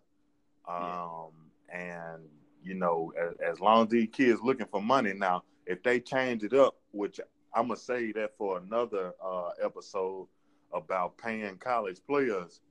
Um, 0.67 1.31
yeah. 1.69 2.13
and 2.13 2.23
you 2.63 2.73
know, 2.73 3.13
as, 3.19 3.53
as 3.53 3.59
long 3.59 3.83
as 3.83 3.89
these 3.89 4.09
kids 4.11 4.41
looking 4.43 4.67
for 4.69 4.81
money 4.81 5.13
now, 5.13 5.43
if 5.65 5.81
they 5.83 5.99
change 5.99 6.43
it 6.43 6.53
up, 6.53 6.75
which 6.91 7.19
I'm 7.53 7.67
gonna 7.67 7.79
say 7.79 8.11
that 8.13 8.37
for 8.37 8.57
another 8.57 9.13
uh, 9.23 9.49
episode 9.63 10.27
about 10.73 11.17
paying 11.17 11.57
college 11.57 11.99
players. 12.07 12.61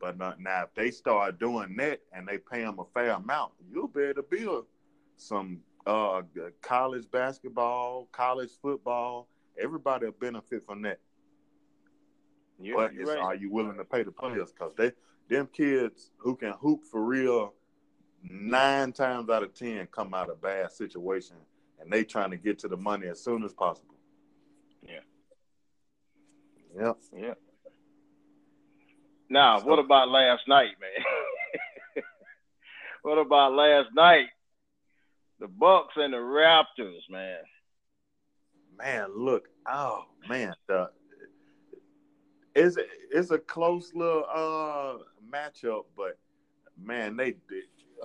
But 0.00 0.18
not, 0.18 0.40
now, 0.40 0.64
if 0.64 0.74
they 0.74 0.90
start 0.90 1.38
doing 1.38 1.76
that 1.76 2.00
and 2.12 2.26
they 2.26 2.38
pay 2.38 2.62
them 2.62 2.80
a 2.80 2.84
fair 2.92 3.12
amount, 3.12 3.52
you'll 3.70 3.86
be 3.86 4.02
able 4.02 4.14
to 4.14 4.22
build 4.22 4.66
some 5.16 5.60
uh, 5.86 6.22
college 6.60 7.08
basketball, 7.10 8.08
college 8.10 8.50
football. 8.60 9.28
Everybody 9.62 10.06
will 10.06 10.12
benefit 10.12 10.64
from 10.66 10.82
that. 10.82 10.98
Yeah, 12.62 12.74
but 12.76 12.92
right. 12.96 13.18
are 13.18 13.34
you 13.34 13.50
willing 13.50 13.76
to 13.76 13.84
pay 13.84 14.02
the 14.02 14.12
players? 14.12 14.52
Because 14.52 14.74
they, 14.76 14.92
them 15.28 15.48
kids 15.52 16.10
who 16.18 16.36
can 16.36 16.52
hoop 16.52 16.84
for 16.90 17.02
real, 17.02 17.54
nine 18.22 18.92
times 18.92 19.28
out 19.30 19.42
of 19.42 19.54
ten 19.54 19.86
come 19.90 20.14
out 20.14 20.30
of 20.30 20.40
bad 20.40 20.70
situation, 20.72 21.36
and 21.80 21.92
they 21.92 22.04
trying 22.04 22.30
to 22.30 22.36
get 22.36 22.58
to 22.60 22.68
the 22.68 22.76
money 22.76 23.08
as 23.08 23.22
soon 23.22 23.44
as 23.44 23.52
possible. 23.52 23.94
Yeah. 24.82 25.00
Yep. 26.78 26.96
Yeah. 27.16 27.34
Now, 29.28 29.58
so, 29.60 29.66
what 29.66 29.78
about 29.78 30.08
last 30.08 30.46
night, 30.46 30.72
man? 30.80 32.04
what 33.02 33.18
about 33.18 33.54
last 33.54 33.88
night? 33.94 34.26
The 35.40 35.48
Bucks 35.48 35.94
and 35.96 36.12
the 36.12 36.18
Raptors, 36.18 37.00
man. 37.10 37.38
Man, 38.78 39.08
look, 39.16 39.48
oh 39.66 40.04
man, 40.28 40.54
the 40.66 40.90
it's 42.54 42.76
it's 43.10 43.30
a 43.30 43.38
close 43.38 43.92
little 43.94 44.24
uh 44.32 44.98
matchup, 45.32 45.84
but 45.96 46.18
man, 46.80 47.16
they 47.16 47.34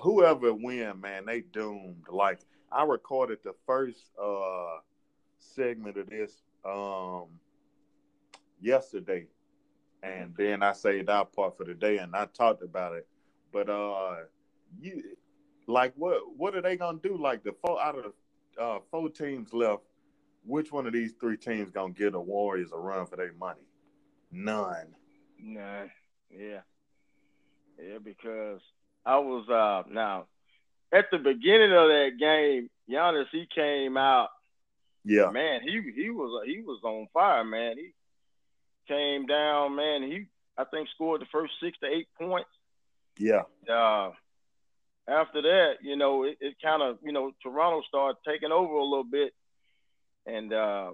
whoever 0.02 0.54
win, 0.54 1.00
man, 1.02 1.26
they 1.26 1.42
doomed. 1.42 2.06
Like 2.10 2.40
I 2.72 2.84
recorded 2.84 3.40
the 3.44 3.54
first 3.66 4.12
uh 4.22 4.80
segment 5.40 5.98
of 5.98 6.10
this 6.10 6.34
um 6.66 7.26
yesterday, 8.62 9.28
and 10.04 10.34
then 10.38 10.64
I 10.64 10.74
saved 10.74 11.10
our 11.10 11.26
part 11.26 11.58
for 11.58 11.66
the 11.66 11.74
day, 11.74 11.98
and 11.98 12.16
I 12.16 12.26
talked 12.26 12.64
about 12.64 12.96
it. 12.96 13.08
But 13.52 13.70
uh, 13.70 14.16
you 14.80 15.04
like 15.68 15.94
what 15.96 16.22
what 16.36 16.56
are 16.56 16.62
they 16.62 16.78
gonna 16.78 17.00
do? 17.02 17.18
Like 17.18 17.44
the 17.44 17.54
four 17.62 17.82
out 17.82 17.98
of 17.98 18.14
uh, 18.60 18.80
four 18.92 19.10
teams 19.10 19.54
left, 19.54 19.84
which 20.46 20.72
one 20.72 20.88
of 20.88 20.94
these 20.94 21.14
three 21.20 21.38
teams 21.38 21.72
gonna 21.72 21.94
give 21.94 22.14
the 22.14 22.22
Warriors 22.22 22.72
a 22.72 22.78
run 22.78 23.06
for 23.06 23.16
their 23.16 23.34
money? 23.34 23.67
None. 24.32 24.96
None. 25.40 25.92
Yeah. 26.30 26.62
Yeah, 27.82 27.98
because 28.04 28.62
I 29.06 29.20
was 29.20 29.48
uh 29.50 29.90
now 29.92 30.26
at 30.92 31.06
the 31.12 31.18
beginning 31.18 31.72
of 31.72 31.88
that 31.88 32.12
game, 32.20 32.70
Giannis 32.90 33.28
he 33.32 33.48
came 33.54 33.98
out. 33.98 34.30
Yeah. 35.04 35.30
Man, 35.32 35.62
he 35.62 35.82
he 35.96 36.10
was 36.10 36.44
he 36.46 36.62
was 36.62 36.80
on 36.84 37.08
fire, 37.14 37.44
man. 37.44 37.78
He 37.78 37.94
came 38.88 39.26
down, 39.26 39.76
man. 39.76 40.04
He 40.04 40.26
I 40.58 40.64
think 40.66 40.90
scored 40.96 41.22
the 41.22 41.28
first 41.32 41.54
six 41.62 41.78
to 41.80 41.88
eight 41.88 42.08
points. 42.20 42.50
Yeah. 43.18 43.44
Uh, 43.70 44.12
after 45.08 45.42
that, 45.42 45.76
you 45.82 45.96
know, 45.96 46.24
it, 46.24 46.38
it 46.42 46.56
kind 46.62 46.82
of, 46.82 46.98
you 47.02 47.12
know, 47.12 47.32
Toronto 47.42 47.82
started 47.88 48.18
taking 48.28 48.52
over 48.52 48.74
a 48.74 48.84
little 48.84 49.04
bit, 49.04 49.34
and 50.26 50.52
uh, 50.52 50.92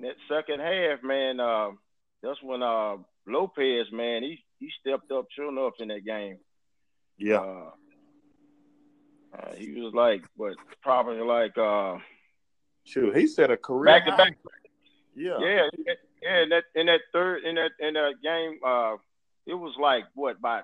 that 0.00 0.16
second 0.28 0.60
half, 0.60 1.02
man, 1.02 1.38
uh, 1.40 1.70
that's 2.24 2.42
when 2.42 2.62
uh, 2.62 2.96
Lopez, 3.26 3.86
man, 3.92 4.22
he 4.22 4.42
he 4.58 4.70
stepped 4.80 5.12
up 5.12 5.26
sure 5.30 5.50
enough 5.50 5.74
in 5.78 5.88
that 5.88 6.04
game. 6.04 6.38
Yeah. 7.18 7.40
Uh, 7.40 7.70
uh, 9.36 9.54
he 9.54 9.80
was 9.80 9.92
like, 9.94 10.22
what, 10.36 10.54
probably 10.82 11.20
like, 11.20 11.56
uh, 11.58 11.98
shoot, 12.84 13.16
he 13.16 13.26
said 13.26 13.50
a 13.50 13.56
career 13.56 13.84
back 13.84 14.06
to 14.06 14.16
back. 14.16 14.36
Yeah. 15.14 15.38
Yeah. 15.40 15.68
Yeah. 16.22 16.42
In 16.42 16.48
that, 16.48 16.64
in 16.74 16.86
that 16.86 17.00
third, 17.12 17.44
in 17.44 17.56
that, 17.56 17.72
in 17.78 17.94
that 17.94 18.14
game, 18.22 18.58
uh, 18.64 18.96
it 19.46 19.54
was 19.54 19.74
like 19.78 20.04
what, 20.14 20.40
by, 20.40 20.62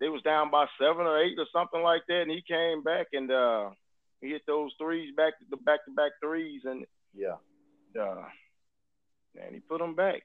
they 0.00 0.08
was 0.08 0.22
down 0.22 0.50
by 0.50 0.66
seven 0.80 1.06
or 1.06 1.22
eight 1.22 1.38
or 1.38 1.46
something 1.52 1.82
like 1.82 2.02
that. 2.08 2.22
And 2.22 2.30
he 2.30 2.42
came 2.42 2.82
back 2.82 3.06
and, 3.12 3.30
uh, 3.30 3.70
he 4.20 4.30
hit 4.30 4.42
those 4.46 4.72
threes 4.78 5.14
back 5.16 5.38
to 5.38 5.44
the 5.48 5.56
back 5.58 5.84
to 5.84 5.92
back 5.92 6.12
threes 6.20 6.62
and 6.64 6.84
yeah, 7.14 7.36
uh, 8.00 8.24
and 9.44 9.54
he 9.54 9.60
put 9.60 9.80
them 9.80 9.94
back. 9.94 10.24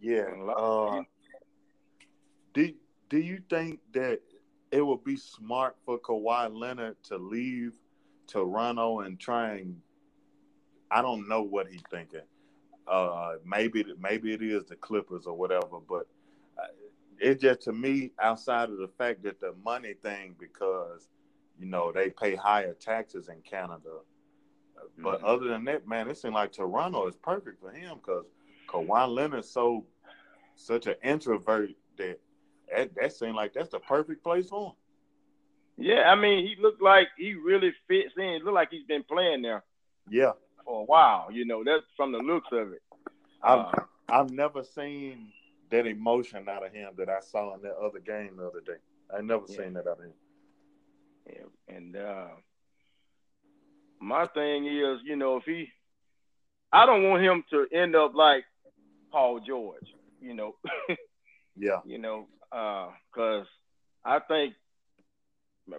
Yeah. 0.00 0.30
Uh, 0.56 1.02
do 2.54 2.72
Do 3.08 3.18
you 3.18 3.40
think 3.48 3.80
that 3.92 4.20
it 4.70 4.84
would 4.84 5.04
be 5.04 5.16
smart 5.16 5.76
for 5.84 5.98
Kawhi 5.98 6.48
Leonard 6.52 6.96
to 7.04 7.16
leave 7.16 7.72
Toronto 8.26 9.00
and 9.00 9.18
try 9.18 9.56
and 9.56 9.76
I 10.90 11.02
don't 11.02 11.28
know 11.28 11.42
what 11.42 11.68
he's 11.68 11.82
thinking. 11.90 12.20
Uh, 12.86 13.34
maybe 13.44 13.84
maybe 14.00 14.32
it 14.32 14.42
is 14.42 14.64
the 14.66 14.76
Clippers 14.76 15.26
or 15.26 15.36
whatever, 15.36 15.78
but 15.88 16.06
uh, 16.58 16.66
it 17.18 17.40
just 17.40 17.62
to 17.62 17.72
me 17.72 18.12
outside 18.20 18.70
of 18.70 18.78
the 18.78 18.90
fact 18.98 19.22
that 19.22 19.40
the 19.40 19.54
money 19.64 19.94
thing 20.02 20.34
because 20.38 21.08
you 21.58 21.66
know 21.66 21.92
they 21.92 22.10
pay 22.10 22.34
higher 22.34 22.74
taxes 22.74 23.28
in 23.28 23.40
Canada. 23.42 24.00
But 24.98 25.18
mm-hmm. 25.18 25.26
other 25.26 25.48
than 25.48 25.64
that, 25.64 25.86
man, 25.86 26.08
it 26.08 26.18
seems 26.18 26.34
like 26.34 26.52
Toronto 26.52 27.06
is 27.08 27.16
perfect 27.16 27.60
for 27.60 27.70
him 27.70 27.96
because 27.96 28.24
Kawhi 28.68 29.08
Leonard's 29.08 29.48
so 29.48 29.84
such 30.56 30.86
an 30.86 30.96
introvert 31.02 31.70
that 31.96 32.20
that, 32.70 32.94
that 32.94 33.12
seemed 33.12 33.34
like 33.34 33.52
that's 33.52 33.70
the 33.70 33.80
perfect 33.80 34.22
place 34.22 34.48
for 34.48 34.68
him. 34.68 34.72
Yeah, 35.76 36.10
I 36.10 36.14
mean, 36.14 36.46
he 36.46 36.60
looked 36.60 36.82
like 36.82 37.08
he 37.16 37.34
really 37.34 37.72
fits 37.88 38.12
in. 38.16 38.24
It 38.24 38.44
looked 38.44 38.54
like 38.54 38.70
he's 38.70 38.84
been 38.84 39.02
playing 39.02 39.42
there. 39.42 39.64
Yeah. 40.08 40.32
For 40.64 40.82
a 40.82 40.84
while, 40.84 41.32
you 41.32 41.46
know, 41.46 41.64
that's 41.64 41.84
from 41.96 42.12
the 42.12 42.18
looks 42.18 42.48
of 42.52 42.72
it. 42.72 42.82
Uh, 43.42 43.72
I've 44.08 44.30
never 44.30 44.62
seen 44.62 45.32
that 45.70 45.86
emotion 45.86 46.48
out 46.48 46.66
of 46.66 46.72
him 46.72 46.90
that 46.98 47.08
I 47.08 47.20
saw 47.20 47.54
in 47.54 47.62
that 47.62 47.76
other 47.76 48.00
game 48.00 48.36
the 48.36 48.46
other 48.46 48.60
day. 48.60 48.78
I 49.16 49.22
never 49.22 49.44
yeah. 49.48 49.56
seen 49.56 49.72
that 49.74 49.86
out 49.86 49.98
of 49.98 50.04
him. 50.04 50.12
Yeah, 51.26 51.74
and 51.76 51.96
uh, 51.96 52.28
my 54.00 54.26
thing 54.26 54.66
is, 54.66 55.00
you 55.04 55.16
know, 55.16 55.36
if 55.36 55.44
he, 55.44 55.68
I 56.72 56.86
don't 56.86 57.08
want 57.08 57.22
him 57.22 57.44
to 57.50 57.66
end 57.72 57.94
up 57.94 58.14
like 58.14 58.44
Paul 59.12 59.40
George, 59.40 59.86
you 60.20 60.34
know. 60.34 60.56
yeah. 61.56 61.80
You 61.84 61.98
know, 61.98 62.26
because 62.50 63.46
uh, 64.04 64.08
I 64.08 64.20
think 64.20 64.54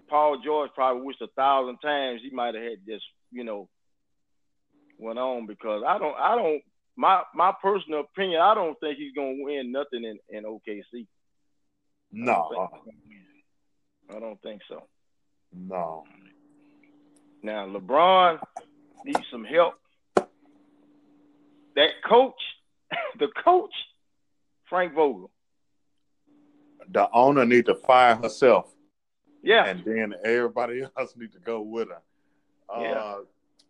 Paul 0.09 0.41
George 0.43 0.71
probably 0.75 1.03
wished 1.03 1.21
a 1.21 1.27
thousand 1.35 1.79
times 1.79 2.21
he 2.23 2.29
might 2.29 2.55
have 2.55 2.63
had 2.63 2.85
just, 2.87 3.05
you 3.31 3.43
know, 3.43 3.67
went 4.97 5.19
on 5.19 5.47
because 5.47 5.83
I 5.85 5.97
don't, 5.97 6.15
I 6.17 6.35
don't, 6.35 6.61
my 6.95 7.23
my 7.33 7.53
personal 7.61 8.01
opinion, 8.01 8.41
I 8.41 8.53
don't 8.53 8.79
think 8.79 8.97
he's 8.97 9.13
gonna 9.15 9.37
win 9.39 9.71
nothing 9.71 10.03
in 10.03 10.19
in 10.29 10.43
OKC. 10.43 11.07
No, 12.11 12.49
I 12.51 12.55
don't 12.55 12.83
think, 12.83 12.95
I 14.15 14.19
don't 14.19 14.41
think 14.41 14.61
so. 14.67 14.83
No. 15.53 16.03
Now 17.43 17.67
LeBron 17.67 18.39
needs 19.05 19.25
some 19.31 19.43
help. 19.43 19.75
That 21.75 21.89
coach, 22.07 22.41
the 23.19 23.27
coach, 23.43 23.73
Frank 24.69 24.93
Vogel. 24.93 25.31
The 26.91 27.09
owner 27.11 27.45
need 27.45 27.65
to 27.67 27.75
fire 27.75 28.15
herself. 28.15 28.73
Yeah. 29.41 29.65
And 29.65 29.83
then 29.85 30.13
everybody 30.23 30.83
else 30.97 31.13
need 31.15 31.31
to 31.33 31.39
go 31.39 31.61
with 31.61 31.89
her. 31.89 32.01
Yeah. 32.79 32.91
Uh, 32.91 33.17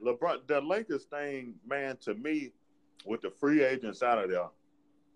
LeBron, 0.04 0.48
the 0.48 0.62
Lakers 0.62 1.06
thing, 1.06 1.56
man, 1.68 1.98
to 2.02 2.16
me, 2.16 2.52
with 3.06 3.22
the 3.22 3.30
free 3.30 3.64
agents 3.64 4.04
out 4.04 4.24
of 4.24 4.30
there, 4.30 4.48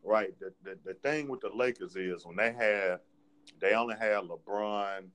right? 0.03 0.34
The, 0.39 0.53
the, 0.64 0.78
the 0.86 0.93
thing 0.95 1.28
with 1.28 1.41
the 1.41 1.49
Lakers 1.53 1.95
is 1.95 2.26
when 2.26 2.36
they 2.36 2.53
had, 2.53 2.99
they 3.60 3.74
only 3.74 3.95
had 3.95 4.24
LeBron, 4.24 5.06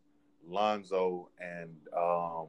Lonzo, 0.47 1.29
and 1.41 1.71
um, 1.97 2.49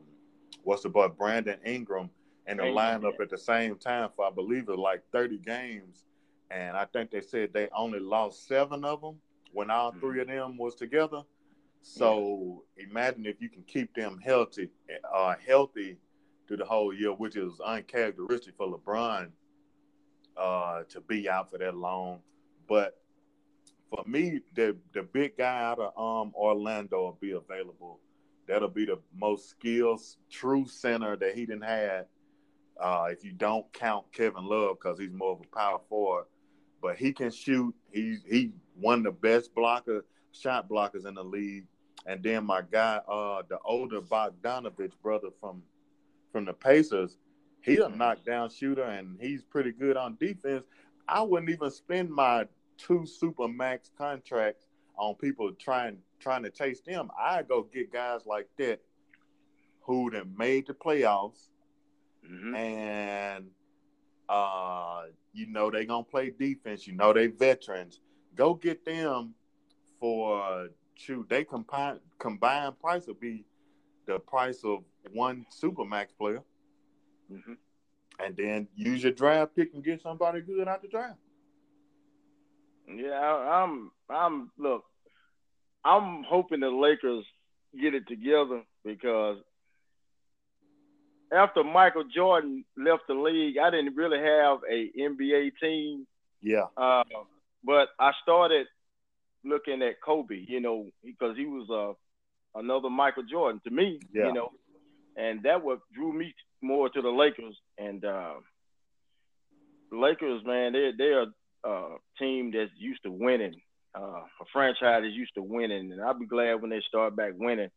what's 0.64 0.86
about 0.86 1.18
Brandon 1.18 1.59
Ingram 1.66 2.09
in 2.47 2.57
the 2.57 2.64
lineup 2.64 3.20
at 3.20 3.30
the 3.30 3.38
same 3.38 3.78
time 3.78 4.09
for 4.16 4.26
I 4.26 4.32
believe 4.32 4.70
it 4.70 4.78
like 4.78 5.03
30 5.12 5.38
games, 5.39 6.05
and 6.49 6.76
I 6.76 6.86
think 6.86 7.12
they 7.12 7.22
said 7.22 7.53
they 7.53 7.70
only 7.76 7.99
lost 7.99 8.47
seven 8.47 8.84
of 8.84 9.01
them 9.01 9.16
when 9.53 9.70
all 9.70 9.91
three 9.91 10.22
of 10.22 10.28
them 10.28 10.57
was 10.57 10.76
together. 10.76 11.22
So 11.82 12.64
yeah. 12.78 12.86
imagine 12.86 13.26
if 13.26 13.41
you 13.41 13.49
can 13.49 13.64
keep 13.64 13.93
them 13.95 14.20
healthy, 14.24 14.70
uh, 15.14 15.36
healthy 15.45 15.97
through 16.47 16.57
the 16.57 16.66
whole 16.66 16.93
year, 16.93 17.12
which 17.12 17.36
is 17.36 17.59
uncharacteristic 17.66 18.55
for 18.57 18.68
LeBron 18.68 19.30
uh, 20.38 20.84
to 20.89 21.01
be 21.01 21.30
out 21.30 21.49
for 21.49 21.57
that 21.57 21.76
long. 21.76 22.20
But 22.68 22.97
for 23.89 24.03
me, 24.07 24.41
the 24.55 24.78
the 24.93 25.03
big 25.03 25.38
guy 25.38 25.64
out 25.64 25.80
of 25.80 25.97
um, 25.97 26.34
Orlando 26.36 27.01
will 27.01 27.18
be 27.20 27.32
available. 27.32 27.99
That'll 28.52 28.68
be 28.68 28.84
the 28.84 28.99
most 29.18 29.49
skills, 29.49 30.18
true 30.30 30.68
center 30.68 31.16
that 31.16 31.36
he 31.36 31.45
didn't 31.45 31.64
have. 31.64 32.06
Uh, 32.78 33.08
if 33.10 33.24
you 33.24 33.32
don't 33.32 33.72
count 33.72 34.12
Kevin 34.12 34.43
Love, 34.43 34.76
because 34.78 34.99
he's 34.99 35.14
more 35.14 35.32
of 35.32 35.39
a 35.39 35.56
power 35.56 35.80
forward, 35.88 36.26
but 36.82 36.97
he 36.97 37.14
can 37.14 37.32
shoot. 37.32 37.74
He's 37.93 38.26
he 38.30 38.52
one 38.76 38.99
of 38.99 39.04
the 39.06 39.12
best 39.12 39.56
blocker 39.56 40.04
shot 40.34 40.68
blockers 40.68 41.06
in 41.06 41.14
the 41.14 41.24
league. 41.24 41.66
And 42.06 42.22
then 42.22 42.43
my 42.45 42.62
guy, 42.70 42.99
uh, 43.08 43.43
the 43.47 43.58
older 43.64 44.02
Bogdanovich 44.02 44.93
brother 45.02 45.30
from 45.39 45.64
from 46.34 46.43
the 46.43 46.54
Pacers, 46.54 47.20
he's 47.62 47.80
a 47.80 47.88
knockdown 47.88 48.49
shooter 48.49 48.84
and 48.84 49.18
he's 49.22 49.43
pretty 49.43 49.72
good 49.72 49.95
on 49.95 50.18
defense. 50.20 50.66
I 51.08 51.22
wouldn't 51.22 51.52
even 51.52 51.72
spend 51.72 52.10
my 52.10 52.47
two 52.78 53.06
super 53.06 53.47
max 53.47 53.91
contracts 53.97 54.66
on 54.97 55.16
people 55.16 55.54
trying 55.54 55.99
trying 56.22 56.43
to 56.43 56.49
chase 56.49 56.82
them. 56.82 57.09
I 57.19 57.43
go 57.43 57.63
get 57.63 57.91
guys 57.91 58.22
like 58.26 58.47
that 58.57 58.80
who 59.82 60.09
have 60.11 60.28
made 60.38 60.67
the 60.67 60.74
playoffs 60.74 61.49
mm-hmm. 62.26 62.55
and 62.55 63.45
uh 64.30 65.01
you 65.34 65.47
know 65.47 65.69
they 65.72 65.86
gonna 65.86 66.03
play 66.03 66.30
defense, 66.30 66.88
you 66.88 66.93
know 66.93 67.13
they 67.13 67.28
veterans. 67.28 67.99
Go 68.36 68.53
get 68.53 68.86
them 68.86 69.34
for 69.99 70.69
shoot, 70.95 71.28
they 71.30 71.43
combine 71.43 71.99
combined 72.19 72.80
price 72.80 73.07
will 73.07 73.15
be 73.15 73.43
the 74.05 74.19
price 74.19 74.63
of 74.63 74.84
one 75.13 75.45
supermax 75.51 76.07
player. 76.17 76.43
Mm-hmm. 77.32 77.53
And 78.24 78.38
then 78.38 78.67
use 78.76 79.03
your 79.03 79.13
draft 79.13 79.55
pick 79.55 79.74
and 79.74 79.84
get 79.84 80.01
somebody 80.01 80.41
good 80.41 80.67
out 80.67 80.82
the 80.82 80.88
draft. 80.88 81.17
Yeah, 82.88 83.19
I'm. 83.19 83.91
I'm. 84.09 84.51
Look, 84.57 84.84
I'm 85.84 86.24
hoping 86.24 86.60
the 86.60 86.70
Lakers 86.70 87.26
get 87.80 87.94
it 87.94 88.08
together 88.08 88.64
because 88.84 89.38
after 91.32 91.64
Michael 91.64 92.04
Jordan 92.14 92.66
left 92.78 93.04
the 93.08 93.14
league, 93.14 93.58
I 93.58 93.70
didn't 93.70 93.96
really 93.96 94.20
have 94.20 94.60
a 94.70 94.92
NBA 95.00 95.52
team. 95.62 96.06
Yeah. 96.42 96.66
Uh, 96.76 97.04
but 97.64 97.90
I 98.00 98.12
started 98.22 98.68
looking 99.44 99.82
at 99.82 100.02
Kobe, 100.02 100.44
you 100.48 100.60
know, 100.60 100.88
because 101.04 101.38
he 101.38 101.46
was 101.46 101.70
uh, 101.70 102.60
another 102.60 102.90
Michael 102.90 103.24
Jordan 103.24 103.62
to 103.64 103.72
me, 103.72 104.00
yeah. 104.14 104.28
you 104.28 104.34
know, 104.34 104.52
and 105.16 105.44
that 105.44 105.64
what 105.64 105.80
drew 105.94 106.14
me 106.14 106.34
more 106.62 106.90
to 106.90 107.02
the 107.02 107.10
Lakers. 107.10 107.56
And 107.78 108.04
uh, 108.04 108.34
the 109.92 109.98
Lakers, 109.98 110.44
man, 110.46 110.74
they 110.74 110.92
they're 110.98 111.28
a 111.64 111.88
team 112.20 112.52
that's 112.52 112.72
used 112.78 113.04
to 113.04 113.12
winning, 113.12 113.62
uh, 113.96 114.22
a 114.42 114.46
franchise 114.54 115.02
that's 115.04 115.14
used 115.14 115.34
to 115.36 115.42
winning, 115.42 115.92
and 115.92 116.02
I'll 116.02 116.18
be 116.18 116.26
glad 116.26 116.62
when 116.62 116.70
they 116.70 116.82
start 116.88 117.16
back 117.16 117.34
winning 117.36 117.70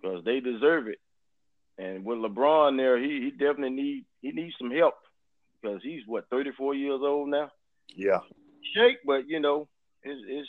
because 0.00 0.24
they 0.24 0.40
deserve 0.40 0.88
it. 0.88 0.98
And 1.78 2.04
with 2.04 2.18
LeBron 2.18 2.76
there, 2.76 2.98
he 2.98 3.20
he 3.22 3.30
definitely 3.30 3.70
need 3.70 4.04
he 4.20 4.32
needs 4.32 4.54
some 4.58 4.70
help 4.70 4.94
because 5.60 5.80
he's 5.82 6.02
what 6.06 6.28
34 6.30 6.74
years 6.74 7.00
old 7.02 7.28
now. 7.30 7.50
Yeah. 7.94 8.20
Shake, 8.74 8.98
but 9.04 9.28
you 9.28 9.40
know, 9.40 9.68
it's, 10.02 10.20
it's 10.26 10.48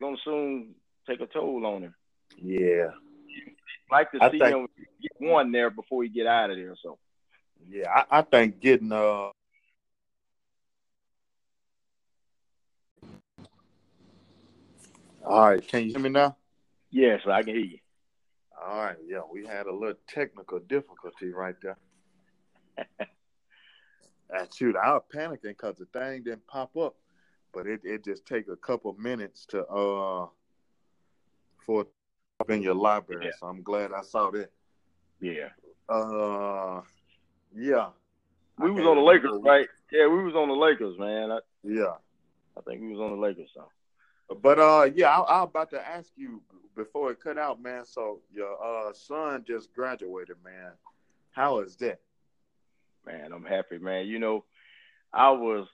gonna 0.00 0.16
soon 0.24 0.74
take 1.08 1.20
a 1.20 1.26
toll 1.26 1.64
on 1.66 1.82
him. 1.82 1.94
Yeah. 2.42 2.90
Like 3.90 4.10
to 4.12 4.18
I 4.20 4.30
see 4.30 4.38
think, 4.40 4.56
him 4.56 4.66
get 5.00 5.12
one 5.18 5.52
there 5.52 5.70
before 5.70 6.02
he 6.02 6.08
get 6.08 6.26
out 6.26 6.50
of 6.50 6.56
there. 6.56 6.74
So. 6.82 6.98
Yeah, 7.68 7.88
I, 7.88 8.18
I 8.18 8.22
think 8.22 8.60
getting 8.60 8.92
uh. 8.92 9.30
All 15.26 15.48
right, 15.48 15.66
can 15.66 15.84
you 15.84 15.90
hear 15.90 15.98
me 15.98 16.08
now? 16.08 16.36
Yes, 16.90 17.20
I 17.26 17.42
can 17.42 17.54
hear 17.54 17.64
you. 17.64 17.78
All 18.64 18.84
right, 18.84 18.96
yeah, 19.06 19.20
we 19.30 19.44
had 19.44 19.66
a 19.66 19.72
little 19.72 19.98
technical 20.08 20.60
difficulty 20.60 21.30
right 21.30 21.56
there. 21.62 21.76
and 24.30 24.54
shoot, 24.54 24.76
I 24.76 24.92
was 24.92 25.02
panicking 25.14 25.42
because 25.42 25.76
the 25.76 25.86
thing 25.86 26.22
didn't 26.22 26.46
pop 26.46 26.76
up 26.76 26.94
but 27.56 27.66
it, 27.66 27.80
it 27.84 28.04
just 28.04 28.26
take 28.26 28.48
a 28.48 28.56
couple 28.56 28.94
minutes 28.98 29.46
to 29.46 29.64
uh 29.66 30.26
for 31.64 31.86
up 32.38 32.50
in 32.50 32.62
your 32.62 32.74
library. 32.74 33.24
Yeah. 33.24 33.30
So 33.40 33.46
I'm 33.46 33.62
glad 33.62 33.92
I 33.92 34.02
saw 34.02 34.30
that. 34.32 34.50
Yeah. 35.20 35.48
Uh, 35.88 36.82
yeah. 37.54 37.88
We 38.58 38.68
I 38.68 38.72
was 38.72 38.84
on 38.84 38.96
the 38.96 39.02
Lakers, 39.02 39.40
right? 39.42 39.66
Yeah, 39.90 40.06
we 40.06 40.22
was 40.22 40.34
on 40.34 40.48
the 40.48 40.54
Lakers, 40.54 40.98
man. 40.98 41.32
I, 41.32 41.38
yeah. 41.64 41.94
I 42.58 42.60
think 42.60 42.82
we 42.82 42.92
was 42.92 43.00
on 43.00 43.18
the 43.18 43.26
Lakers. 43.26 43.48
So. 43.54 43.68
But 44.42 44.58
uh, 44.58 44.90
yeah, 44.94 45.10
I, 45.10 45.42
was 45.42 45.48
about 45.50 45.70
to 45.70 45.88
ask 45.88 46.10
you 46.16 46.42
before 46.74 47.12
it 47.12 47.20
cut 47.22 47.38
out, 47.38 47.62
man. 47.62 47.84
So 47.84 48.20
your 48.32 48.56
uh 48.62 48.92
son 48.92 49.44
just 49.46 49.72
graduated, 49.72 50.36
man. 50.44 50.72
How 51.30 51.60
is 51.60 51.76
that? 51.76 52.00
Man, 53.06 53.32
I'm 53.32 53.44
happy, 53.44 53.78
man. 53.78 54.06
You 54.06 54.18
know, 54.18 54.44
I 55.12 55.30
was 55.30 55.68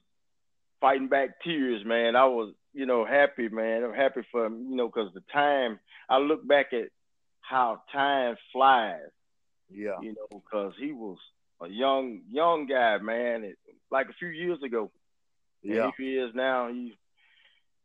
fighting 0.81 1.09
back 1.09 1.41
tears, 1.43 1.83
man. 1.85 2.15
I 2.15 2.27
was, 2.27 2.53
you 2.75 2.85
know, 2.85 3.07
happy, 3.07 3.49
man. 3.49 3.85
I'm 3.85 3.95
happy 3.95 4.21
for 4.31 4.45
him, 4.45 4.67
you 4.69 4.77
know, 4.77 4.89
because 4.89 5.15
the 5.15 5.23
time 5.33 5.81
I 6.11 6.19
look 6.19 6.47
back 6.47 6.73
at 6.75 6.89
how 7.41 7.83
time 7.91 8.37
flies. 8.53 9.01
Yeah. 9.71 10.01
You 10.03 10.15
know, 10.15 10.43
because 10.45 10.75
he 10.79 10.93
was 10.93 11.17
a 11.63 11.69
young, 11.69 12.21
young 12.31 12.67
guy, 12.67 12.99
man. 12.99 13.45
It, 13.45 13.57
like 13.91 14.09
a 14.09 14.15
few 14.19 14.29
years 14.29 14.63
ago. 14.63 14.91
Yeah. 15.63 15.85
And 15.85 15.93
he 15.97 16.17
is 16.17 16.35
now. 16.35 16.69
He's 16.73 16.93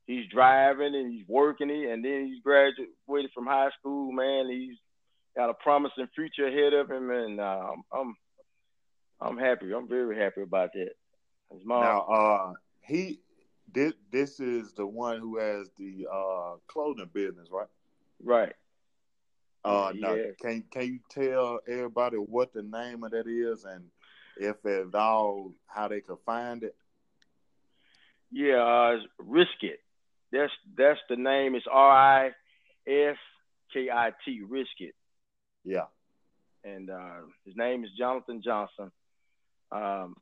he's 0.07 0.27
driving 0.33 0.95
and 0.95 1.13
he's 1.13 1.27
working 1.27 1.69
it, 1.69 1.91
and 1.91 2.03
then 2.03 2.27
he's 2.27 2.41
graduated 2.41 3.31
from 3.33 3.45
high 3.45 3.69
school, 3.79 4.11
man. 4.11 4.49
He's 4.49 4.77
got 5.35 5.49
a 5.51 5.53
promising 5.53 6.07
future 6.15 6.47
ahead 6.47 6.73
of 6.73 6.89
him, 6.89 7.11
and 7.11 7.39
uh, 7.39 7.71
I'm 7.93 8.15
I'm 9.21 9.37
happy. 9.37 9.71
I'm 9.73 9.87
very 9.87 10.17
happy 10.17 10.41
about 10.41 10.71
that. 10.73 10.91
His 11.51 11.61
mom. 11.63 11.81
Now, 11.81 12.01
uh, 12.01 12.53
he 12.81 13.19
this 13.73 13.93
this 14.11 14.39
is 14.39 14.73
the 14.73 14.87
one 14.87 15.19
who 15.19 15.37
has 15.37 15.69
the 15.77 16.07
uh 16.11 16.55
clothing 16.67 17.09
business, 17.13 17.49
right? 17.51 17.67
Right. 18.23 18.53
Uh 19.63 19.91
yeah. 19.93 20.07
now 20.07 20.17
can 20.41 20.63
can 20.71 20.85
you 20.85 20.99
tell 21.09 21.59
everybody 21.67 22.17
what 22.17 22.53
the 22.53 22.63
name 22.63 23.03
of 23.03 23.11
that 23.11 23.27
is 23.27 23.65
and 23.65 23.83
if 24.37 24.65
at 24.65 24.95
all 24.95 25.53
how 25.65 25.87
they 25.87 25.99
could 25.99 26.19
find 26.25 26.63
it? 26.63 26.75
Yeah, 28.31 28.61
uh, 28.61 28.97
Risk 29.19 29.63
It. 29.63 29.79
That's 30.31 30.51
that's 30.77 30.99
the 31.09 31.15
name. 31.15 31.55
It's 31.55 31.65
R 31.71 31.91
I 31.91 32.27
S 32.87 33.17
K 33.73 33.89
I 33.89 34.11
T. 34.25 34.41
Risk 34.47 34.71
It. 34.79 34.95
Yeah. 35.63 35.85
And 36.63 36.89
uh, 36.89 37.21
his 37.45 37.55
name 37.55 37.83
is 37.83 37.91
Jonathan 37.97 38.41
Johnson. 38.43 38.91
Um, 39.71 40.15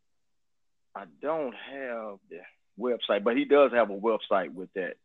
I 0.96 1.06
don't 1.22 1.54
have 1.54 2.18
the 2.30 2.40
website, 2.80 3.24
but 3.24 3.36
he 3.36 3.46
does 3.46 3.72
have 3.74 3.90
a 3.90 3.94
website 3.98 4.54
with 4.54 4.70
that. 4.74 4.96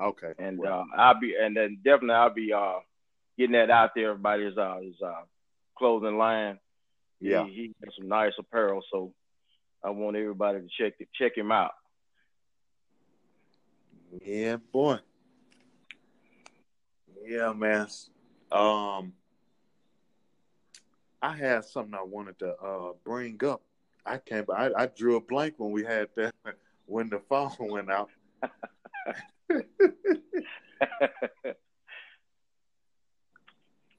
Okay. 0.00 0.32
And 0.38 0.58
well. 0.58 0.86
uh, 0.96 1.00
I'll 1.00 1.20
be, 1.20 1.34
and 1.38 1.56
then 1.56 1.78
definitely 1.84 2.14
I'll 2.14 2.34
be 2.34 2.52
uh, 2.52 2.78
getting 3.36 3.52
that 3.52 3.70
out 3.70 3.90
there. 3.94 4.10
Everybody 4.10 4.44
his 4.46 4.58
uh, 4.58 4.78
his 4.82 4.94
uh, 5.04 5.22
clothing 5.76 6.16
line. 6.16 6.58
Yeah. 7.20 7.44
He, 7.44 7.52
he 7.52 7.74
has 7.84 7.94
some 7.98 8.08
nice 8.08 8.32
apparel, 8.38 8.82
so 8.90 9.12
I 9.84 9.90
want 9.90 10.16
everybody 10.16 10.60
to 10.60 10.68
check 10.78 10.94
check 11.14 11.36
him 11.36 11.52
out. 11.52 11.72
Yeah, 14.20 14.56
boy. 14.56 14.98
Yeah, 17.24 17.52
man. 17.52 17.86
Um, 18.50 19.14
I 21.22 21.36
had 21.36 21.64
something 21.64 21.94
I 21.94 22.02
wanted 22.02 22.38
to 22.40 22.54
uh 22.56 22.92
bring 23.04 23.42
up. 23.44 23.62
I 24.04 24.18
can't. 24.18 24.48
I, 24.50 24.70
I 24.76 24.86
drew 24.86 25.16
a 25.16 25.20
blank 25.20 25.54
when 25.58 25.70
we 25.72 25.84
had 25.84 26.08
that 26.16 26.34
when 26.86 27.08
the 27.08 27.20
phone 27.20 27.50
went 27.60 27.90
out. 27.90 28.10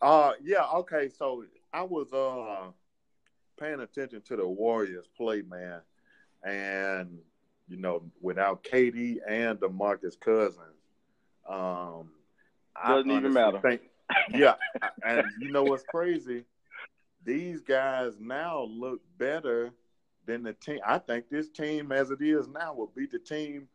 uh 0.02 0.32
yeah, 0.44 0.66
okay. 0.76 1.10
So 1.10 1.46
I 1.74 1.84
was 1.84 2.12
uh 2.14 2.72
paying 3.60 3.82
attention 3.82 4.22
to 4.24 4.36
the 4.38 4.48
Warriors 4.48 5.08
play, 5.16 5.42
man, 5.44 5.82
and 6.44 7.20
you 7.68 7.78
know, 7.78 8.04
without 8.22 8.64
KD 8.64 9.18
and 9.28 9.60
DeMarcus 9.60 10.20
Cousins, 10.20 10.60
um, 11.48 12.10
doesn't 12.88 13.12
even 13.12 13.34
matter. 13.34 13.60
Think, 13.62 13.82
yeah, 14.34 14.56
and 15.04 15.26
you 15.40 15.52
know 15.52 15.64
what's 15.64 15.84
crazy? 15.84 16.46
These 17.24 17.62
guys 17.62 18.14
now 18.20 18.64
look 18.64 19.02
better 19.18 19.72
than 20.26 20.44
the 20.44 20.54
team. 20.54 20.80
I 20.86 20.98
think 20.98 21.30
this 21.30 21.50
team, 21.50 21.92
as 21.92 22.12
it 22.12 22.22
is 22.22 22.48
now, 22.48 22.74
will 22.74 22.92
beat 22.96 23.12
the 23.12 23.20
team 23.20 23.68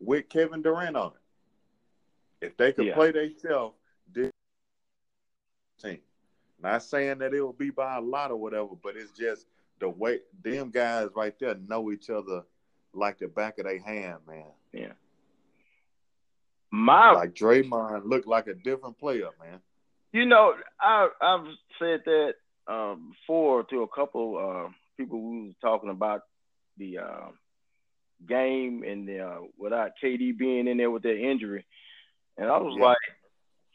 with 0.00 0.28
Kevin 0.28 0.62
Durant 0.62 0.96
on 0.96 1.12
it. 1.12 2.46
If 2.46 2.56
they 2.56 2.72
could 2.72 2.86
Yeah. 2.86 2.94
play 2.94 3.12
themselves, 3.12 3.76
this 4.12 4.30
team. 5.80 6.00
Not 6.58 6.82
saying 6.82 7.18
that 7.18 7.34
it 7.34 7.40
will 7.40 7.52
be 7.52 7.70
by 7.70 7.96
a 7.96 8.00
lot 8.00 8.30
or 8.30 8.36
whatever, 8.36 8.74
but 8.82 8.96
it's 8.96 9.12
just 9.12 9.46
the 9.78 9.88
way 9.88 10.20
them 10.42 10.70
guys 10.70 11.10
right 11.14 11.38
there 11.38 11.54
know 11.54 11.92
each 11.92 12.08
other 12.10 12.44
like 12.96 13.18
the 13.18 13.28
back 13.28 13.58
of 13.58 13.64
their 13.64 13.78
hand, 13.80 14.18
man. 14.26 14.44
yeah. 14.72 14.92
My 16.70 17.12
Like 17.12 17.34
Draymond 17.34 18.04
looked 18.08 18.26
like 18.26 18.46
a 18.48 18.54
different 18.54 18.98
player, 18.98 19.28
man. 19.40 19.60
You 20.12 20.26
know, 20.26 20.54
I 20.80 21.08
I've 21.22 21.46
said 21.78 22.00
that 22.04 22.34
um, 22.66 23.12
before 23.12 23.64
to 23.64 23.82
a 23.82 23.88
couple 23.88 24.36
uh, 24.38 24.70
people 24.96 25.18
who 25.20 25.44
was 25.46 25.54
talking 25.60 25.90
about 25.90 26.22
the 26.78 26.98
uh, 26.98 27.28
game 28.28 28.82
and 28.86 29.06
the, 29.08 29.20
uh, 29.20 29.38
without 29.58 29.92
KD 30.02 30.36
being 30.36 30.66
in 30.66 30.76
there 30.76 30.90
with 30.90 31.02
their 31.02 31.16
injury, 31.18 31.64
and 32.36 32.48
I 32.48 32.58
was 32.58 32.74
Yeah. 32.76 32.86
like, 32.86 32.98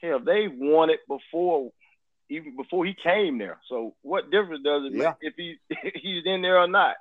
hell, 0.02 0.20
they 0.20 0.48
won 0.48 0.90
it 0.90 1.00
before 1.08 1.72
even 2.30 2.56
before 2.56 2.86
he 2.86 2.94
came 3.04 3.38
there. 3.38 3.60
So 3.68 3.94
what 4.02 4.32
difference 4.32 4.64
does 4.64 4.86
it 4.86 4.94
Yeah. 4.94 5.14
make 5.22 5.34
if 5.34 5.34
he 5.36 5.58
he's 6.02 6.26
in 6.26 6.42
there 6.42 6.60
or 6.60 6.68
not? 6.68 6.96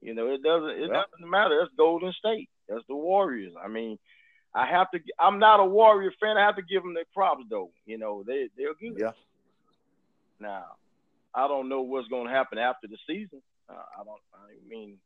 You 0.00 0.14
know, 0.14 0.28
it 0.28 0.42
doesn't 0.42 0.70
it 0.70 0.88
doesn't 0.88 1.30
matter. 1.30 1.58
That's 1.60 1.74
Golden 1.76 2.12
State. 2.12 2.48
That's 2.68 2.84
the 2.88 2.96
Warriors. 2.96 3.52
I 3.62 3.68
mean, 3.68 3.98
I 4.54 4.66
have 4.66 4.90
to. 4.92 5.00
I'm 5.18 5.38
not 5.38 5.60
a 5.60 5.64
Warrior 5.64 6.12
fan. 6.20 6.38
I 6.38 6.46
have 6.46 6.56
to 6.56 6.62
give 6.62 6.82
them 6.82 6.94
their 6.94 7.04
props 7.14 7.44
though. 7.50 7.70
You 7.84 7.98
know, 7.98 8.22
they 8.26 8.48
they're 8.56 8.74
good. 8.74 8.98
Yeah. 8.98 9.12
Now, 10.40 10.64
I 11.34 11.48
don't 11.48 11.68
know 11.68 11.82
what's 11.82 12.08
going 12.08 12.26
to 12.26 12.32
happen 12.32 12.58
after 12.58 12.88
the 12.88 12.96
season. 13.06 13.42
Uh, 13.68 13.74
I 13.74 14.04
don't. 14.04 14.20
I 14.34 14.68
mean, 14.68 14.96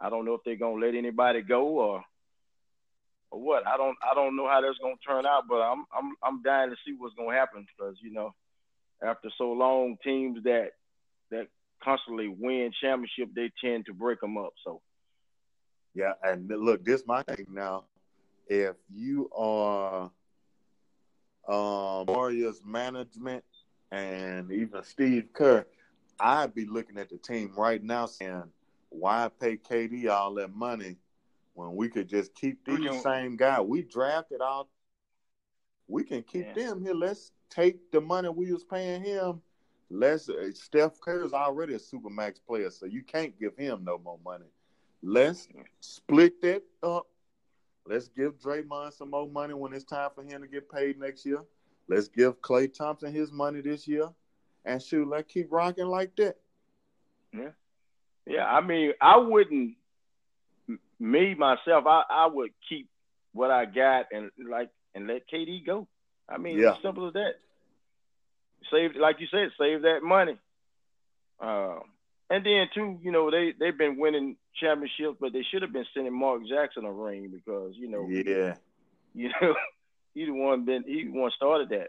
I 0.00 0.10
don't 0.10 0.24
know 0.24 0.34
if 0.34 0.40
they're 0.44 0.56
going 0.56 0.80
to 0.80 0.86
let 0.86 0.96
anybody 0.96 1.42
go 1.42 1.66
or 1.68 2.04
or 3.30 3.40
what. 3.40 3.66
I 3.66 3.76
don't. 3.76 3.96
I 4.02 4.14
don't 4.14 4.36
know 4.36 4.48
how 4.48 4.60
that's 4.60 4.78
going 4.78 4.96
to 4.96 5.06
turn 5.06 5.26
out. 5.26 5.44
But 5.48 5.60
I'm 5.60 5.84
I'm 5.96 6.12
I'm 6.22 6.42
dying 6.42 6.70
to 6.70 6.76
see 6.84 6.94
what's 6.98 7.14
going 7.14 7.30
to 7.30 7.36
happen 7.36 7.66
because 7.76 7.96
you 8.02 8.12
know, 8.12 8.34
after 9.00 9.30
so 9.38 9.52
long, 9.52 9.96
teams 10.02 10.42
that 10.42 10.72
that 11.30 11.46
constantly 11.82 12.28
win 12.28 12.72
championship, 12.80 13.28
they 13.34 13.50
tend 13.62 13.86
to 13.86 13.94
break 13.94 14.20
them 14.20 14.36
up. 14.36 14.52
So 14.64 14.80
Yeah, 15.94 16.12
and 16.22 16.48
look, 16.48 16.84
this 16.84 17.04
my 17.06 17.22
thing 17.22 17.46
now. 17.50 17.84
If 18.48 18.76
you 18.92 19.30
are 19.36 20.10
um 21.48 22.06
Warriors 22.06 22.62
management 22.64 23.44
and 23.90 24.50
even 24.50 24.82
Steve 24.82 25.28
Kerr, 25.32 25.66
I'd 26.20 26.54
be 26.54 26.66
looking 26.66 26.98
at 26.98 27.10
the 27.10 27.18
team 27.18 27.52
right 27.56 27.82
now 27.82 28.06
saying, 28.06 28.44
why 28.90 29.28
pay 29.40 29.56
KD 29.56 30.08
all 30.08 30.34
that 30.34 30.54
money 30.54 30.96
when 31.54 31.74
we 31.74 31.88
could 31.88 32.08
just 32.08 32.34
keep 32.34 32.64
these 32.64 33.02
same 33.02 33.36
guy? 33.36 33.60
We 33.60 33.82
drafted 33.82 34.40
all 34.40 34.68
we 35.88 36.04
can 36.04 36.22
keep 36.22 36.46
Yeah. 36.46 36.54
them 36.54 36.82
here. 36.82 36.94
Let's 36.94 37.32
take 37.50 37.90
the 37.90 38.00
money 38.00 38.28
we 38.28 38.52
was 38.52 38.64
paying 38.64 39.02
him. 39.02 39.42
Let's 39.90 40.28
uh, 40.28 40.50
Steph 40.54 41.00
Curry's 41.00 41.32
already 41.32 41.74
a 41.74 41.78
supermax 41.78 42.36
player, 42.46 42.70
so 42.70 42.86
you 42.86 43.02
can't 43.02 43.38
give 43.38 43.56
him 43.56 43.84
no 43.84 43.98
more 43.98 44.18
money. 44.24 44.46
Let's 45.02 45.48
split 45.80 46.40
that 46.42 46.62
up. 46.82 47.06
Let's 47.86 48.08
give 48.08 48.38
Draymond 48.38 48.92
some 48.94 49.10
more 49.10 49.28
money 49.28 49.54
when 49.54 49.72
it's 49.74 49.84
time 49.84 50.10
for 50.14 50.22
him 50.22 50.40
to 50.42 50.48
get 50.48 50.70
paid 50.70 50.98
next 50.98 51.24
year. 51.26 51.42
Let's 51.88 52.08
give 52.08 52.40
Klay 52.40 52.72
Thompson 52.72 53.12
his 53.12 53.30
money 53.30 53.60
this 53.60 53.86
year. 53.86 54.08
And 54.64 54.82
shoot, 54.82 55.06
let's 55.06 55.32
keep 55.32 55.52
rocking 55.52 55.86
like 55.86 56.16
that. 56.16 56.36
Yeah, 57.32 57.50
Yeah, 58.26 58.44
I 58.46 58.60
mean, 58.60 58.92
I 59.00 59.18
wouldn't. 59.18 59.76
Me 60.98 61.34
myself, 61.34 61.84
I, 61.86 62.02
I 62.08 62.26
would 62.26 62.50
keep 62.68 62.88
what 63.32 63.50
I 63.50 63.66
got 63.66 64.06
and 64.12 64.30
like 64.48 64.70
and 64.94 65.06
let 65.06 65.28
KD 65.28 65.64
go. 65.66 65.86
I 66.28 66.38
mean, 66.38 66.58
Yeah. 66.58 66.70
it's 66.70 66.80
simple 66.82 67.08
as 67.08 67.12
that. 67.14 67.34
Save, 68.70 68.96
like 68.96 69.20
you 69.20 69.26
said, 69.30 69.50
save 69.58 69.82
that 69.82 70.00
money. 70.02 70.38
Um, 71.40 71.80
and 72.30 72.44
then 72.44 72.66
too, 72.74 72.98
you 73.02 73.10
know, 73.12 73.30
they 73.30 73.52
they've 73.58 73.76
been 73.76 73.98
winning 73.98 74.36
championships, 74.60 75.18
but 75.20 75.32
they 75.32 75.42
should 75.50 75.62
have 75.62 75.72
been 75.72 75.86
sending 75.94 76.18
Mark 76.18 76.42
Jackson 76.48 76.84
a 76.84 76.92
ring 76.92 77.30
because 77.30 77.74
you 77.76 77.88
know, 77.88 78.06
Yeah. 78.08 78.56
you 79.14 79.28
know, 79.28 79.54
he 80.14 80.24
the 80.26 80.32
one 80.32 80.64
been 80.64 80.84
he 80.86 81.04
the 81.04 81.10
one 81.10 81.30
started 81.36 81.70
that. 81.70 81.88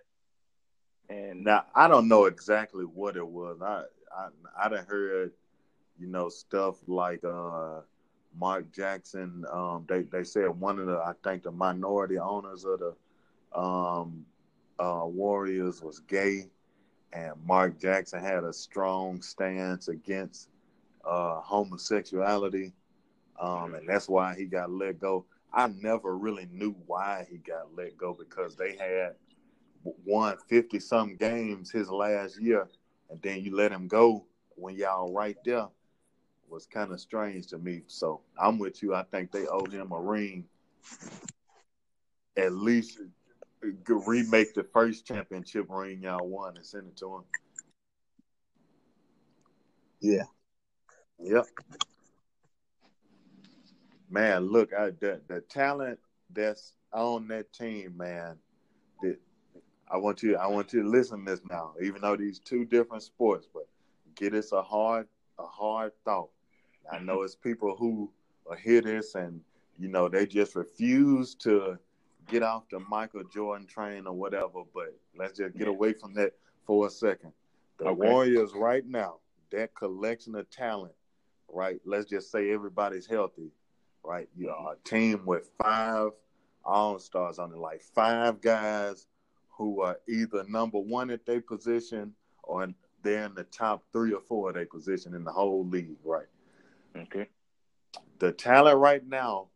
And 1.10 1.44
Now 1.44 1.66
I 1.76 1.88
don't 1.88 2.08
know 2.08 2.26
exactly 2.26 2.86
what 2.86 3.16
it 3.16 3.28
was. 3.28 3.62
I 3.62 3.84
I 4.16 4.28
I 4.66 4.70
done 4.70 4.86
heard, 4.86 5.32
you 6.00 6.08
know, 6.08 6.30
stuff 6.30 6.76
like 6.88 7.24
uh 7.24 7.82
Mark 8.38 8.72
Jackson. 8.74 9.46
Um, 9.52 9.86
they 9.88 10.04
they 10.04 10.24
said 10.24 10.50
one 10.50 10.80
of 10.80 10.88
the 10.88 10.98
I 10.98 11.14
think 11.24 11.44
the 11.44 11.52
minority 11.52 12.18
owners 12.18 12.66
of 12.66 12.80
the 12.80 13.60
um 13.60 14.26
uh 14.80 15.06
Warriors 15.06 15.82
was 15.82 16.00
gay, 16.00 16.50
and 17.16 17.34
Mark 17.46 17.80
Jackson 17.80 18.22
had 18.22 18.44
a 18.44 18.54
strong 18.54 19.22
stance 19.22 19.88
against 19.88 20.50
uh 21.06 21.40
homosexuality, 21.42 22.74
um, 23.40 23.76
and 23.76 23.88
that's 23.88 24.10
why 24.10 24.36
he 24.36 24.46
got 24.46 24.70
let 24.70 25.00
go. 25.00 25.26
I 25.54 25.68
never 25.82 26.18
really 26.18 26.48
knew 26.52 26.76
why 26.86 27.26
he 27.30 27.38
got 27.38 27.74
let 27.76 27.98
go 27.98 28.14
because 28.14 28.56
they 28.56 28.76
had 28.76 29.16
won 30.06 30.36
50 30.48 30.80
some 30.80 31.16
games 31.16 31.72
his 31.72 31.90
last 31.90 32.42
year 32.42 32.68
and 33.10 33.22
then 33.22 33.42
you 33.42 33.56
let 33.56 33.72
him 33.72 33.88
go 33.88 34.26
when 34.56 34.76
y'all 34.76 35.14
right 35.14 35.38
there 35.46 35.68
was 36.50 36.66
kind 36.66 36.92
of 36.92 37.00
strange 37.00 37.48
to 37.48 37.58
me. 37.58 37.84
So 37.88 38.22
i'm 38.40 38.60
with 38.60 38.82
you. 38.84 38.94
I 38.94 39.04
think 39.04 39.32
they 39.32 39.48
owe 39.48 39.66
him 39.66 39.92
a 39.92 40.00
ring 40.00 40.46
at 42.38 42.52
least 42.52 43.00
remake 43.62 44.54
the 44.54 44.64
first 44.64 45.06
championship 45.06 45.66
ring 45.70 46.02
y'all 46.02 46.28
won 46.28 46.56
and 46.56 46.66
send 46.66 46.88
it 46.88 46.98
to 46.98 47.16
him 47.16 47.24
Yeah. 50.02 50.24
yep 51.20 51.46
man 54.10 54.52
look 54.52 54.72
I, 54.74 54.92
the, 54.92 55.22
the 55.28 55.42
talent 55.42 56.00
that's 56.32 56.74
on 56.94 57.28
that 57.30 57.52
team 57.54 57.96
man 57.98 58.38
I 59.90 59.98
want 59.98 60.24
you. 60.24 60.36
I 60.36 60.48
want 60.48 60.74
you 60.74 60.82
to 60.82 60.90
listen 60.90 61.26
to 61.26 61.32
this 61.32 61.42
now. 61.50 61.74
Even 61.82 62.02
though 62.02 62.16
these 62.16 62.40
two 62.40 62.66
different 62.66 63.04
sports, 63.04 63.48
but 63.54 63.68
get 64.16 64.34
us 64.34 64.52
a 64.52 64.62
hard, 64.62 65.08
a 65.38 65.46
hard 65.46 65.92
thought. 66.04 66.30
I 66.92 67.00
know 67.00 67.22
it's 67.22 67.36
people 67.36 67.76
who 67.78 68.12
hear 68.62 68.82
this 68.82 69.16
and 69.16 69.42
you 69.78 69.88
know 69.88 70.08
they 70.08 70.26
just 70.26 70.56
refuse 70.56 71.36
to 71.36 71.78
get 72.28 72.44
off 72.44 72.64
the 72.70 72.80
Michael 72.80 73.24
Jordan 73.34 73.68
train 73.68 74.08
or 74.08 74.14
whatever. 74.14 74.64
But 74.74 74.98
let's 75.18 75.38
just 75.38 75.58
get 75.58 75.68
away 75.68 75.94
from 75.94 76.14
that 76.16 76.34
for 76.66 76.88
a 76.88 76.90
second. 76.90 77.34
The 77.78 77.86
Okay. 77.86 78.10
Warriors 78.10 78.54
right 78.56 78.86
now, 78.86 79.20
that 79.52 79.76
collection 79.76 80.36
of 80.36 80.50
talent, 80.50 80.94
right? 81.50 81.80
Let's 81.86 82.10
just 82.10 82.32
say 82.32 82.52
everybody's 82.52 83.06
healthy. 83.08 83.52
right? 84.04 84.30
You're 84.36 84.54
mm-hmm. 84.54 84.68
a 84.68 84.76
team 84.90 85.26
with 85.26 85.50
five 85.62 86.12
all 86.64 87.00
stars 87.00 87.40
on 87.40 87.52
it, 87.52 87.58
like 87.58 87.82
five 87.82 88.42
guys 88.42 89.08
who 89.58 89.82
are 89.82 89.98
either 90.08 90.44
number 90.48 90.80
one 90.80 91.10
at 91.12 91.26
their 91.26 91.42
position 91.42 92.14
or 92.44 92.68
they're 93.04 93.26
in 93.26 93.36
the 93.36 93.44
top 93.46 93.84
three 93.94 94.14
or 94.14 94.22
four 94.22 94.50
of 94.50 94.56
their 94.56 94.66
position 94.66 95.14
in 95.14 95.24
the 95.24 95.32
whole 95.32 95.66
league, 95.68 95.98
right? 96.04 96.26
Okay. 96.96 97.28
The 98.20 98.32
talent 98.32 98.80
right 98.80 99.06
now 99.08 99.50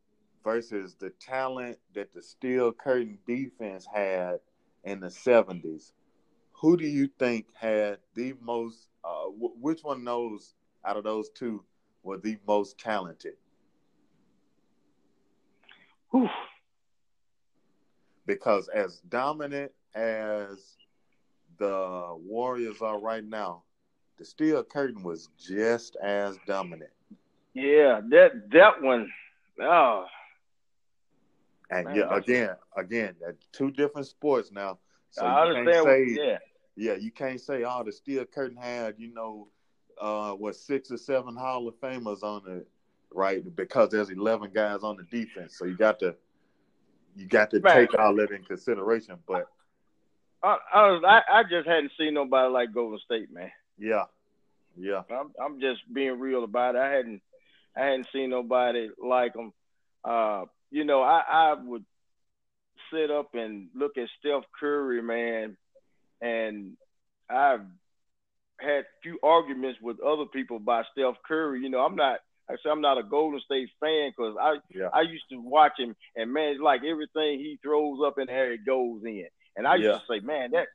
versus 0.44 0.96
the 1.00 1.10
talent 1.20 1.78
that 1.94 2.14
the 2.14 2.22
Steel 2.22 2.72
Curtain 2.72 3.18
defense 3.28 3.86
had 3.86 4.40
in 4.84 5.00
the 5.00 5.08
70s, 5.08 5.92
who 6.54 6.78
do 6.78 6.86
you 6.86 7.10
think 7.20 7.46
had 7.54 7.98
the 8.16 8.34
most, 8.42 8.88
uh, 9.04 9.26
w- 9.26 9.56
which 9.60 9.84
one 9.84 10.04
knows 10.04 10.56
out 10.86 10.98
of 10.98 11.04
those 11.04 11.30
two 11.30 11.64
were 12.04 12.18
the 12.18 12.38
most 12.48 12.78
talented? 12.78 13.34
Whew. 16.12 16.28
Because 18.26 18.68
as 18.70 19.00
dominant 19.10 19.72
as 19.96 20.78
the 21.58 22.16
Warriors 22.26 22.82
are 22.82 23.00
right 23.00 23.24
now, 23.24 23.64
the 24.18 24.26
Steel 24.26 24.64
Curtain 24.64 25.04
was 25.04 25.30
just 25.40 25.96
as 26.04 26.38
dominant. 26.46 26.92
Yeah, 27.54 28.02
that 28.10 28.50
that 28.52 28.82
one. 28.82 29.10
Oh. 29.62 30.06
And 31.72 31.86
Man, 31.86 31.96
yeah, 31.96 32.16
again, 32.16 32.56
again, 32.76 33.16
two 33.52 33.72
different 33.72 34.08
sports 34.08 34.52
now. 34.52 34.80
So 35.12 35.24
I 35.26 35.48
understand. 35.48 35.86
Say, 35.86 36.06
yeah. 36.10 36.38
Yeah, 36.76 36.94
you 36.94 37.12
can't 37.12 37.42
say, 37.42 37.64
oh, 37.66 37.84
the 37.84 37.92
Steel 37.92 38.24
Curtain 38.24 38.56
had, 38.56 38.96
you 38.98 39.14
know, 39.14 39.50
uh, 40.00 40.32
what 40.32 40.56
six 40.56 40.90
or 40.92 40.98
seven 40.98 41.36
Hall 41.36 41.68
of 41.68 41.76
Famers 41.82 42.24
on 42.24 42.42
it, 42.48 42.68
right? 43.14 43.44
Because 43.56 43.90
there's 43.90 44.10
eleven 44.10 44.50
guys 44.54 44.80
on 44.82 44.96
the 44.96 45.04
defense, 45.04 45.58
so 45.58 45.66
you 45.66 45.76
got 45.76 46.00
to 46.00 46.16
you 47.18 47.28
got 47.28 47.52
to 47.52 47.60
take 47.60 47.98
all 48.00 48.16
that 48.16 48.32
in 48.32 48.44
consideration. 48.44 49.18
But 49.28 49.48
I, 50.42 50.58
I, 50.74 50.80
I, 50.80 51.22
I 51.40 51.44
just 51.44 51.68
hadn't 51.68 51.92
seen 51.98 52.14
nobody 52.14 52.50
like 52.50 52.74
Golden 52.74 53.00
State, 53.00 53.30
man. 53.30 53.52
Yeah, 53.78 54.06
yeah. 54.78 55.02
I'm 55.12 55.32
I'm 55.44 55.60
just 55.60 55.82
being 55.94 56.18
real 56.18 56.46
about 56.46 56.76
it. 56.76 56.80
I 56.80 56.92
hadn't 56.92 57.22
I 57.76 57.82
hadn't 57.82 58.08
seen 58.14 58.30
nobody 58.30 58.90
like 59.04 59.34
them. 59.34 59.52
Uh, 60.06 60.46
you 60.72 60.84
know, 60.84 61.02
I 61.02 61.22
I 61.28 61.54
would 61.54 61.86
sit 62.94 63.12
up 63.12 63.34
and 63.34 63.70
look 63.76 63.98
at 63.98 64.08
Steph 64.20 64.44
Curry, 64.60 65.02
man, 65.02 65.58
and 66.22 66.78
I've 67.30 67.62
had 68.60 68.86
few 69.04 69.20
arguments 69.24 69.80
with 69.82 70.00
other 70.02 70.26
people 70.26 70.58
about 70.58 70.86
Steph 70.92 71.16
Curry. 71.28 71.62
You 71.62 71.70
know, 71.70 71.80
I'm 71.80 71.96
not 71.96 72.20
I 72.50 72.56
say 72.56 72.70
I'm 72.72 72.82
not 72.82 72.98
a 72.98 73.04
Golden 73.04 73.40
State 73.42 73.70
fan 73.80 74.12
because 74.16 74.36
I 74.42 74.58
yeah. 74.74 74.90
I 74.94 75.02
used 75.02 75.26
to 75.32 75.40
watch 75.40 75.74
him 75.78 75.96
and 76.16 76.34
man, 76.34 76.62
like 76.62 76.82
everything 76.84 77.40
he 77.40 77.60
throws 77.62 78.00
up 78.06 78.18
in 78.18 78.26
the 78.26 78.34
air, 78.34 78.54
it 78.54 78.66
goes 78.66 79.02
in. 79.06 79.28
And 79.56 79.68
I 79.68 79.76
used 79.76 80.00
to 80.00 80.06
say, 80.10 80.20
man, 80.22 80.52
that 80.52 80.68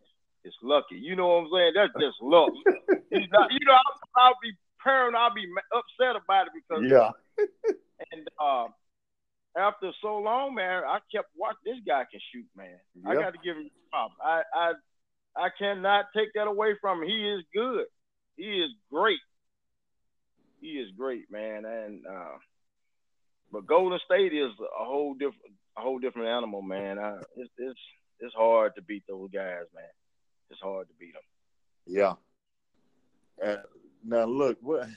is 0.45 0.55
lucky. 0.63 0.97
You 0.97 1.17
know 1.17 1.29
what 1.29 1.45
I'm 1.45 1.49
saying? 1.53 1.73
That's 1.75 1.93
just 1.99 2.23
luck. 2.23 2.53
He's 3.11 3.31
not, 3.33 3.51
you 3.51 3.67
know, 3.67 3.73
I'll, 3.73 4.25
I'll 4.25 4.39
be 4.43 4.53
paranoid. 4.83 5.19
I'll 5.19 5.35
be 5.35 5.47
upset 5.73 6.23
about 6.23 6.49
it 6.49 6.53
because 6.55 6.85
yeah. 6.87 7.11
and 8.13 8.29
uh, 8.39 8.67
after 9.57 9.91
so 10.03 10.19
long, 10.19 10.55
man, 10.55 10.83
I 10.85 10.99
kept 11.15 11.29
watching. 11.37 11.59
This 11.65 11.79
guy 11.87 12.05
can 12.11 12.21
shoot, 12.33 12.47
man. 12.57 12.79
Yep. 12.97 13.07
I 13.07 13.15
got 13.15 13.31
to 13.33 13.39
give 13.43 13.57
him 13.57 13.71
props. 13.91 14.15
I 14.23 14.43
I 14.55 14.73
I 15.37 15.49
cannot 15.59 16.07
take 16.17 16.33
that 16.35 16.47
away 16.47 16.75
from 16.81 17.03
him. 17.03 17.09
He 17.09 17.31
is 17.31 17.45
good. 17.55 17.87
He 18.37 18.45
is 18.45 18.71
great 18.91 19.21
he 20.65 20.71
is 20.79 20.91
great, 20.97 21.31
man. 21.31 21.65
And 21.67 22.07
uh, 22.07 22.39
but 23.53 23.67
Golden 23.67 23.99
State 24.05 24.33
is 24.33 24.51
a 24.61 24.85
whole 24.85 25.15
different, 25.15 25.55
a 25.77 25.83
whole 25.83 25.99
different 25.99 26.29
animal, 26.29 26.63
man. 26.63 26.99
Uh, 26.99 27.21
it's 27.37 27.51
it's 27.59 27.81
it's 28.21 28.35
hard 28.35 28.75
to 28.77 28.83
beat 28.83 29.05
those 29.07 29.31
guys, 29.31 29.65
man. 29.75 29.85
It's 30.51 30.61
hard 30.61 30.89
to 30.89 30.95
beat 30.99 31.13
them. 31.13 31.23
Yeah. 31.87 32.15
Uh, 33.45 33.63
now 34.03 34.25
look, 34.25 34.59
what 34.63 34.89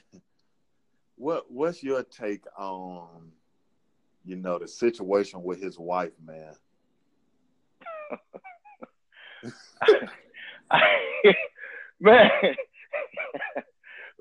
what 1.16 1.52
what's 1.52 1.84
your 1.84 2.04
take 2.04 2.46
on 2.58 3.32
you 4.28 4.36
know 4.36 4.60
the 4.60 4.68
situation 4.68 5.42
with 5.42 5.62
his 5.62 5.80
wife, 5.80 6.12
man? 6.24 6.54
man, 12.02 12.30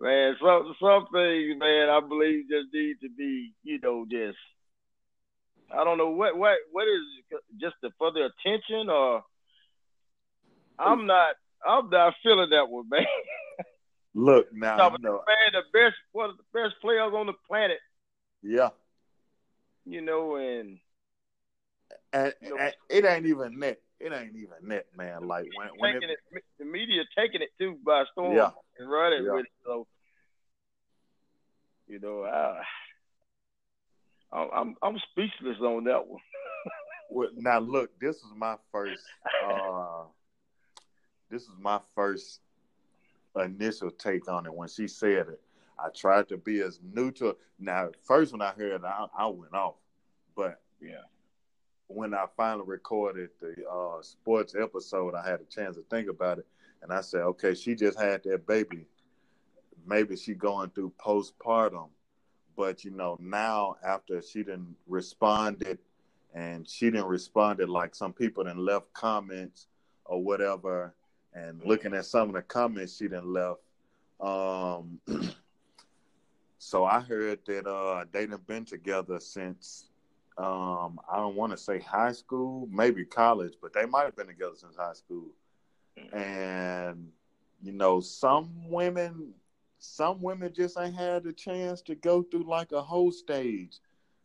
man, 0.00 0.36
some 0.40 0.76
some 0.80 1.06
things, 1.12 1.58
man, 1.58 1.88
I 1.88 2.00
believe 2.08 2.48
just 2.48 2.72
need 2.72 3.00
to 3.02 3.08
be, 3.08 3.52
you 3.64 3.80
know, 3.82 4.06
just 4.08 4.38
I 5.72 5.82
don't 5.82 5.98
know 5.98 6.10
what 6.10 6.36
what 6.36 6.56
what 6.70 6.86
is 6.86 7.00
just 7.60 7.74
the, 7.82 7.90
for 7.98 8.12
the 8.12 8.30
attention 8.30 8.88
or 8.88 9.24
I'm 10.78 11.06
not 11.06 11.34
I'm 11.66 11.90
not 11.90 12.14
feeling 12.22 12.50
that 12.50 12.68
one, 12.68 12.88
man. 12.88 13.06
Look 14.14 14.46
now, 14.52 14.76
no, 15.00 15.22
man, 15.26 15.52
the 15.52 15.62
best 15.72 15.96
one 16.12 16.30
of 16.30 16.36
the 16.36 16.44
best 16.52 16.80
players 16.80 17.12
on 17.12 17.26
the 17.26 17.34
planet. 17.48 17.78
Yeah. 18.42 18.70
You 19.86 20.00
know, 20.02 20.36
and, 20.36 20.78
and, 22.12 22.34
you 22.42 22.50
know, 22.50 22.56
and 22.58 22.74
it 22.90 23.04
ain't 23.04 23.26
even 23.26 23.58
net. 23.58 23.80
It 23.98 24.12
ain't 24.12 24.36
even 24.36 24.56
net, 24.62 24.86
man. 24.96 25.26
Like 25.26 25.46
when, 25.56 25.68
when 25.78 26.02
it, 26.02 26.10
it, 26.32 26.44
the 26.58 26.64
media 26.64 27.02
taking 27.16 27.40
it 27.40 27.50
too 27.58 27.78
by 27.84 28.04
storm. 28.12 28.36
Yeah 28.36 28.50
and 28.78 28.90
running 28.90 29.24
yeah. 29.24 29.32
with 29.32 29.46
it. 29.46 29.52
So, 29.64 29.86
you 31.88 32.00
know, 32.00 32.24
I, 32.24 32.62
I'm 34.32 34.74
I'm 34.82 34.98
speechless 35.10 35.58
on 35.60 35.84
that 35.84 36.06
one. 36.06 36.20
well, 37.10 37.28
now 37.36 37.58
look, 37.58 37.98
this 38.00 38.16
is 38.16 38.32
my 38.36 38.56
first. 38.72 39.02
Uh, 39.48 40.04
this 41.30 41.42
is 41.42 41.58
my 41.60 41.80
first 41.94 42.40
initial 43.36 43.90
take 43.90 44.28
on 44.30 44.46
it 44.46 44.54
when 44.54 44.68
she 44.68 44.88
said 44.88 45.28
it. 45.28 45.40
I 45.78 45.88
tried 45.90 46.28
to 46.28 46.36
be 46.36 46.60
as 46.60 46.80
neutral. 46.82 47.34
Now, 47.58 47.90
first 48.02 48.32
when 48.32 48.42
I 48.42 48.52
heard 48.52 48.80
it, 48.80 48.84
I, 48.84 49.06
I 49.16 49.26
went 49.26 49.54
off, 49.54 49.74
but 50.34 50.60
yeah, 50.80 51.02
when 51.88 52.14
I 52.14 52.26
finally 52.36 52.64
recorded 52.66 53.30
the 53.40 53.54
uh, 53.68 54.02
sports 54.02 54.54
episode, 54.60 55.14
I 55.14 55.28
had 55.28 55.40
a 55.40 55.44
chance 55.44 55.76
to 55.76 55.82
think 55.90 56.08
about 56.08 56.38
it. 56.38 56.46
And 56.82 56.92
I 56.92 57.00
said, 57.00 57.22
okay, 57.22 57.54
she 57.54 57.74
just 57.74 57.98
had 57.98 58.22
that 58.24 58.46
baby. 58.46 58.86
Maybe 59.86 60.16
she 60.16 60.34
going 60.34 60.70
through 60.70 60.92
postpartum. 60.98 61.88
But 62.56 62.84
you 62.84 62.90
know, 62.90 63.16
now 63.20 63.76
after 63.84 64.22
she 64.22 64.38
didn't 64.38 64.76
responded 64.86 65.78
and 66.34 66.68
she 66.68 66.86
didn't 66.86 67.06
responded 67.06 67.68
like 67.68 67.94
some 67.94 68.12
people 68.12 68.44
didn't 68.44 68.64
left 68.64 68.92
comments 68.92 69.66
or 70.04 70.22
whatever. 70.22 70.94
And 71.34 71.62
looking 71.64 71.94
at 71.94 72.06
some 72.06 72.28
of 72.28 72.34
the 72.34 72.42
comments 72.42 72.96
she 72.96 73.04
didn't 73.04 73.32
left. 73.32 73.60
Um 74.20 75.00
so 76.66 76.84
I 76.84 76.98
heard 76.98 77.38
that 77.46 77.64
uh 77.64 78.06
they 78.10 78.26
done 78.26 78.40
been 78.44 78.64
together 78.64 79.20
since 79.20 79.88
um 80.36 80.98
I 81.08 81.16
don't 81.16 81.36
want 81.36 81.52
to 81.52 81.56
say 81.56 81.78
high 81.78 82.10
school, 82.10 82.68
maybe 82.72 83.04
college, 83.04 83.52
but 83.62 83.72
they 83.72 83.86
might 83.86 84.02
have 84.02 84.16
been 84.16 84.26
together 84.26 84.56
since 84.56 84.74
high 84.74 84.94
school. 84.94 85.28
And 86.12 87.12
you 87.62 87.70
know 87.70 88.00
some 88.00 88.68
women 88.68 89.32
some 89.78 90.20
women 90.20 90.52
just 90.52 90.76
ain't 90.76 90.96
had 90.96 91.22
the 91.22 91.32
chance 91.32 91.82
to 91.82 91.94
go 91.94 92.24
through 92.24 92.50
like 92.50 92.72
a 92.72 92.82
whole 92.82 93.12
stage. 93.12 93.78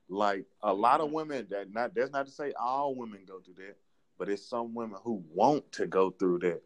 Like 0.10 0.46
a 0.64 0.74
lot 0.74 1.00
of 1.00 1.12
women 1.12 1.46
that 1.52 1.72
not 1.72 1.94
that's 1.94 2.12
not 2.12 2.26
to 2.26 2.32
say 2.32 2.54
all 2.60 2.96
women 2.96 3.20
go 3.28 3.40
through 3.40 3.64
that 3.66 3.78
but 4.18 4.30
it's 4.30 4.44
some 4.44 4.74
women 4.74 5.00
who 5.04 5.24
want 5.32 5.72
to 5.74 5.86
go 5.86 6.10
through 6.10 6.40
that. 6.40 6.62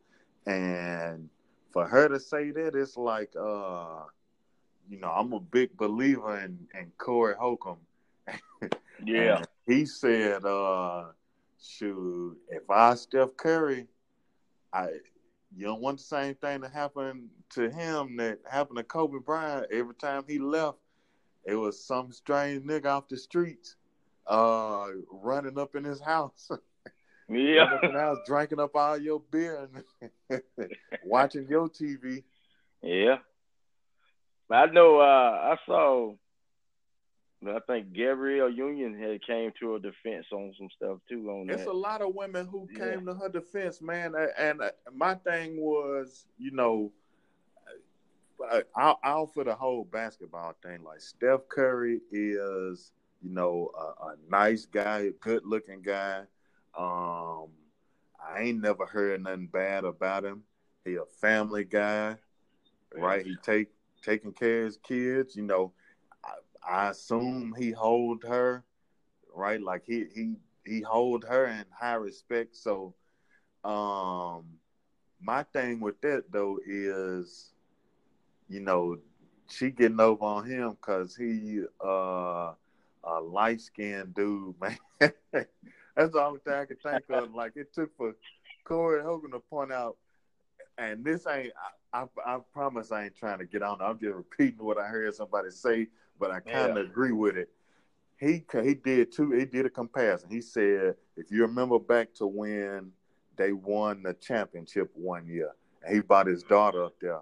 And 0.45 1.29
for 1.73 1.85
her 1.85 2.07
to 2.07 2.19
say 2.19 2.51
that 2.51 2.75
it's 2.75 2.95
like 2.95 3.33
uh 3.37 4.03
you 4.89 4.99
know 4.99 5.09
i'm 5.09 5.33
a 5.33 5.39
big 5.39 5.75
believer 5.77 6.37
in 6.39 6.57
in 6.79 6.91
corey 6.97 7.35
holcomb 7.39 7.77
yeah 9.05 9.43
he 9.67 9.85
said 9.85 10.43
uh 10.45 11.05
shoot 11.61 12.37
if 12.49 12.69
i 12.69 12.93
steph 12.95 13.35
curry 13.37 13.87
I 14.73 14.89
you 15.55 15.65
don't 15.65 15.81
want 15.81 15.97
the 15.99 16.03
same 16.03 16.35
thing 16.35 16.61
to 16.61 16.69
happen 16.69 17.29
to 17.51 17.69
him 17.69 18.17
that 18.17 18.39
happened 18.49 18.77
to 18.77 18.83
Kobe 18.83 19.19
Bryant. 19.23 19.67
Every 19.71 19.95
time 19.95 20.23
he 20.27 20.37
left, 20.37 20.79
it 21.45 21.55
was 21.55 21.81
some 21.83 22.11
strange 22.11 22.63
nigga 22.65 22.87
off 22.87 23.07
the 23.07 23.17
streets 23.17 23.75
uh, 24.27 24.87
running 25.09 25.57
up 25.57 25.75
in 25.75 25.83
his 25.83 26.01
house. 26.01 26.51
Yeah. 27.27 27.79
in 27.81 27.93
the 27.93 27.99
house, 27.99 28.19
drinking 28.27 28.59
up 28.59 28.75
all 28.75 28.97
your 28.97 29.19
beer 29.31 29.67
and 30.29 30.41
watching 31.03 31.47
your 31.49 31.69
TV. 31.69 32.23
Yeah. 32.83 33.17
I 34.49 34.67
know 34.67 34.99
uh, 34.99 35.03
I 35.03 35.57
saw 35.65 36.13
I 37.47 37.59
think 37.67 37.93
Gabrielle 37.93 38.49
Union 38.49 38.97
had 38.99 39.25
came 39.25 39.51
to 39.59 39.73
her 39.73 39.79
defense 39.79 40.25
on 40.31 40.53
some 40.57 40.69
stuff 40.75 40.97
too. 41.07 41.29
On 41.29 41.49
it's 41.49 41.65
that. 41.65 41.71
a 41.71 41.73
lot 41.73 42.01
of 42.01 42.15
women 42.15 42.47
who 42.47 42.67
came 42.75 43.05
to 43.05 43.13
her 43.13 43.29
defense, 43.29 43.81
man. 43.81 44.15
And 44.37 44.61
my 44.93 45.15
thing 45.15 45.57
was, 45.59 46.25
you 46.39 46.51
know, 46.51 46.91
I'll, 48.75 48.99
I'll 49.03 49.27
for 49.27 49.43
the 49.43 49.53
whole 49.53 49.83
basketball 49.83 50.55
thing. 50.63 50.83
Like 50.83 51.01
Steph 51.01 51.47
Curry 51.49 52.01
is 52.11 52.91
you 53.25 53.31
know, 53.31 53.71
a, 53.75 54.05
a 54.05 54.15
nice 54.29 54.65
guy, 54.65 54.99
a 54.99 55.11
good 55.11 55.43
looking 55.45 55.81
guy. 55.81 56.19
Um, 56.77 57.47
I 58.23 58.41
ain't 58.41 58.61
never 58.61 58.85
heard 58.85 59.23
nothing 59.23 59.47
bad 59.47 59.83
about 59.83 60.23
him. 60.23 60.43
He 60.83 60.95
a 60.95 61.05
family 61.19 61.63
guy, 61.63 62.17
right? 62.95 63.25
He 63.25 63.35
take 63.41 63.69
taking 64.05 64.33
care 64.33 64.61
of 64.61 64.65
his 64.65 64.77
kids. 64.77 65.35
You 65.35 65.43
know, 65.43 65.73
I, 66.23 66.85
I 66.85 66.89
assume 66.91 67.55
he 67.57 67.71
hold 67.71 68.23
her, 68.23 68.63
right? 69.33 69.61
Like 69.61 69.83
he 69.85 70.05
he 70.13 70.35
he 70.65 70.81
hold 70.81 71.25
her 71.25 71.45
in 71.47 71.65
high 71.77 71.95
respect. 71.95 72.55
So, 72.55 72.93
um, 73.63 74.45
my 75.21 75.43
thing 75.43 75.79
with 75.79 75.99
that 76.01 76.25
though 76.31 76.59
is, 76.65 77.53
you 78.47 78.59
know, 78.61 78.97
she 79.49 79.71
getting 79.71 79.99
over 79.99 80.23
on 80.23 80.45
him 80.49 80.71
because 80.71 81.15
he 81.15 81.63
uh 81.83 82.53
a 83.03 83.21
light 83.21 83.61
skinned 83.61 84.15
dude, 84.15 84.55
man. 84.61 84.77
That's 84.99 86.11
the 86.11 86.21
only 86.21 86.39
thing 86.39 86.53
I 86.53 86.65
can 86.65 86.77
think 86.77 87.05
of. 87.09 87.33
Like 87.33 87.53
it 87.55 87.73
took 87.73 87.95
for 87.97 88.13
Corey 88.65 89.01
Holcomb 89.03 89.31
to 89.31 89.39
point 89.39 89.71
out, 89.71 89.97
and 90.77 91.03
this 91.03 91.25
ain't. 91.27 91.53
I, 91.95 92.05
I, 92.25 92.39
promise 92.53 92.91
I 92.91 93.05
ain't 93.05 93.15
trying 93.15 93.39
to 93.39 93.45
get 93.45 93.63
on. 93.63 93.81
I'm 93.81 93.97
just 93.97 94.13
repeating 94.13 94.63
what 94.63 94.77
I 94.77 94.87
heard 94.87 95.13
somebody 95.15 95.49
say, 95.49 95.87
but 96.19 96.29
I 96.29 96.41
kind 96.41 96.71
of 96.71 96.77
yeah. 96.77 96.83
agree 96.83 97.13
with 97.13 97.37
it. 97.37 97.49
He 98.19 98.43
he 98.63 98.73
did 98.75 99.11
too. 99.11 99.31
He 99.31 99.45
did 99.45 99.65
a 99.65 99.69
comparison. 99.69 100.29
He 100.29 100.41
said, 100.41 100.95
if 101.17 101.31
you 101.31 101.41
remember 101.41 101.79
back 101.79 102.13
to 102.15 102.27
when 102.27 102.91
they 103.37 103.51
won 103.51 104.03
the 104.03 104.13
championship 104.13 104.89
one 104.93 105.27
year, 105.27 105.51
and 105.83 105.93
he 105.93 106.01
brought 106.01 106.27
his 106.27 106.43
daughter 106.43 106.85
up 106.85 106.95
there, 107.01 107.21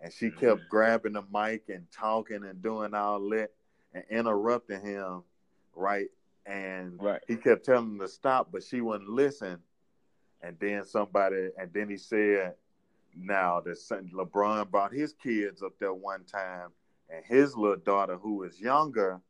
and 0.00 0.12
she 0.12 0.26
mm-hmm. 0.26 0.38
kept 0.38 0.68
grabbing 0.68 1.14
the 1.14 1.24
mic 1.32 1.64
and 1.68 1.86
talking 1.90 2.44
and 2.44 2.62
doing 2.62 2.94
all 2.94 3.26
that 3.30 3.50
and 3.94 4.04
interrupting 4.10 4.82
him, 4.82 5.22
right? 5.74 6.08
And 6.46 7.02
right. 7.02 7.22
he 7.26 7.36
kept 7.36 7.64
telling 7.64 7.92
him 7.92 7.98
to 8.00 8.08
stop, 8.08 8.50
but 8.52 8.62
she 8.62 8.80
wouldn't 8.80 9.08
listen. 9.08 9.58
And 10.42 10.58
then 10.60 10.84
somebody, 10.84 11.48
and 11.58 11.72
then 11.72 11.88
he 11.88 11.96
said, 11.96 12.54
now 13.16 13.60
that 13.60 13.78
LeBron 14.12 14.70
brought 14.70 14.92
his 14.92 15.12
kids 15.12 15.62
up 15.62 15.72
there 15.78 15.94
one 15.94 16.24
time, 16.24 16.70
and 17.10 17.24
his 17.24 17.56
little 17.56 17.76
daughter, 17.76 18.16
who 18.16 18.42
is 18.44 18.60
younger 18.60 19.20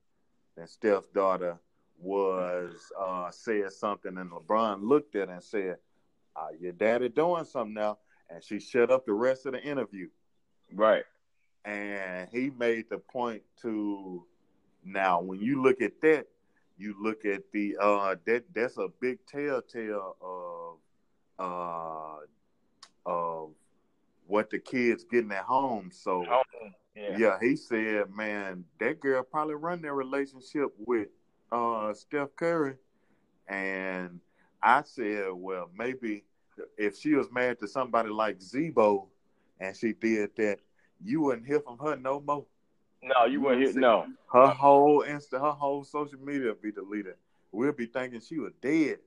than 0.56 0.66
Steph's 0.66 1.08
daughter, 1.08 1.58
was 1.98 2.92
uh, 2.98 3.30
said 3.30 3.72
something, 3.72 4.16
and 4.18 4.30
LeBron 4.30 4.82
looked 4.82 5.16
at 5.16 5.28
her 5.28 5.34
and 5.34 5.42
said, 5.42 5.78
uh, 6.36 6.48
"Your 6.58 6.72
daddy 6.72 7.08
doing 7.08 7.44
something 7.44 7.74
now," 7.74 7.98
and 8.30 8.42
she 8.42 8.60
shut 8.60 8.90
up 8.90 9.06
the 9.06 9.12
rest 9.12 9.46
of 9.46 9.52
the 9.52 9.62
interview. 9.62 10.08
Right. 10.72 11.04
And 11.64 12.28
he 12.30 12.50
made 12.50 12.90
the 12.90 12.98
point 12.98 13.42
to 13.62 14.24
now, 14.84 15.20
when 15.20 15.40
you 15.40 15.62
look 15.62 15.80
at 15.80 16.00
that, 16.02 16.26
you 16.76 16.94
look 17.00 17.24
at 17.24 17.42
the 17.52 17.76
uh 17.80 18.16
that 18.26 18.44
that's 18.54 18.78
a 18.78 18.88
big 19.00 19.18
telltale 19.26 20.16
of 20.20 20.78
uh 21.38 22.18
of 22.18 22.28
what 24.34 24.50
the 24.50 24.58
kids 24.58 25.04
getting 25.04 25.30
at 25.30 25.44
home. 25.44 25.90
So 25.92 26.26
yeah. 26.96 27.16
yeah, 27.16 27.38
he 27.40 27.54
said, 27.54 28.10
man, 28.10 28.64
that 28.80 28.98
girl 28.98 29.22
probably 29.22 29.54
run 29.54 29.80
their 29.80 29.94
relationship 29.94 30.70
with 30.76 31.06
uh 31.52 31.94
Steph 31.94 32.34
Curry. 32.34 32.74
And 33.46 34.18
I 34.60 34.82
said, 34.82 35.26
well, 35.32 35.70
maybe 35.78 36.24
if 36.76 36.98
she 36.98 37.14
was 37.14 37.30
married 37.30 37.60
to 37.60 37.68
somebody 37.68 38.08
like 38.08 38.42
Z-Bo 38.42 39.08
and 39.60 39.76
she 39.76 39.92
did 39.92 40.30
that, 40.36 40.58
you 41.00 41.20
wouldn't 41.20 41.46
hear 41.46 41.60
from 41.60 41.78
her 41.78 41.94
no 41.94 42.18
more. 42.20 42.44
No, 43.04 43.26
you 43.26 43.40
wouldn't 43.40 43.70
hear. 43.70 43.80
No, 43.80 44.06
her 44.32 44.48
whole 44.48 45.04
Insta, 45.06 45.40
her 45.40 45.52
whole 45.52 45.84
social 45.84 46.18
media 46.18 46.48
will 46.48 46.58
be 46.60 46.72
deleted. 46.72 47.14
We'll 47.52 47.70
be 47.70 47.86
thinking 47.86 48.20
she 48.20 48.40
was 48.40 48.52
dead. 48.60 48.98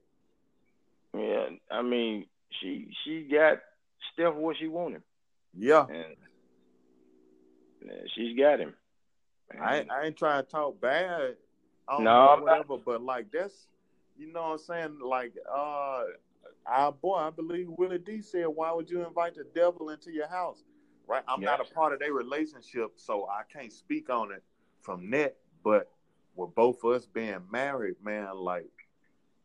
Yeah, 1.14 1.48
I 1.70 1.82
mean, 1.82 2.28
she 2.62 2.88
she 3.04 3.28
got 3.30 3.58
Steph 4.14 4.36
what 4.36 4.56
she 4.58 4.68
wanted. 4.68 5.02
Yeah, 5.58 5.86
and, 5.89 6.16
and 7.82 8.10
she's 8.16 8.38
got 8.38 8.60
him. 8.60 8.74
I 9.62 9.78
ain't, 9.80 9.91
I 9.91 10.05
ain't 10.05 10.18
trying 10.18 10.43
to 10.43 10.49
talk 10.49 10.80
bad. 10.82 11.36
No, 11.99 12.38
whatever, 12.41 12.74
not. 12.74 12.86
but 12.86 13.01
like 13.01 13.32
that's 13.32 13.68
you 14.18 14.32
know 14.32 14.41
what 14.41 14.51
I'm 14.51 14.58
saying. 14.60 14.99
Like 15.03 15.34
uh, 15.51 16.03
our 16.66 16.91
boy, 16.91 17.16
I 17.16 17.30
believe 17.30 17.68
Willie 17.70 17.97
D 17.97 18.22
said, 18.22 18.45
"Why 18.47 18.72
would 18.74 18.89
you 18.89 19.05
invite 19.05 19.36
the 19.36 19.45
devil 19.55 19.89
into 19.89 20.12
your 20.12 20.28
house?" 20.28 20.64
right? 21.08 21.24
I'm 21.28 21.41
not 21.41 21.60
a 21.60 21.74
part 21.74 21.93
of 21.93 21.99
their 21.99 22.14
relationship, 22.14 22.93
so 22.97 23.28
I 23.28 23.41
can't 23.51 23.72
speak 23.72 24.10
on 24.10 24.32
it 24.32 24.43
from 24.82 25.10
that. 25.12 25.38
But 25.64 25.89
with 26.36 26.53
both 26.53 26.84
of 26.84 26.91
us 26.91 27.05
being 27.05 27.41
married, 27.51 27.95
man, 28.03 28.36
like 28.36 28.70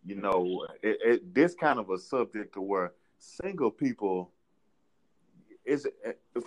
you 0.05 0.17
know, 0.17 0.67
it, 0.83 0.99
it, 1.05 1.35
this 1.35 1.55
kind 1.55 1.79
of 1.79 1.91
a 1.91 1.99
subject 1.99 2.55
to 2.55 2.61
where 2.61 2.93
single 3.19 3.71
people 3.71 4.33
is 5.65 5.87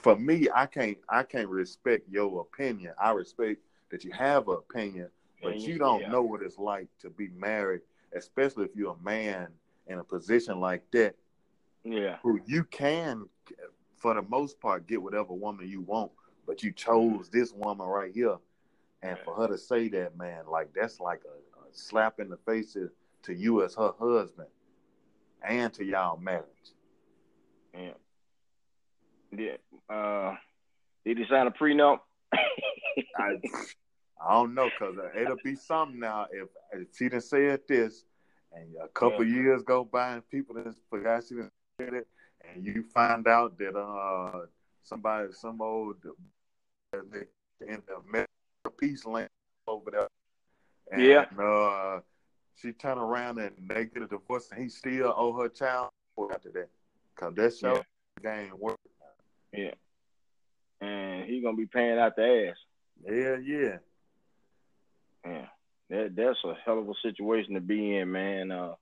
for 0.01 0.15
me. 0.15 0.47
I 0.53 0.65
can't 0.65 0.97
I 1.09 1.23
can't 1.23 1.49
respect 1.49 2.09
your 2.09 2.41
opinion. 2.41 2.93
I 2.99 3.11
respect 3.11 3.61
that 3.91 4.03
you 4.03 4.11
have 4.11 4.47
an 4.47 4.55
opinion, 4.55 5.09
but 5.41 5.59
you 5.59 5.77
don't 5.77 6.01
yeah. 6.01 6.09
know 6.09 6.21
what 6.21 6.41
it's 6.41 6.57
like 6.57 6.87
to 7.01 7.09
be 7.09 7.29
married, 7.37 7.81
especially 8.15 8.65
if 8.65 8.75
you're 8.75 8.95
a 8.99 9.03
man 9.03 9.47
in 9.87 9.99
a 9.99 10.03
position 10.03 10.59
like 10.59 10.83
that. 10.91 11.15
Yeah, 11.83 12.17
who 12.23 12.41
you 12.45 12.63
can 12.63 13.25
for 14.05 14.13
the 14.13 14.21
most 14.21 14.59
part, 14.59 14.85
get 14.85 15.01
whatever 15.01 15.33
woman 15.33 15.67
you 15.67 15.81
want, 15.81 16.11
but 16.45 16.61
you 16.61 16.71
chose 16.71 17.27
this 17.29 17.51
woman 17.53 17.87
right 17.87 18.13
here. 18.13 18.37
And 19.01 19.17
for 19.25 19.33
her 19.35 19.47
to 19.47 19.57
say 19.57 19.87
that, 19.89 20.15
man, 20.15 20.43
like 20.47 20.69
that's 20.75 20.99
like 20.99 21.21
a, 21.25 21.59
a 21.59 21.63
slap 21.71 22.19
in 22.19 22.29
the 22.29 22.37
face 22.37 22.73
to, 22.73 22.91
to 23.23 23.33
you 23.33 23.63
as 23.63 23.73
her 23.73 23.93
husband 23.99 24.47
and 25.41 25.73
to 25.73 25.83
y'all 25.83 26.17
marriage. 26.17 26.45
Yeah. 27.73 27.93
Yeah. 29.37 29.95
Uh, 29.95 30.35
did 31.05 31.17
he 31.17 31.25
sign 31.29 31.47
a 31.47 31.51
prenup? 31.51 31.99
I, 33.17 33.37
I 34.25 34.33
don't 34.33 34.53
know, 34.53 34.69
cause 34.79 34.95
it'll 35.15 35.37
be 35.43 35.55
something 35.55 35.99
now 35.99 36.27
if, 36.31 36.47
if 36.73 36.87
she 36.97 37.05
didn't 37.05 37.23
say 37.23 37.45
it 37.45 37.67
this, 37.67 38.03
and 38.53 38.73
a 38.83 38.87
couple 38.87 39.25
yeah. 39.25 39.35
years 39.35 39.63
go 39.63 39.83
by 39.83 40.13
and 40.13 40.29
people 40.29 40.55
just 40.63 40.77
forgot 40.89 41.23
she 41.27 41.35
didn't 41.35 41.51
say 41.79 41.87
it, 41.87 42.07
and 42.53 42.65
you 42.65 42.83
find 42.93 43.27
out 43.27 43.57
that 43.57 43.77
uh 43.77 44.45
somebody, 44.83 45.31
some 45.33 45.61
old 45.61 45.97
in 46.93 47.81
the 47.89 48.71
peace 48.79 49.05
land 49.05 49.29
over 49.67 49.91
there, 49.91 50.07
and, 50.91 51.01
yeah, 51.01 51.25
uh, 51.43 51.99
she 52.55 52.71
turn 52.71 52.97
around 52.97 53.39
and 53.39 53.51
they 53.67 53.85
get 53.85 54.03
a 54.03 54.07
divorce, 54.07 54.49
and 54.51 54.61
he 54.63 54.69
still 54.69 55.13
owe 55.15 55.33
her 55.33 55.49
child 55.49 55.89
after 56.31 56.51
that, 56.51 56.69
cause 57.15 57.33
that 57.35 57.55
show 57.55 57.83
yeah. 58.23 58.41
game 58.41 58.53
work. 58.57 58.74
Yeah, 59.55 59.71
and 60.81 61.25
he 61.25 61.41
gonna 61.41 61.57
be 61.57 61.65
paying 61.65 61.97
out 61.97 62.15
the 62.15 62.49
ass. 62.49 62.57
Yeah, 63.05 63.37
yeah, 63.37 63.77
yeah. 65.25 65.45
That 65.89 66.15
that's 66.15 66.43
a 66.43 66.53
hell 66.65 66.79
of 66.79 66.89
a 66.89 66.93
situation 67.01 67.53
to 67.53 67.61
be 67.61 67.95
in, 67.97 68.11
man. 68.11 68.51
Uh, 68.51 68.73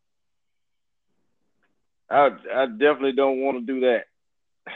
I 2.10 2.30
I 2.54 2.66
definitely 2.68 3.14
don't 3.14 3.41
want 3.41 3.58
to 3.60 3.74
do 3.74 3.82
that 3.82 4.06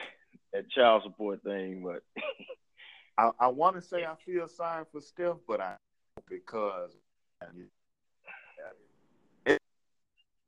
that 0.53 0.69
child 0.71 1.03
support 1.03 1.43
thing, 1.43 1.83
but 1.83 2.03
I, 3.17 3.31
I 3.39 3.47
want 3.47 3.75
to 3.75 3.81
say 3.81 4.05
I 4.05 4.15
feel 4.25 4.47
sorry 4.47 4.85
for 4.91 5.01
Steph, 5.01 5.37
but 5.47 5.61
I 5.61 5.75
because 6.29 6.91
it's 9.45 9.59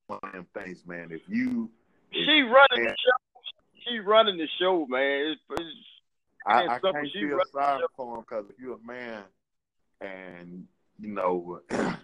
one 0.08 0.20
of 0.24 0.32
them 0.34 0.48
things, 0.54 0.86
man. 0.86 1.12
If 1.12 1.22
you 1.28 1.70
she 2.12 2.42
running 2.42 2.86
the 2.86 2.90
show, 2.90 3.29
she 3.88 4.00
running 4.00 4.38
the 4.38 4.48
show, 4.60 4.86
man. 4.88 5.32
It's, 5.32 5.42
it's, 5.60 5.70
I, 6.46 6.68
I 6.68 6.80
can't 6.80 7.12
feel 7.12 7.40
sorry 7.54 7.84
for 7.96 8.16
him 8.16 8.22
because 8.22 8.46
if 8.50 8.60
you're 8.60 8.76
a 8.76 8.88
man 8.88 9.24
and 10.02 10.66
you 11.00 11.10
know, 11.10 11.62
it's 11.70 11.98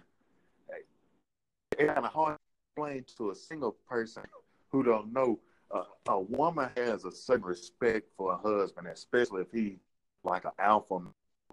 kind 1.78 1.98
of 1.98 2.04
hard 2.04 2.36
to 2.36 2.82
explain 2.82 3.04
to 3.18 3.30
a 3.30 3.34
single 3.34 3.76
person 3.88 4.22
who 4.70 4.82
don't 4.82 5.12
know, 5.12 5.38
uh, 5.70 5.84
a 6.08 6.20
woman 6.20 6.70
has 6.76 7.04
a 7.04 7.10
certain 7.10 7.44
respect 7.44 8.08
for 8.16 8.32
a 8.32 8.36
husband, 8.36 8.86
especially 8.86 9.42
if 9.42 9.52
he 9.52 9.78
like 10.24 10.44
an 10.44 10.52
alpha, 10.58 11.00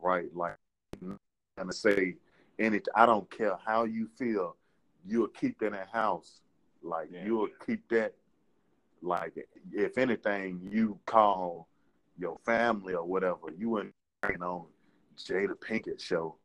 right? 0.01 0.33
Like, 0.35 0.55
gonna 1.57 1.73
say 1.73 2.15
anything. 2.59 2.93
I 2.95 3.05
don't 3.05 3.29
care 3.29 3.57
how 3.65 3.83
you 3.83 4.07
feel. 4.17 4.55
You'll 5.05 5.27
keep 5.27 5.59
that 5.59 5.67
in 5.67 5.73
the 5.73 5.85
house. 5.91 6.41
Like 6.81 7.09
yeah. 7.11 7.25
you'll 7.25 7.49
keep 7.65 7.87
that. 7.89 8.13
Like 9.03 9.33
if 9.71 9.97
anything, 9.97 10.61
you 10.71 10.97
call 11.05 11.67
your 12.17 12.37
family 12.45 12.93
or 12.93 13.03
whatever. 13.05 13.51
You 13.57 13.77
and 13.77 13.91
on 14.41 14.65
Jada 15.17 15.55
Pinkett 15.55 15.99
show. 16.01 16.35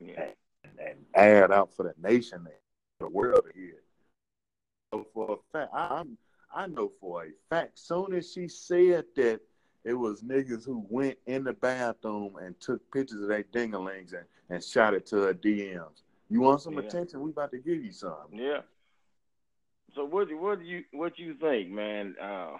Yeah. 0.00 0.26
And, 0.64 0.72
and 0.78 0.96
add 1.14 1.52
out 1.52 1.72
for 1.74 1.84
the 1.84 1.94
nation, 2.08 2.46
the 2.98 3.08
world 3.08 3.44
here. 3.54 3.76
hear 4.92 5.04
for 5.14 5.38
a 5.38 5.56
fact. 5.56 5.70
I, 5.72 6.02
I 6.54 6.66
know 6.66 6.90
for 7.00 7.24
a 7.24 7.28
fact. 7.48 7.78
Soon 7.78 8.14
as 8.14 8.32
she 8.32 8.48
said 8.48 9.04
that, 9.16 9.40
it 9.84 9.94
was 9.94 10.22
niggas 10.22 10.64
who 10.64 10.84
went 10.88 11.18
in 11.26 11.44
the 11.44 11.52
bathroom 11.52 12.36
and 12.42 12.58
took 12.58 12.80
pictures 12.90 13.20
of 13.20 13.28
their 13.28 13.44
dinglings 13.44 14.14
and, 14.14 14.24
and 14.48 14.64
shot 14.64 14.94
it 14.94 15.06
to 15.06 15.16
her 15.16 15.34
DMs. 15.34 16.02
You 16.30 16.40
want 16.40 16.62
some 16.62 16.74
Yeah. 16.74 16.80
attention? 16.80 17.20
We 17.20 17.30
about 17.30 17.50
to 17.50 17.58
give 17.58 17.84
you 17.84 17.92
some. 17.92 18.14
Yeah. 18.32 18.62
So 19.94 20.04
what 20.04 20.28
do 20.28 20.38
what 20.38 20.60
do 20.60 20.64
you 20.64 20.84
what 20.92 21.18
you 21.18 21.34
think, 21.34 21.70
man? 21.70 22.16
Uh, 22.20 22.56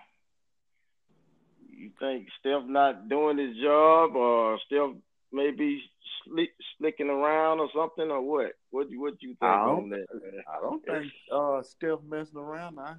you 1.71 1.91
think 1.99 2.29
Steph 2.41 2.65
not 2.67 3.09
doing 3.09 3.39
his 3.39 3.57
job, 3.57 4.15
or 4.17 4.59
Steph 4.67 4.91
maybe 5.33 5.83
slick, 6.25 6.51
slicking 6.79 7.11
around 7.11 7.61
or 7.61 7.69
something, 7.75 8.11
or 8.11 8.21
what? 8.23 8.53
What 8.71 8.91
do 8.91 9.01
what 9.01 9.21
you 9.23 9.31
think 9.31 9.43
on 9.43 9.91
that? 9.91 10.07
man? 10.13 10.45
I 10.47 10.61
don't 10.61 10.85
think 10.85 11.13
uh 11.33 11.63
Steph 11.63 12.01
messing 12.09 12.39
around. 12.39 12.79
I 12.79 12.95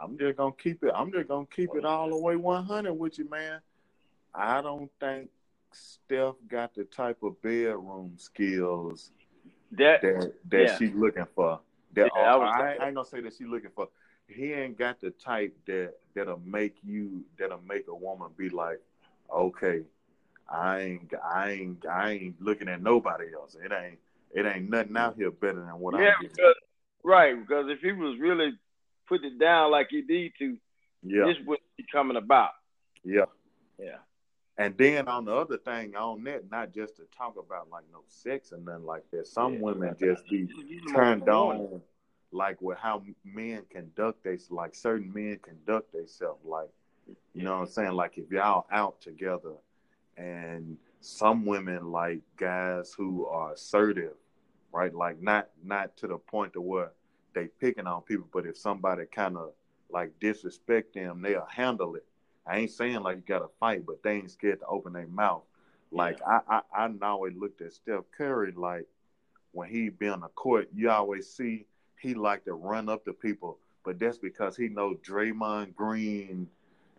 I'm 0.00 0.18
just 0.18 0.36
gonna 0.36 0.52
keep 0.52 0.82
it. 0.84 0.92
I'm 0.94 1.10
just 1.12 1.28
gonna 1.28 1.46
keep 1.46 1.70
it 1.74 1.84
all 1.84 2.10
the 2.10 2.16
way 2.16 2.36
100 2.36 2.92
with 2.92 3.18
you, 3.18 3.28
man. 3.28 3.60
I 4.34 4.60
don't 4.62 4.90
think 5.00 5.30
Steph 5.72 6.34
got 6.48 6.74
the 6.74 6.84
type 6.84 7.22
of 7.22 7.40
bedroom 7.42 8.14
skills 8.16 9.10
That 9.72 10.02
that 10.02 10.32
that 10.50 10.62
Yeah. 10.62 10.76
she's 10.76 10.94
looking 10.94 11.26
for. 11.34 11.60
That 11.94 12.10
Yeah, 12.14 12.22
I 12.22 12.36
I, 12.36 12.76
I, 12.80 12.86
ain't 12.86 12.94
gonna 12.94 13.08
say 13.08 13.20
that 13.20 13.34
she's 13.34 13.46
looking 13.46 13.70
for. 13.74 13.88
He 14.26 14.52
ain't 14.52 14.78
got 14.78 15.00
the 15.00 15.10
type 15.10 15.56
that 15.66 15.94
that'll 16.14 16.40
make 16.44 16.76
you 16.84 17.24
that'll 17.38 17.62
make 17.66 17.88
a 17.88 17.94
woman 17.94 18.28
be 18.36 18.50
like, 18.50 18.80
okay, 19.34 19.82
I 20.48 20.80
ain't 20.80 21.12
I 21.24 21.50
ain't 21.50 21.86
I 21.86 22.10
ain't 22.10 22.42
looking 22.42 22.68
at 22.68 22.82
nobody 22.82 23.26
else. 23.34 23.56
It 23.62 23.72
ain't 23.72 23.98
it 24.34 24.46
ain't 24.46 24.68
nothing 24.70 24.96
out 24.96 25.16
here 25.16 25.30
better 25.30 25.60
than 25.60 25.78
what 25.78 25.94
yeah, 25.94 26.12
I'm 26.16 26.22
getting. 26.22 26.36
because, 26.36 26.54
right. 27.02 27.34
Because 27.38 27.66
if 27.68 27.80
he 27.80 27.92
was 27.92 28.18
really 28.20 28.52
putting 29.08 29.32
it 29.32 29.38
down 29.38 29.70
like 29.70 29.88
he 29.90 30.02
need 30.02 30.32
to, 30.38 30.56
Yeah, 31.02 31.26
this 31.26 31.36
would 31.46 31.60
be 31.76 31.84
coming 31.90 32.16
about. 32.16 32.50
yeah. 33.04 33.24
Yeah. 33.78 33.98
And 34.58 34.76
then 34.76 35.06
on 35.06 35.24
the 35.24 35.32
other 35.34 35.56
thing 35.56 35.94
on 35.94 36.24
that, 36.24 36.50
not 36.50 36.74
just 36.74 36.96
to 36.96 37.02
talk 37.16 37.36
about 37.38 37.70
like 37.70 37.84
no 37.92 38.00
sex 38.08 38.52
or 38.52 38.58
nothing 38.58 38.84
like 38.84 39.08
that. 39.12 39.26
Some 39.28 39.54
Yeah. 39.54 39.60
women 39.60 39.96
just 39.98 40.28
be 40.28 40.48
turned 40.92 41.28
on 41.28 41.80
like 42.32 42.60
with 42.60 42.76
how 42.78 43.02
men 43.24 43.62
conduct 43.70 44.22
they 44.24 44.36
like 44.50 44.74
certain 44.74 45.10
men 45.12 45.38
conduct 45.42 45.92
themselves 45.92 46.44
like 46.44 46.68
you 47.32 47.42
know 47.42 47.54
what 47.54 47.60
i'm 47.62 47.66
saying 47.66 47.92
like 47.92 48.18
if 48.18 48.30
y'all 48.30 48.66
out 48.70 49.00
together 49.00 49.54
and 50.18 50.76
some 51.00 51.46
women 51.46 51.90
like 51.90 52.20
guys 52.36 52.92
who 52.92 53.26
are 53.26 53.52
assertive 53.54 54.12
right 54.72 54.94
like 54.94 55.20
not 55.22 55.48
not 55.64 55.96
to 55.96 56.06
the 56.06 56.18
point 56.18 56.52
to 56.52 56.60
where 56.60 56.92
they 57.34 57.46
picking 57.60 57.86
on 57.86 58.02
people 58.02 58.26
but 58.32 58.44
if 58.46 58.58
somebody 58.58 59.04
kind 59.06 59.36
of 59.36 59.52
like 59.90 60.12
disrespect 60.20 60.92
them 60.92 61.22
they'll 61.22 61.48
handle 61.50 61.94
it 61.94 62.04
i 62.48 62.58
ain't 62.58 62.70
saying 62.70 63.00
like 63.00 63.16
you 63.16 63.22
gotta 63.26 63.48
fight 63.60 63.84
but 63.86 64.02
they 64.02 64.12
ain't 64.12 64.30
scared 64.30 64.60
to 64.60 64.66
open 64.66 64.92
their 64.92 65.06
mouth 65.06 65.42
like 65.90 66.18
I, 66.26 66.40
I 66.48 66.60
i 66.74 66.90
always 67.02 67.34
looked 67.36 67.60
at 67.62 67.72
steph 67.72 68.04
curry 68.16 68.52
like 68.56 68.86
when 69.52 69.68
he 69.68 69.88
be 69.88 70.08
on 70.08 70.20
the 70.20 70.28
court 70.28 70.68
you 70.74 70.90
always 70.90 71.28
see 71.28 71.66
he 72.00 72.14
like 72.14 72.44
to 72.44 72.54
run 72.54 72.88
up 72.88 73.04
to 73.04 73.12
people, 73.12 73.58
but 73.84 73.98
that's 73.98 74.18
because 74.18 74.56
he 74.56 74.68
know 74.68 74.94
Draymond 74.94 75.74
Green 75.74 76.48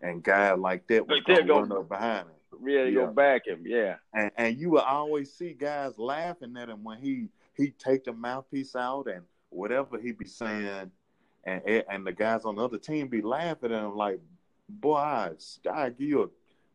and 0.02 0.22
guys 0.22 0.58
like 0.58 0.86
that 0.88 1.06
was 1.06 1.20
gonna 1.26 1.42
run 1.42 1.72
up 1.72 1.88
behind 1.88 2.28
him. 2.28 2.34
Really 2.52 2.90
Yeah. 2.90 3.06
go 3.06 3.12
back 3.12 3.46
him. 3.46 3.62
Yeah. 3.66 3.96
And 4.12 4.30
and 4.36 4.58
you 4.58 4.70
will 4.70 4.80
always 4.80 5.32
see 5.32 5.52
guys 5.52 5.98
laughing 5.98 6.56
at 6.56 6.68
him 6.68 6.84
when 6.84 6.98
he 6.98 7.28
he 7.56 7.70
take 7.72 8.04
the 8.04 8.12
mouthpiece 8.12 8.76
out 8.76 9.06
and 9.06 9.24
whatever 9.50 9.98
he 9.98 10.12
be 10.12 10.26
saying, 10.26 10.90
and 11.44 11.62
and 11.66 12.06
the 12.06 12.12
guys 12.12 12.44
on 12.44 12.56
the 12.56 12.64
other 12.64 12.78
team 12.78 13.08
be 13.08 13.22
laughing 13.22 13.72
at 13.72 13.82
him 13.82 13.96
like, 13.96 14.20
boy, 14.70 14.96
I, 14.96 15.30
I 15.72 15.90
give 15.90 16.08
you 16.08 16.22
a 16.24 16.28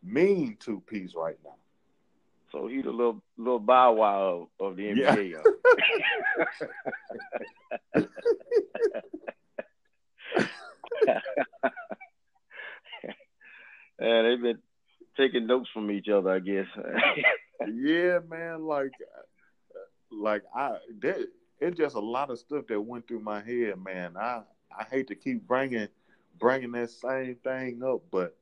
mean 0.04 0.58
two 0.60 0.82
piece 0.88 1.14
right 1.16 1.38
now. 1.44 1.56
So 2.52 2.68
he 2.68 2.80
a 2.82 2.84
little 2.90 3.22
little 3.38 3.60
bow 3.60 3.94
wow 3.94 4.48
of, 4.60 4.72
of 4.72 4.76
the 4.78 4.84
Yeah. 4.84 5.16
NBA. 5.16 5.34
and 14.00 14.26
they've 14.28 14.42
been 14.42 14.60
taking 15.18 15.48
notes 15.48 15.70
from 15.74 15.92
each 15.92 16.08
other, 16.10 16.32
I 16.32 16.40
guess. 16.40 16.68
yeah, 17.74 18.20
man. 18.28 18.64
Like, 18.66 18.92
like 20.12 20.44
I 20.56 20.78
that 21.02 21.28
it's 21.60 21.78
just 21.78 21.96
a 21.96 22.00
lot 22.00 22.30
of 22.30 22.40
stuff 22.40 22.66
that 22.68 22.80
went 22.82 23.08
through 23.08 23.22
my 23.22 23.42
head, 23.42 23.76
man. 23.84 24.16
I 24.18 24.42
I 24.78 24.84
hate 24.90 25.08
to 25.08 25.16
keep 25.16 25.48
bringing 25.48 25.88
bringing 26.40 26.72
that 26.74 26.90
same 26.90 27.36
thing 27.44 27.82
up, 27.84 28.02
but 28.12 28.36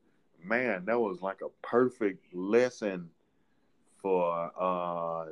man, 0.44 0.86
that 0.86 1.00
was 1.00 1.22
like 1.22 1.40
a 1.42 1.50
perfect 1.66 2.34
lesson 2.34 3.10
for 4.02 4.52
uh 4.60 5.32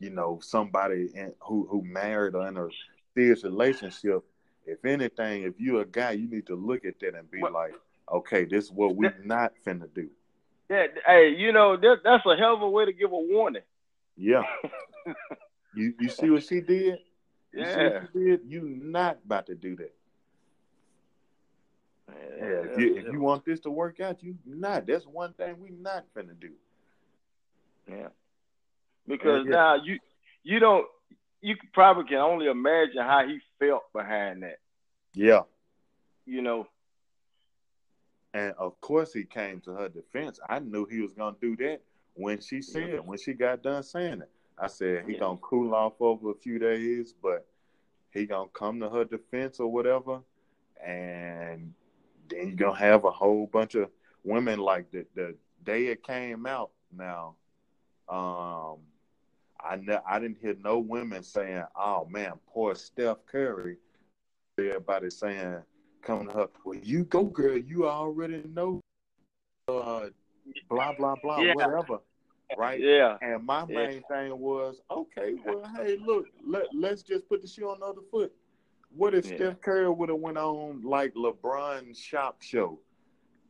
you 0.00 0.10
know 0.10 0.38
somebody 0.42 1.08
in, 1.14 1.32
who 1.40 1.66
who 1.70 1.82
married 1.84 2.34
or 2.34 2.46
in 2.48 2.56
a 2.56 2.68
serious 3.14 3.44
relationship. 3.44 4.24
If 4.66 4.84
anything, 4.84 5.44
if 5.44 5.54
you're 5.58 5.82
a 5.82 5.86
guy, 5.86 6.12
you 6.12 6.28
need 6.28 6.46
to 6.48 6.54
look 6.54 6.84
at 6.84 6.98
that 7.00 7.14
and 7.14 7.30
be 7.30 7.40
Well- 7.40 7.52
like, 7.52 7.74
okay, 8.12 8.44
this 8.44 8.64
is 8.66 8.72
what 8.72 8.96
we're 8.96 9.16
not 9.24 9.52
finna 9.66 9.92
do. 9.94 10.08
yeah, 10.68 10.86
hey, 11.06 11.30
you 11.36 11.52
know 11.52 11.76
that, 11.76 11.98
that's 12.04 12.26
a 12.26 12.36
hell 12.36 12.54
of 12.54 12.62
a 12.62 12.68
way 12.68 12.84
to 12.84 12.92
give 12.92 13.12
a 13.12 13.18
warning. 13.18 13.62
Yeah. 14.16 14.42
you 15.74 15.94
you 16.00 16.08
see 16.08 16.30
what 16.30 16.42
she 16.42 16.60
did? 16.60 16.98
You 17.52 17.64
see 17.64 17.70
Yeah. 17.70 17.88
what 18.00 18.08
she 18.12 18.18
did? 18.18 18.40
You 18.46 18.62
not 18.82 19.18
about 19.24 19.46
to 19.46 19.54
do 19.54 19.76
that. 19.76 19.94
Yeah, 22.08 22.62
if 22.64 22.78
you, 22.78 22.96
if 22.96 23.12
you 23.12 23.20
want 23.20 23.44
this 23.44 23.60
to 23.60 23.70
work 23.70 24.00
out, 24.00 24.22
you 24.22 24.36
not. 24.46 24.86
That's 24.86 25.06
one 25.06 25.32
thing 25.34 25.56
we 25.60 25.70
not 25.70 26.04
finna 26.14 26.38
do. 26.38 26.50
Yeah. 27.88 28.08
Because 29.06 29.44
Yeah. 29.44 29.50
now 29.50 29.74
you 29.76 29.98
you 30.42 30.58
don't 30.58 30.86
you 31.40 31.56
probably 31.72 32.04
can 32.04 32.18
only 32.18 32.46
imagine 32.46 33.02
how 33.02 33.26
he 33.26 33.38
felt 33.58 33.92
behind 33.92 34.42
that. 34.42 34.58
Yeah. 35.14 35.42
You 36.26 36.42
know. 36.42 36.68
And 38.34 38.54
of 38.58 38.80
course 38.80 39.12
he 39.12 39.24
came 39.24 39.60
to 39.62 39.72
her 39.72 39.88
defense. 39.88 40.38
I 40.48 40.58
knew 40.58 40.84
he 40.86 41.00
was 41.00 41.12
gonna 41.12 41.36
do 41.40 41.56
that 41.56 41.80
when 42.14 42.40
she 42.40 42.62
said 42.62 42.90
Yeah. 42.90 42.98
when 43.00 43.18
she 43.18 43.32
got 43.34 43.62
done 43.62 43.82
saying 43.82 44.22
it. 44.22 44.30
I 44.58 44.66
said 44.66 45.06
he 45.06 45.14
Yeah. 45.14 45.20
gonna 45.20 45.38
cool 45.38 45.74
off 45.74 46.00
over 46.00 46.30
a 46.30 46.34
few 46.34 46.58
days, 46.58 47.12
but 47.12 47.46
he 48.12 48.26
gonna 48.26 48.50
come 48.50 48.80
to 48.80 48.88
her 48.90 49.04
defense 49.04 49.60
or 49.60 49.70
whatever, 49.70 50.22
and 50.84 51.74
then 52.28 52.48
you 52.48 52.54
gonna 52.56 52.78
have 52.78 53.04
a 53.04 53.10
whole 53.10 53.46
bunch 53.46 53.74
of 53.74 53.90
women 54.24 54.58
like 54.58 54.90
the 54.90 55.06
the 55.14 55.34
day 55.64 55.86
it 55.86 56.02
came 56.02 56.46
out. 56.46 56.70
Now, 56.92 57.34
um, 58.08 58.78
I 59.60 59.76
ne- 59.76 60.00
I 60.06 60.18
didn't 60.18 60.38
hear 60.38 60.54
no 60.62 60.78
women 60.78 61.22
saying, 61.22 61.64
"Oh 61.76 62.06
man, 62.06 62.32
poor 62.46 62.74
Steph 62.74 63.24
Curry." 63.26 63.76
Everybody 64.58 65.10
saying, 65.10 65.62
"Coming 66.02 66.28
to 66.28 66.32
her, 66.34 66.48
well, 66.64 66.78
you 66.78 67.04
go, 67.04 67.24
girl. 67.24 67.56
You 67.56 67.88
already 67.88 68.42
know." 68.48 68.80
Uh, 69.68 70.08
blah 70.68 70.92
blah 70.92 71.16
blah, 71.16 71.42
Yeah. 71.42 71.54
whatever. 71.54 72.00
Right? 72.56 72.80
Yeah. 72.80 73.18
And 73.20 73.44
my 73.44 73.66
Yeah. 73.68 73.86
main 73.86 74.02
thing 74.04 74.38
was, 74.38 74.80
okay, 74.90 75.34
well, 75.44 75.62
hey, 75.76 75.98
look, 75.98 76.26
let 76.46 76.74
let's 76.74 77.02
just 77.02 77.28
put 77.28 77.42
the 77.42 77.46
shoe 77.48 77.68
on 77.68 77.80
the 77.80 77.86
other 77.86 78.00
foot. 78.10 78.34
What 78.90 79.14
if 79.14 79.26
Yeah. 79.26 79.36
Steph 79.36 79.60
Curry 79.60 79.90
would 79.90 80.08
have 80.08 80.18
went 80.18 80.38
on 80.38 80.82
like 80.82 81.14
LeBron's 81.14 81.98
shop 81.98 82.42
show 82.42 82.80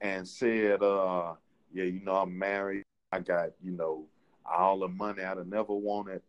and 0.01 0.27
said, 0.27 0.83
uh, 0.83 1.35
yeah, 1.73 1.85
you 1.85 2.01
know, 2.01 2.17
I'm 2.17 2.37
married. 2.39 2.85
I 3.13 3.21
got, 3.21 3.51
you 3.63 3.73
know, 3.73 4.07
all 4.45 4.79
the 4.81 4.89
money 4.89 5.23
I'd 5.23 5.39
have 5.39 5.47
never 5.47 5.73
wanted. 5.75 6.23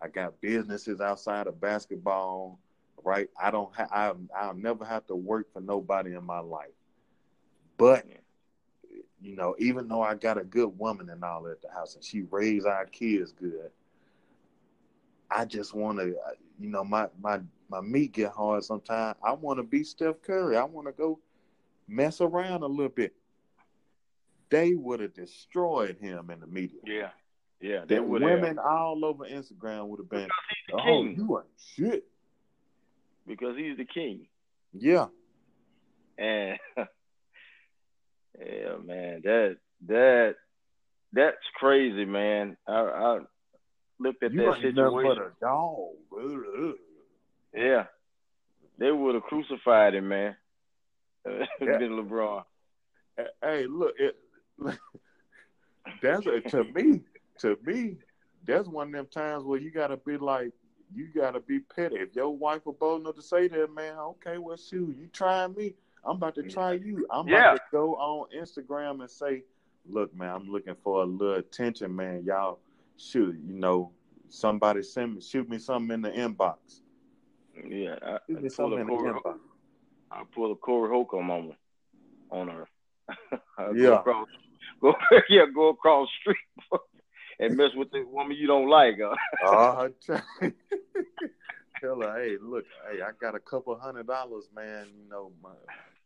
I 0.00 0.08
got 0.08 0.40
businesses 0.40 1.00
outside 1.00 1.46
of 1.46 1.60
basketball, 1.60 2.58
right? 3.04 3.28
I 3.40 3.50
don't 3.50 3.72
ha- 3.74 3.88
I 3.90 4.12
I'll 4.36 4.54
never 4.54 4.84
have 4.84 5.06
to 5.06 5.14
work 5.14 5.52
for 5.52 5.60
nobody 5.60 6.14
in 6.14 6.24
my 6.24 6.40
life. 6.40 6.74
But 7.76 8.06
Yeah. 8.08 8.16
you 9.20 9.36
know, 9.36 9.54
even 9.58 9.88
though 9.88 10.02
I 10.02 10.14
got 10.14 10.38
a 10.38 10.44
good 10.44 10.78
woman 10.78 11.08
and 11.10 11.22
all 11.22 11.46
at 11.46 11.62
the 11.62 11.70
house 11.70 11.94
and 11.94 12.04
she 12.04 12.22
raised 12.22 12.66
our 12.66 12.86
kids 12.86 13.32
good, 13.32 13.70
I 15.30 15.44
just 15.44 15.74
want 15.74 15.98
to, 15.98 16.16
you 16.58 16.70
know, 16.70 16.84
my 16.84 17.08
my 17.20 17.40
my 17.68 17.80
meat 17.80 18.12
get 18.12 18.32
hard 18.32 18.64
sometimes. 18.64 19.16
I 19.22 19.32
want 19.32 19.58
to 19.58 19.62
be 19.62 19.84
Steph 19.84 20.22
Curry. 20.22 20.56
I 20.56 20.64
want 20.64 20.86
to 20.86 20.92
go 20.92 21.18
mess 21.88 22.20
around 22.20 22.62
a 22.62 22.66
little 22.66 22.88
bit. 22.88 23.14
They 24.50 24.74
would 24.74 25.00
have 25.00 25.14
destroyed 25.14 25.96
him 26.00 26.30
in 26.30 26.40
the 26.40 26.46
media. 26.46 26.80
Yeah. 26.86 27.10
Yeah. 27.60 27.84
Would 28.00 28.22
women 28.22 28.58
all 28.58 29.04
over 29.04 29.24
Instagram 29.24 29.86
would 29.88 30.00
have 30.00 30.10
been, 30.10 30.28
"Oh, 30.72 31.04
you 31.04 31.38
ain't 31.38 31.46
shit." 31.58 32.04
because 33.26 33.56
he's 33.56 33.76
the 33.76 33.84
king. 33.84 34.26
Yeah, 34.72 35.06
And 36.18 36.58
yeah, 38.38 38.76
man, 38.84 39.20
that 39.24 39.56
that 39.86 40.34
that's 41.12 41.36
crazy, 41.54 42.04
man. 42.04 42.56
I, 42.66 42.72
I 42.72 43.18
looked 43.98 44.22
at 44.22 44.32
you 44.32 44.40
that 44.42 44.56
ain't 44.56 44.74
nothing 44.76 45.02
but 45.02 45.16
situation. 45.16 45.32
a 45.40 45.44
dog. 45.44 46.76
Yeah, 47.54 47.84
they 48.78 48.90
would 48.90 49.14
have 49.14 49.24
crucified 49.24 49.94
him, 49.94 50.08
man. 50.08 50.36
Yeah. 51.26 51.78
LeBron. 51.78 52.44
Hey, 53.42 53.66
look, 53.66 53.94
it, 53.98 54.16
that's 56.02 56.26
a, 56.26 56.40
to 56.50 56.64
me, 56.64 57.00
to 57.38 57.56
me, 57.64 57.96
that's 58.46 58.68
one 58.68 58.88
of 58.88 58.92
them 58.92 59.06
times 59.06 59.44
where 59.44 59.58
you 59.60 59.70
gotta 59.70 59.96
be 59.96 60.16
like, 60.18 60.52
you 60.94 61.08
gotta 61.14 61.40
be 61.40 61.60
petty. 61.60 61.96
If 61.96 62.14
your 62.14 62.36
wife 62.36 62.66
was 62.66 62.76
bold 62.78 63.02
enough 63.02 63.14
to 63.16 63.22
say 63.22 63.48
that, 63.48 63.72
man, 63.74 63.96
okay, 63.96 64.38
well, 64.38 64.56
shoot, 64.56 64.96
you 64.98 65.08
trying 65.12 65.54
me, 65.54 65.74
I'm 66.04 66.16
about 66.16 66.34
to 66.34 66.42
try 66.42 66.72
you. 66.72 67.06
I'm 67.10 67.26
Yeah. 67.28 67.52
about 67.52 67.56
to 67.56 67.62
go 67.72 67.94
on 67.96 68.28
Instagram 68.36 69.00
and 69.00 69.10
say, 69.10 69.44
look, 69.88 70.14
man, 70.14 70.30
I'm 70.34 70.48
looking 70.50 70.76
for 70.82 71.02
a 71.02 71.06
little 71.06 71.36
attention, 71.36 71.94
man. 71.94 72.24
Y'all, 72.24 72.58
shoot, 72.96 73.36
you 73.46 73.54
know, 73.54 73.92
somebody 74.28 74.82
send 74.82 75.14
me, 75.16 75.20
shoot 75.20 75.48
me 75.48 75.58
something 75.58 75.94
in 75.94 76.02
the 76.02 76.10
inbox. 76.10 76.56
Yeah, 77.68 77.96
I, 78.02 78.18
Shoot 78.28 78.28
me 78.28 78.36
I 78.36 78.40
pull 78.40 78.50
something 78.50 78.78
a 78.78 78.80
in 78.80 78.86
the 78.86 78.92
inbox. 78.94 79.38
I 80.10 80.22
pull 80.34 80.52
a 80.52 80.56
Corey 80.56 80.90
Holcomb 80.90 81.30
on 81.30 81.56
on 82.30 82.48
her. 82.48 82.68
Yeah. 83.58 83.72
Go 83.86 83.94
across, 83.94 84.28
go 84.80 84.94
yeah, 85.28 85.44
go 85.54 85.68
across 85.68 86.08
the 86.26 86.32
street 86.32 86.80
and 87.38 87.56
mess 87.56 87.70
with 87.76 87.90
the 87.92 88.02
woman 88.04 88.36
you 88.36 88.46
don't 88.46 88.68
like. 88.68 88.94
Uh. 89.00 89.46
Uh, 89.46 89.88
tell 91.80 92.00
her, 92.00 92.18
hey, 92.20 92.36
look, 92.40 92.64
hey, 92.90 93.00
I 93.02 93.10
got 93.20 93.34
a 93.34 93.40
couple 93.40 93.78
hundred 93.78 94.06
dollars, 94.06 94.48
man. 94.54 94.86
You 94.96 95.08
know, 95.08 95.32
my, 95.42 95.50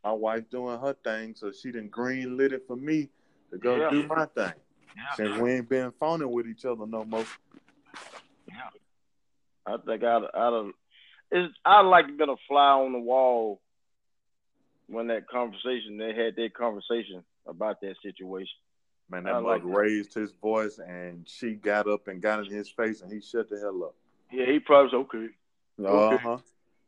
my 0.04 0.12
wife 0.12 0.48
doing 0.50 0.78
her 0.78 0.94
thing, 1.04 1.34
so 1.34 1.50
she 1.52 1.70
done 1.72 1.88
green 1.88 2.36
lit 2.36 2.52
it 2.52 2.64
for 2.66 2.76
me 2.76 3.08
to 3.50 3.58
go 3.58 3.76
Yeah. 3.76 3.90
do 3.90 4.06
my 4.06 4.26
thing. 4.26 4.52
Yeah. 4.96 5.14
Since 5.14 5.38
we 5.38 5.52
ain't 5.52 5.68
been 5.68 5.92
phoning 5.92 6.30
with 6.30 6.46
each 6.46 6.64
other 6.64 6.86
no 6.86 7.04
more. 7.04 7.24
Yeah. 8.48 8.70
I 9.66 9.76
think 9.84 10.02
I'd, 10.02 10.22
I'd 10.34 10.52
have, 10.52 10.72
it's, 11.30 11.54
I'd 11.64 11.82
like 11.82 12.06
to 12.06 12.12
been 12.12 12.30
a 12.30 12.36
fly 12.48 12.70
on 12.70 12.92
the 12.92 12.98
wall 12.98 13.60
when 14.86 15.08
that 15.08 15.28
conversation 15.28 15.98
they 15.98 16.14
had 16.14 16.36
that 16.36 16.54
conversation 16.54 17.22
about 17.46 17.80
that 17.82 17.94
situation. 18.02 18.56
Man, 19.10 19.24
that 19.24 19.42
like 19.42 19.62
raised 19.64 20.12
his 20.12 20.32
voice, 20.32 20.78
and 20.78 21.26
she 21.26 21.54
got 21.54 21.88
up 21.88 22.08
and 22.08 22.20
got 22.20 22.40
in 22.46 22.52
his 22.52 22.68
face, 22.68 23.00
and 23.00 23.10
he 23.10 23.20
shut 23.20 23.48
the 23.48 23.58
hell 23.58 23.84
up. 23.84 23.94
Yeah, 24.30 24.44
he 24.46 24.58
probably 24.58 24.90
said, 24.90 24.96
okay. 24.98 25.26
Uh 25.82 25.88
Okay. 25.88 26.22
huh. 26.22 26.38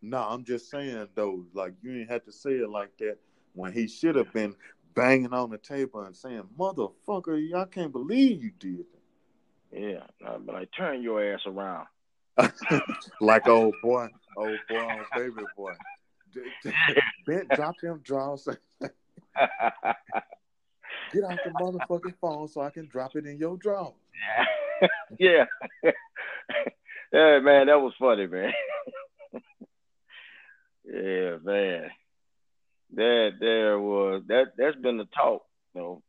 No, 0.02 0.18
I'm 0.18 0.44
just 0.44 0.70
saying 0.70 1.08
though, 1.14 1.44
like 1.54 1.72
you 1.82 1.92
ain't 2.00 2.10
have 2.10 2.24
to 2.24 2.32
say 2.32 2.52
it 2.52 2.68
like 2.68 2.96
that 2.98 3.16
when 3.54 3.72
he 3.72 3.86
should 3.88 4.16
have 4.16 4.32
been 4.32 4.54
banging 4.94 5.32
on 5.32 5.50
the 5.50 5.58
table 5.58 6.00
and 6.00 6.16
saying, 6.16 6.48
"Motherfucker, 6.58 7.48
y'all 7.48 7.66
can't 7.66 7.92
believe 7.92 8.42
you 8.42 8.50
did 8.58 8.86
Yeah, 9.72 10.06
but 10.20 10.54
I 10.54 10.66
turn 10.76 11.02
your 11.02 11.22
ass 11.32 11.40
around. 11.46 11.86
like 13.20 13.48
old 13.48 13.74
boy, 13.82 14.08
old 14.36 14.58
boy, 14.68 14.82
old 14.82 15.06
baby 15.14 15.44
boy. 15.56 15.72
Bent, 17.26 17.48
drop 17.50 17.74
them 17.82 18.00
draws. 18.04 18.48
Get 21.12 21.24
out 21.24 21.38
the 21.44 21.50
motherfucking 21.50 22.14
phone 22.20 22.48
so 22.48 22.60
I 22.60 22.70
can 22.70 22.86
drop 22.86 23.16
it 23.16 23.26
in 23.26 23.36
your 23.38 23.56
drawer. 23.56 23.94
yeah. 25.18 25.44
yeah, 27.12 27.38
man, 27.40 27.66
that 27.66 27.80
was 27.80 27.92
funny, 27.98 28.26
man. 28.26 28.52
yeah, 30.84 31.36
man. 31.42 31.90
That 32.94 33.32
there 33.40 33.78
was 33.78 34.22
that 34.28 34.52
that's 34.56 34.76
been 34.76 34.96
the 34.96 35.06
talk, 35.06 35.42
you 35.74 35.80
know, 35.80 36.02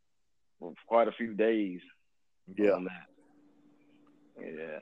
for 0.59 0.73
quite 0.87 1.07
a 1.07 1.11
few 1.11 1.33
days 1.33 1.81
Yeah, 2.55 2.71
on 2.71 2.85
that. 2.85 3.07
Yeah. 4.43 4.79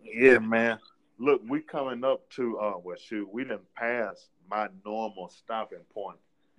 yeah, 0.00 0.38
man. 0.38 0.78
Look, 1.18 1.42
we 1.48 1.60
coming 1.60 2.04
up 2.04 2.28
to 2.30 2.58
uh, 2.58 2.74
well, 2.82 2.96
shoot, 2.96 3.28
we 3.32 3.42
didn't 3.44 3.72
pass 3.74 4.28
my 4.48 4.68
normal 4.84 5.28
stopping 5.30 5.84
point, 5.92 6.18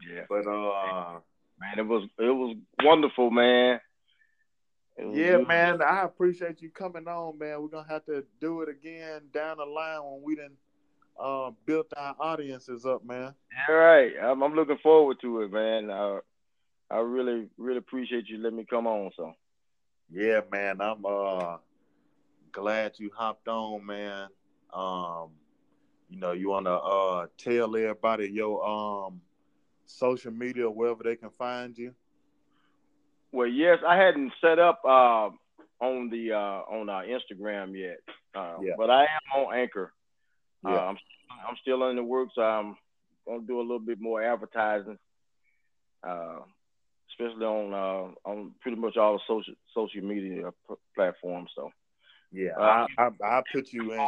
Yeah. 0.09 0.23
but 0.29 0.47
uh. 0.47 1.19
Man, 1.59 1.77
it 1.77 1.87
was 1.87 2.09
it 2.19 2.23
was 2.31 2.57
wonderful, 2.83 3.29
man. 3.29 3.79
Was 4.97 5.15
Yeah, 5.15 5.37
man, 5.37 5.81
I 5.81 6.01
appreciate 6.03 6.61
you 6.61 6.71
coming 6.71 7.07
on, 7.07 7.37
man. 7.37 7.61
We're 7.61 7.67
gonna 7.67 7.87
have 7.87 8.05
to 8.05 8.25
do 8.41 8.61
it 8.61 8.69
again 8.69 9.21
down 9.31 9.57
the 9.57 9.65
line 9.65 9.99
when 10.03 10.21
we 10.23 10.35
done 10.35 10.57
uh, 11.19 11.51
built 11.65 11.91
our 11.97 12.15
audiences 12.19 12.85
up, 12.85 13.05
man. 13.05 13.33
All 13.69 13.75
right. 13.75 14.11
I'm, 14.21 14.41
I'm 14.43 14.53
looking 14.55 14.77
forward 14.81 15.17
to 15.21 15.41
it, 15.41 15.51
man. 15.51 15.89
I 15.91 16.19
I 16.89 16.97
really 16.99 17.49
really 17.57 17.77
appreciate 17.77 18.27
you 18.29 18.37
letting 18.37 18.57
me 18.59 18.65
come 18.69 18.87
on. 18.87 19.11
So 19.15 19.33
Yeah, 20.11 20.41
man, 20.51 20.81
I'm 20.81 21.03
uh 21.05 21.57
glad 22.51 22.93
you 22.99 23.11
hopped 23.15 23.47
on, 23.47 23.85
man. 23.85 24.27
Um, 24.73 25.31
you 26.09 26.19
know, 26.19 26.31
you 26.31 26.49
wanna 26.49 26.75
uh 26.75 27.27
tell 27.37 27.75
everybody 27.75 28.29
your 28.29 28.65
um 28.65 29.21
social 29.85 30.31
media 30.31 30.69
wherever 30.69 31.03
they 31.03 31.15
can 31.15 31.29
find 31.29 31.77
you. 31.77 31.93
Well, 33.31 33.47
yes, 33.47 33.79
I 33.87 33.97
hadn't 33.97 34.31
set 34.41 34.59
up 34.59 34.81
uh, 34.85 35.29
on 35.81 36.09
the 36.09 36.33
uh, 36.33 36.61
on 36.71 36.89
our 36.89 37.03
Instagram 37.05 37.77
yet, 37.77 37.99
uh, 38.35 38.57
Yeah. 38.61 38.73
but 38.77 38.89
I 38.89 39.03
am 39.03 39.45
on 39.45 39.55
Anchor. 39.55 39.91
Uh, 40.65 40.69
Yeah. 40.71 40.79
I'm 40.79 40.97
I'm 41.47 41.55
still 41.61 41.89
in 41.89 41.95
the 41.95 42.03
works. 42.03 42.33
I'm 42.37 42.75
gonna 43.25 43.41
do 43.45 43.59
a 43.59 43.61
little 43.61 43.79
bit 43.79 43.99
more 43.99 44.21
advertising, 44.21 44.97
uh, 46.03 46.39
especially 47.09 47.45
on 47.45 47.73
uh, 47.73 48.29
on 48.29 48.53
pretty 48.61 48.77
much 48.77 48.97
all 48.97 49.13
the 49.13 49.23
social 49.27 49.53
social 49.73 50.01
media 50.03 50.51
p- 50.67 50.75
platforms. 50.95 51.51
So 51.55 51.71
Yeah, 52.31 52.51
Uh, 52.57 52.87
I, 52.97 53.03
I 53.03 53.37
I 53.39 53.43
put 53.53 53.71
you 53.73 53.93
in 53.93 54.07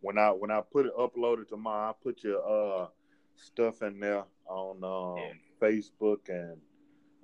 when 0.00 0.18
I 0.18 0.30
when 0.30 0.50
I 0.50 0.60
put 0.60 0.86
it 0.86 0.96
uploaded 0.96 1.48
tomorrow. 1.48 1.90
I 1.90 1.92
put 2.02 2.22
your 2.24 2.40
uh 2.44 2.88
stuff 3.36 3.82
in 3.82 4.00
there 4.00 4.24
on 4.46 4.82
um, 4.82 5.16
Yeah. 5.18 5.32
Facebook 5.60 6.28
and 6.28 6.60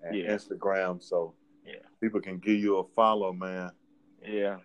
and 0.03 0.17
Yeah. 0.17 0.35
Instagram, 0.35 1.03
so 1.03 1.35
Yeah. 1.65 1.83
people 2.01 2.21
can 2.21 2.39
give 2.39 2.59
you 2.59 2.79
a 2.79 2.85
follow, 2.85 3.33
man. 3.33 3.71
yeah, 4.23 4.59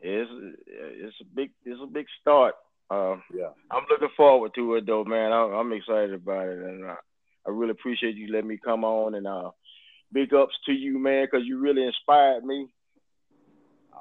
it's 0.00 0.30
it's 0.66 1.20
a 1.20 1.24
big 1.24 1.50
it's 1.64 1.80
a 1.82 1.86
big 1.86 2.06
start. 2.20 2.54
Uh, 2.90 3.16
Yeah, 3.34 3.50
I'm 3.70 3.84
looking 3.90 4.08
forward 4.16 4.52
to 4.54 4.74
it 4.76 4.86
though, 4.86 5.04
man. 5.04 5.32
I, 5.32 5.42
I'm 5.42 5.72
excited 5.72 6.14
about 6.14 6.48
it, 6.48 6.58
and 6.58 6.84
uh, 6.84 6.96
I 7.46 7.50
really 7.50 7.70
appreciate 7.72 8.16
you 8.16 8.32
letting 8.32 8.48
me 8.48 8.58
come 8.62 8.84
on. 8.84 9.14
And 9.14 9.26
uh, 9.26 9.50
big 10.12 10.32
ups 10.34 10.54
to 10.66 10.72
you, 10.72 10.98
man, 10.98 11.26
because 11.30 11.46
you 11.46 11.58
really 11.58 11.84
inspired 11.84 12.44
me. 12.44 12.68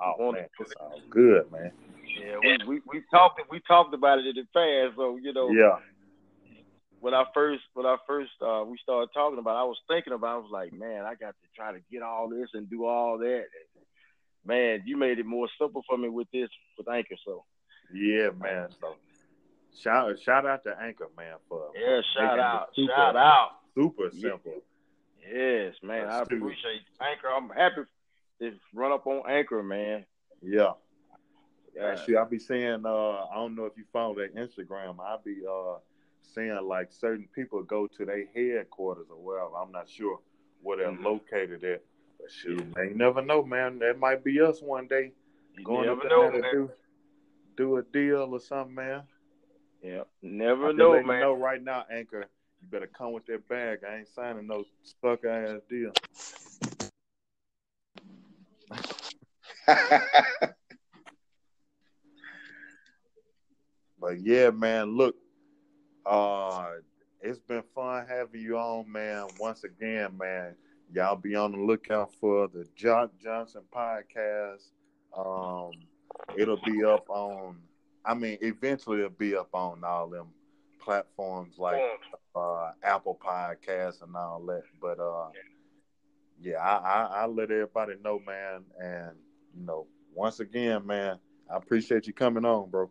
oh 0.02 0.32
man, 0.32 0.48
it's 0.60 0.72
all 0.80 1.00
good, 1.10 1.52
man. 1.52 1.72
Yeah, 2.20 2.38
we 2.44 2.58
we, 2.68 2.82
we 2.92 3.04
talked 3.10 3.42
we 3.50 3.62
talked 3.68 3.94
about 3.94 4.20
it 4.20 4.28
in 4.28 4.36
the 4.36 4.44
past, 4.54 4.98
so 4.98 5.18
you 5.18 5.34
know. 5.34 5.52
Yeah, 5.52 5.80
When 7.00 7.14
I 7.14 7.24
first 7.34 7.64
when 7.74 7.86
I 7.86 7.98
first 8.06 8.32
uh, 8.42 8.64
we 8.66 8.78
started 8.84 9.10
talking 9.14 9.40
about, 9.40 9.56
it, 9.56 9.62
I 9.62 9.64
was 9.64 9.80
thinking 9.88 10.14
about. 10.14 10.36
it, 10.36 10.40
I 10.40 10.42
was 10.42 10.52
like, 10.52 10.74
man, 10.74 11.06
I 11.06 11.16
got 11.16 11.36
to 11.42 11.48
try 11.56 11.72
to 11.72 11.80
get 11.92 12.02
all 12.02 12.30
this 12.30 12.50
and 12.54 12.70
do 12.70 12.86
all 12.86 13.18
that. 13.20 13.46
Man, 14.46 14.84
you 14.86 14.98
made 14.98 15.20
it 15.20 15.26
more 15.26 15.48
simple 15.60 15.84
for 15.88 15.98
me 15.98 16.10
with 16.10 16.28
this 16.32 16.50
with 16.78 16.90
Anchor. 16.90 17.16
So 17.26 17.46
yeah, 17.94 18.30
man. 18.40 18.70
So 18.82 18.96
shout 19.80 20.20
shout 20.20 20.46
out 20.46 20.64
to 20.64 20.76
Anchor, 20.82 21.08
man, 21.18 21.36
for 21.48 21.72
yeah, 21.76 22.02
shout 22.16 22.40
out, 22.40 22.70
super- 22.76 22.94
shout 22.94 23.16
out. 23.16 23.50
super 23.76 24.10
Yeah. 24.14 24.30
simple. 24.32 24.62
Yes, 25.22 25.76
man. 25.82 26.08
I 26.10 26.18
Let's 26.18 26.30
do 26.30 26.36
it. 26.36 26.42
appreciate 26.42 26.82
Anchor. 27.00 27.28
I'm 27.30 27.50
happy 27.50 27.82
to 28.42 28.52
run 28.74 28.92
up 28.92 29.08
on 29.08 29.24
Anchor, 29.30 29.64
man. 29.64 30.06
Yeah. 30.42 30.74
Yeah. 31.76 31.86
Actually, 31.88 32.18
I'll 32.18 32.26
be 32.30 32.40
saying, 32.40 32.86
uh, 32.86 33.26
I 33.32 33.36
don't 33.36 33.56
know 33.56 33.66
if 33.66 33.78
you 33.78 33.86
follow 33.94 34.16
their 34.16 34.30
Instagram. 34.30 35.00
I'll 35.00 35.22
be 35.24 35.38
uh, 35.50 35.78
seeing 36.22 36.56
like 36.68 36.92
certain 36.92 37.28
people 37.34 37.64
go 37.64 37.88
to 37.88 38.06
their 38.06 38.26
headquarters 38.36 39.08
or 39.10 39.16
wherever. 39.16 39.56
I'm 39.56 39.72
not 39.72 39.90
sure 39.90 40.20
where 40.62 40.78
they're 40.78 40.92
Mhm. 40.92 41.04
located 41.04 41.64
at. 41.64 41.82
But 42.20 42.30
shoot, 42.32 42.76
man, 42.76 42.90
you 42.90 42.96
never 42.96 43.22
know, 43.22 43.44
man. 43.44 43.80
That 43.80 43.98
might 43.98 44.24
be 44.24 44.40
us 44.42 44.62
one 44.62 44.88
day 44.88 45.14
You 45.58 45.64
going 45.64 45.88
never 45.88 46.02
up 46.04 46.10
know, 46.10 46.32
man. 46.32 46.70
Do, 47.56 47.78
a 47.78 47.84
deal 47.84 48.30
or 48.32 48.40
something, 48.40 48.76
man. 48.76 49.04
Yeah, 49.82 50.04
never 50.22 50.74
know, 50.74 51.02
man. 51.04 51.20
know 51.22 51.34
right 51.34 51.62
now, 51.62 51.86
Anchor, 51.92 52.26
you 52.62 52.68
better 52.70 52.88
come 52.88 53.12
with 53.12 53.26
that 53.28 53.48
bag. 53.48 53.80
I 53.90 53.98
ain't 53.98 54.08
signing 54.08 54.48
no 54.48 54.64
sucker 55.02 55.30
ass 55.30 55.62
deal. 55.70 55.92
But 64.04 64.20
yeah, 64.20 64.50
man, 64.50 64.98
look, 64.98 65.16
uh, 66.06 66.72
it's 67.22 67.40
been 67.40 67.64
fun 67.74 68.06
having 68.06 68.42
you 68.42 68.58
on, 68.58 68.92
man. 68.92 69.28
Once 69.40 69.64
again, 69.64 70.18
man, 70.18 70.56
y'all 70.94 71.16
be 71.16 71.36
on 71.36 71.54
the 71.54 71.58
lookout 71.58 72.12
for 72.20 72.50
the 72.50 72.68
Jock 72.76 73.12
Johnson 73.24 73.62
podcast. 73.74 74.72
Um, 75.18 75.72
it'll 76.38 76.62
be 76.66 76.84
up 76.84 77.10
on, 77.10 77.58
I 78.06 78.14
mean, 78.14 78.38
eventually 78.42 79.00
it'll 79.00 79.10
be 79.12 79.36
up 79.36 79.50
on 79.54 79.84
all 79.84 80.10
them 80.10 80.28
platforms 80.80 81.56
like 81.58 81.82
uh, 82.36 82.72
Apple 82.84 83.20
Podcasts 83.24 84.02
and 84.02 84.16
all 84.16 84.42
that. 84.48 84.64
But 84.82 85.00
uh, 85.00 85.30
yeah, 86.42 86.58
I, 86.58 86.78
I 86.78 87.04
I 87.22 87.26
let 87.26 87.52
everybody 87.52 87.94
know, 88.04 88.20
man. 88.26 88.64
And 88.82 89.12
you 89.58 89.66
know, 89.66 89.88
once 90.14 90.40
again, 90.40 90.86
man, 90.86 91.20
I 91.50 91.58
appreciate 91.58 92.08
you 92.08 92.14
coming 92.14 92.46
on, 92.46 92.70
bro. 92.70 92.90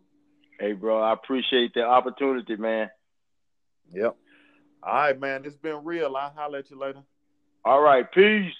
Hey, 0.59 0.73
bro, 0.73 1.01
I 1.01 1.13
appreciate 1.13 1.73
the 1.73 1.83
opportunity, 1.83 2.55
man. 2.55 2.89
Yep. 3.91 4.15
All 4.81 4.93
right, 4.93 5.19
man. 5.19 5.43
It's 5.45 5.55
been 5.55 5.83
real. 5.83 6.15
I'll 6.15 6.31
holler 6.31 6.59
at 6.59 6.69
you 6.69 6.79
later. 6.79 7.03
All 7.65 7.81
right, 7.81 8.09
peace. 8.11 8.53